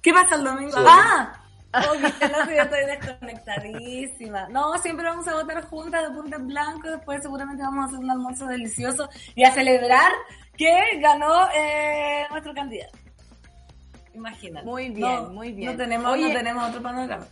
[0.00, 0.72] ¿Qué pasa el domingo?
[0.76, 1.40] ¡Ah!
[1.74, 4.48] Oh, no, yo estoy desconectadísima.
[4.48, 6.88] No, siempre vamos a votar juntas de punta en blanco.
[6.88, 10.12] Después seguramente vamos a hacer un almuerzo delicioso y a celebrar
[10.56, 12.96] que ganó eh, nuestro candidato.
[14.14, 14.64] Imagínate.
[14.64, 15.72] Muy bien, No, muy bien.
[15.72, 17.26] No tenemos, Oye, no tenemos otro panorama.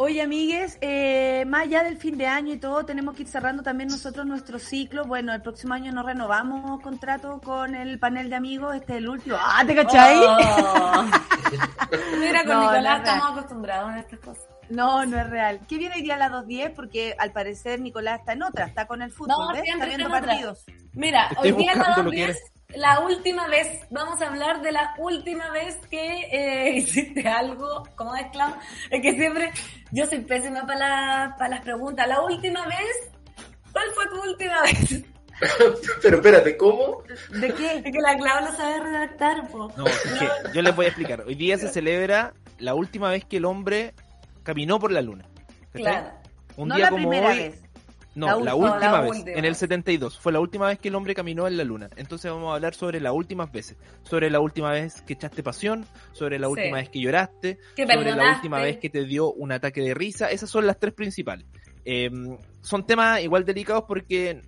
[0.00, 3.64] Oye, amigues, eh, más allá del fin de año y todo, tenemos que ir cerrando
[3.64, 5.04] también nosotros nuestro ciclo.
[5.06, 9.08] Bueno, el próximo año no renovamos contrato con el panel de amigos, este es el
[9.08, 9.36] último.
[9.40, 10.16] ¡Ah, te cachai!
[10.24, 11.02] Oh.
[12.20, 12.96] Mira, con No, Nicolás no, no.
[13.10, 14.47] estamos acostumbrados a estas cosas.
[14.70, 15.60] No, no es real.
[15.68, 16.74] ¿Qué viene hoy día a las 2.10?
[16.74, 19.94] Porque al parecer Nicolás está en otra, está con el fútbol, No, Está viendo está
[19.96, 20.20] en otra.
[20.20, 20.64] partidos.
[20.92, 24.26] Mira, Estoy hoy día en la buscando lo 2.10, que la última vez, vamos a
[24.28, 28.56] hablar de la última vez que eh, hiciste algo como esclavo.
[28.90, 29.50] Es que siempre,
[29.90, 32.06] yo soy pésima para la, para las preguntas.
[32.06, 33.10] La última vez,
[33.72, 35.02] ¿cuál fue tu última vez?
[36.02, 37.02] Pero espérate, ¿cómo?
[37.30, 37.76] ¿De qué?
[37.76, 39.72] Es que la clave lo sabe redactar, po.
[39.76, 41.22] No, es que yo les voy a explicar.
[41.26, 43.94] Hoy día se celebra la última vez que el hombre
[44.48, 45.26] caminó por la luna.
[45.72, 46.10] Claro.
[46.56, 47.38] Un no día la como primera hoy.
[47.38, 47.62] vez.
[48.14, 48.78] No, La la, última.
[48.92, 49.38] la vez, última.
[49.38, 50.18] en el 72.
[50.18, 51.90] Fue la última vez que el hombre caminó en la luna.
[51.96, 53.76] Entonces vamos a hablar sobre las últimas veces.
[54.02, 56.52] Sobre la última vez que echaste pasión, sobre la Sí.
[56.52, 59.92] última vez que lloraste, Que sobre la última vez que te dio un ataque de
[59.94, 60.30] risa.
[60.30, 61.46] Esas son las tres principales.
[61.84, 62.10] Eh,
[62.62, 64.40] son temas igual delicados porque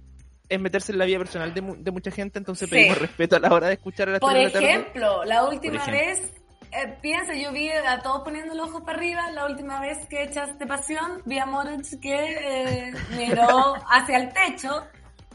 [0.48, 2.74] es meterse en la vida personal de, mu- de mucha gente, entonces Sí.
[2.74, 4.66] pedimos respeto a la hora de escuchar a las Por tres de la tarde.
[4.80, 5.92] ejemplo, la última ejemplo.
[5.92, 6.39] vez,
[6.72, 10.22] eh, piensa, yo vi a todos poniendo los ojos para arriba, la última vez que
[10.22, 14.86] echaste pasión, vi a Moritz que eh, miró hacia el techo,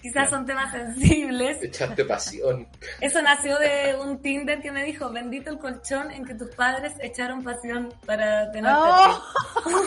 [0.01, 1.61] quizás son temas sensibles.
[1.61, 2.67] Echaste pasión.
[3.01, 6.93] Eso nació de un Tinder que me dijo, bendito el colchón en que tus padres
[7.01, 9.19] echaron pasión para tenerte a ti".
[9.65, 9.85] ¡Oh!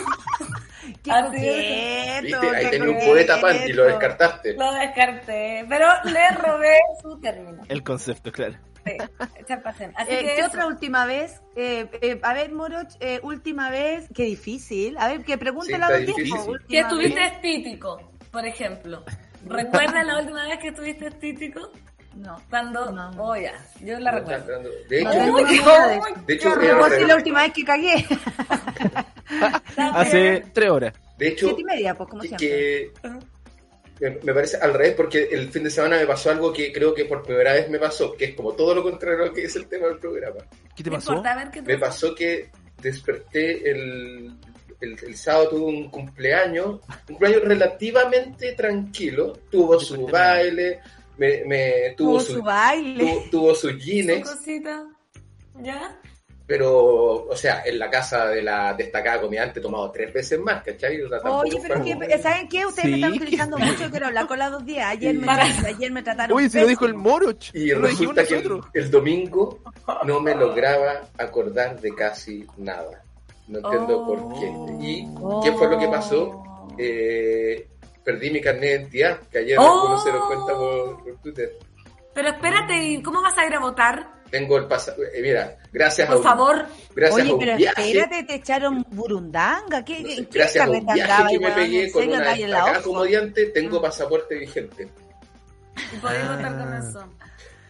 [1.03, 2.21] ¡Qué Así coqueto!
[2.23, 2.55] ¿Viste?
[2.55, 4.53] Ahí qué tenía un poeta pan y lo descartaste.
[4.53, 7.63] Lo descarté, pero le robé su término.
[7.67, 8.57] El concepto, claro.
[8.85, 8.97] Sí.
[9.95, 10.47] Así Eh, que ¿Qué eso.
[10.47, 11.41] otra última vez?
[11.55, 14.97] Eh, eh, a ver, Moroch, eh, última vez, qué difícil.
[14.97, 16.23] A ver, que pregúntela Sí, a está los tiempos.
[16.23, 16.49] difícil.
[16.51, 19.03] última Que estuviste estítico, por ejemplo.
[19.45, 21.71] ¿Recuerdas la última vez que estuviste estítico?
[22.15, 22.41] No.
[22.49, 23.11] Cuando, No.
[23.17, 24.59] oh ya, yo la recuerdo.
[24.89, 25.49] De hecho, Uy, de
[26.25, 27.07] de hecho, qué era ¿Cómo al así revés.
[27.07, 28.05] la última vez que cagué?
[29.77, 30.93] Hace tres horas.
[31.17, 32.47] de hecho, Siete y media, pues, como que, siempre.
[32.47, 32.91] que-
[33.99, 37.05] me parece al revés porque el fin de semana me pasó algo que creo que
[37.05, 39.55] por primera vez me pasó, que es como todo lo contrario a lo que es
[39.55, 40.39] el tema del programa.
[40.75, 41.11] ¿Qué te pasó?
[41.73, 42.49] Me pasó que
[42.81, 44.33] desperté el,
[44.79, 50.79] el, el sábado, tuve un cumpleaños, un cumpleaños relativamente tranquilo, tuvo su baile,
[51.17, 52.99] me, me- tuvo, Tuvo su, su baile.
[53.03, 53.67] tuvo, tuvo su
[54.23, 54.85] cosita.
[55.61, 55.99] ¿Ya?
[56.49, 60.63] Pero, o sea, en la casa de la destacada comediante he tomado tres veces más,
[60.63, 60.99] ¿cachai?
[61.03, 62.65] O sea, Oye, pero que, ¿saben qué?
[62.65, 64.87] Ustedes me están que- utilizando mucho, yo quiero hablar con las dos días.
[64.89, 66.95] Ayer me, Para- ayer me trataron Uy, se lo dijo el.
[66.95, 67.53] Moroch.
[67.53, 68.43] Y no lo resulta que
[68.73, 69.59] el, domingo
[70.05, 73.03] no me lograba acordar de casi nada.
[73.47, 74.07] No entiendo Oh.
[74.07, 74.87] por qué.
[74.87, 75.05] ¿Y
[75.43, 76.67] qué fue lo que pasó?
[76.79, 77.67] Eh,
[78.03, 79.61] perdí mi carnet de identidad, que ayer Oh.
[79.83, 81.51] algunos se dieron cuenta por, por Twitter.
[82.15, 84.18] Pero espérate, ¿y cómo vas a ir a votar?
[84.29, 85.21] Tengo el pasaporte.
[85.21, 86.65] mira, gracias a Por un, favor.
[86.95, 87.87] gracias Oye, a un pero viaje.
[87.87, 89.83] espérate, te echaron burundanga.
[89.83, 92.33] ¿Qué, no qué, sé, qué gracias a un viaje que me pegué ¿En con una
[92.33, 94.87] destacada comediante, tengo pasaporte vigente.
[95.93, 96.35] Y podéis Ah.
[96.35, 97.13] votar con eso.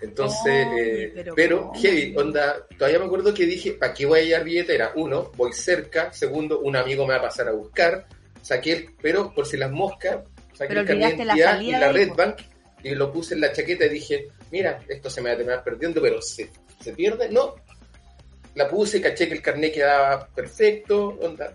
[0.02, 4.24] Entonces, eh, pero pero, heavy, onda, todavía me acuerdo que dije, ¿para qué voy a
[4.24, 4.92] llevar billetera?
[4.96, 8.06] Uno, voy cerca, segundo, un amigo me va a pasar a buscar,
[8.42, 10.20] saqué el, pero por si las moscas,
[10.54, 12.12] saqué Pero el carnet la y la Red.
[12.16, 12.38] Bank
[12.82, 15.64] y lo puse en la chaqueta y dije, mira, esto se me va a terminar
[15.64, 16.50] perdiendo, pero se,
[16.80, 17.56] se pierde, no.
[18.56, 21.54] La puse, caché que el carnet quedaba perfecto, onda.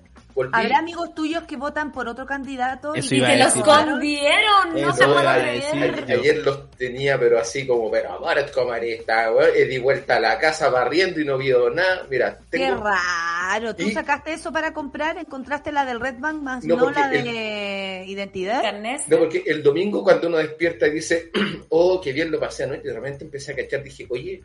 [0.52, 6.12] Habrá amigos tuyos que votan por otro candidato y que los escondieron, no se puede.
[6.12, 10.38] Ayer los tenía, pero así como, pero amor, es comarista, he di vuelta a la
[10.38, 12.06] casa barriendo y no vio nada.
[12.10, 12.64] Mira, tengo...
[12.64, 15.18] Qué raro, ¿tú sacaste eso para comprar?
[15.18, 18.62] ¿Encontraste la del Red Bank más no, la de identidad?
[19.06, 21.30] No, porque el domingo cuando uno despierta y dice,
[21.68, 24.42] oh, qué bien lo pasé anoche, y de repente empecé a cachar, dije, oye,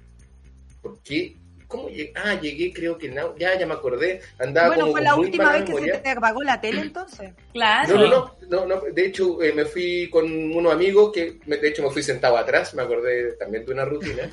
[0.82, 1.36] ¿por qué
[1.70, 2.12] ¿Cómo llegué?
[2.16, 4.22] Ah, llegué, creo que no, ya, ya me acordé.
[4.40, 7.32] Andaba bueno, fue la última vez que se te apagó la tele entonces.
[7.54, 7.96] Claro.
[7.96, 11.84] No, no, no, no, de hecho eh, me fui con unos amigos que, de hecho
[11.84, 14.30] me fui sentado atrás, me acordé también de una rutina.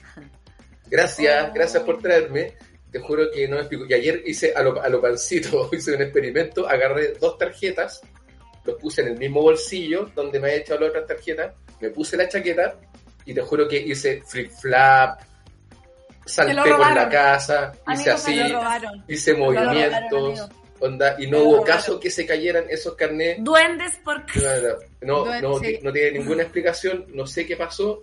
[0.88, 2.54] Gracias, gracias por traerme.
[2.92, 3.86] Te juro que no me explico.
[3.88, 8.02] Y ayer hice a lo, a lo pancito, hice un experimento, agarré dos tarjetas,
[8.64, 12.16] los puse en el mismo bolsillo donde me había echado las otras tarjetas, me puse
[12.16, 12.78] la chaqueta
[13.24, 15.20] y te juro que hice flip flap,
[16.26, 18.40] salté por la casa, hice así,
[19.08, 20.48] hice movimientos.
[20.78, 23.42] Onda, y no hubo caso que se cayeran esos carnets.
[23.42, 24.22] Duendes por
[25.00, 28.02] No, no, no, no tiene ninguna explicación, no sé qué pasó,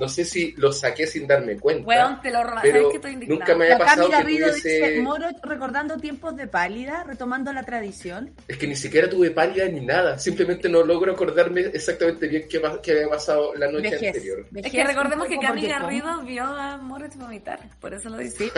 [0.00, 1.86] no sé si lo saqué sin darme cuenta.
[1.86, 5.00] Weón, te lo pero que estoy Nunca me había pasado que tuviese...
[5.02, 8.32] Moro recordando tiempos de pálida, retomando la tradición.
[8.48, 10.18] Es que ni siquiera tuve pálida ni nada.
[10.18, 14.46] Simplemente no logro acordarme exactamente bien qué, qué había pasado la noche anterior.
[14.54, 17.60] es que recordemos que Cami Garrido vio a Moro vomitar.
[17.78, 18.50] Por eso lo dice.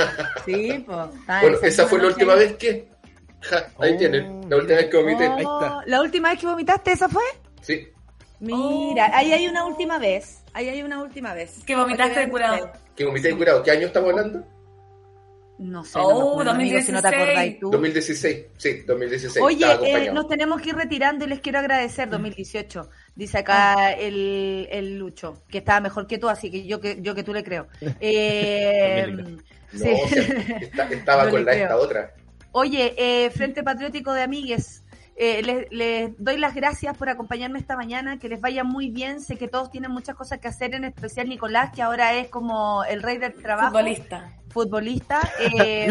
[0.44, 1.08] Sí, pues.
[1.40, 2.88] Bueno, esa fue la última vez que...
[3.80, 4.48] ahí tienen.
[4.48, 5.24] La última vez que vomité.
[5.26, 5.82] ahí está.
[5.86, 7.24] ¿La última vez que vomitaste esa fue?
[7.62, 7.91] Sí.
[8.42, 10.42] Mira, ahí hay una última vez.
[10.52, 11.62] Ahí hay una última vez.
[11.64, 12.72] Que vomitaste de curado.
[12.96, 13.62] Que vomité de curado.
[13.62, 14.44] ¿Qué año estamos hablando?
[15.58, 16.86] No sé, oh, 2016.
[16.86, 17.70] si no te acordáis tú.
[17.70, 19.44] 2016, sí, 2016.
[19.44, 22.90] Oye, eh, nos tenemos que ir retirando y les quiero agradecer 2018.
[23.14, 23.92] Dice acá ah.
[23.92, 27.32] el, el, Lucho, que estaba mejor que tú, así que yo que, yo que tú
[27.32, 27.68] le creo.
[28.00, 29.06] Eh,
[29.72, 32.12] no, estaba con la, esta otra.
[32.50, 34.82] Oye, eh, Frente Patriótico de Amigues,
[35.16, 39.20] eh, les, doy las gracias por acompañarme esta mañana, que les vaya muy bien.
[39.20, 42.84] Sé que todos tienen muchas cosas que hacer, en especial Nicolás, que ahora es como
[42.84, 43.70] el rey del trabajo.
[43.70, 44.32] Futbolista.
[44.48, 45.20] Futbolista.
[45.64, 45.90] Eh,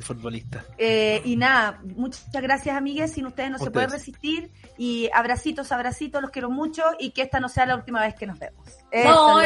[0.00, 0.64] futbolista.
[0.78, 3.12] Eh, y nada, muchas gracias, amigues.
[3.12, 4.50] Sin ustedes no se puede resistir.
[4.78, 6.82] Y abracitos, abracitos, los quiero mucho.
[6.98, 8.66] Y que esta no sea la última vez que nos vemos.
[8.92, 9.40] no,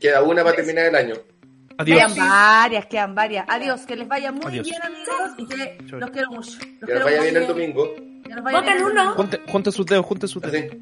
[0.00, 1.14] Queda una para terminar el año.
[1.78, 2.12] Adiós.
[2.12, 3.46] Quedan varias, quedan varias.
[3.48, 6.58] Adiós, que les vaya muy bien, amigos, y que los quiero mucho.
[6.58, 7.94] que les vaya bien el domingo.
[8.40, 9.14] Voten uno.
[9.48, 10.76] Junte, sus dedos, junte sus dedos.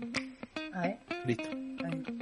[0.72, 0.98] A ver.
[1.24, 1.48] Listo.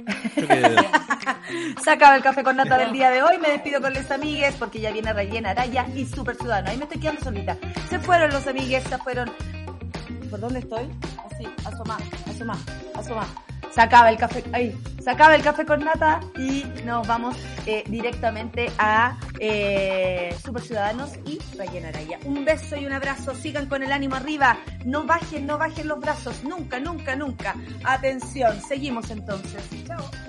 [1.83, 3.37] Se acaba el café con nata del día de hoy.
[3.37, 6.69] Me despido con los amigues porque ya viene Rellena Araya y Super Ciudadano.
[6.69, 7.57] Ahí me estoy quedando solita.
[7.89, 9.31] Se fueron los amigues, se fueron.
[10.29, 10.89] ¿Por dónde estoy?
[11.25, 11.97] Así, asoma,
[12.27, 12.57] asoma,
[12.95, 13.27] asoma
[13.87, 18.69] se el café, ahí, se acaba el café con nata y nos vamos eh, directamente
[18.77, 22.19] a eh, Super Ciudadanos y Rayena Araya.
[22.25, 25.99] Un beso y un abrazo, sigan con el ánimo arriba, no bajen, no bajen los
[25.99, 27.55] brazos, nunca, nunca, nunca.
[27.83, 29.63] Atención, seguimos entonces.
[29.85, 30.28] Chao.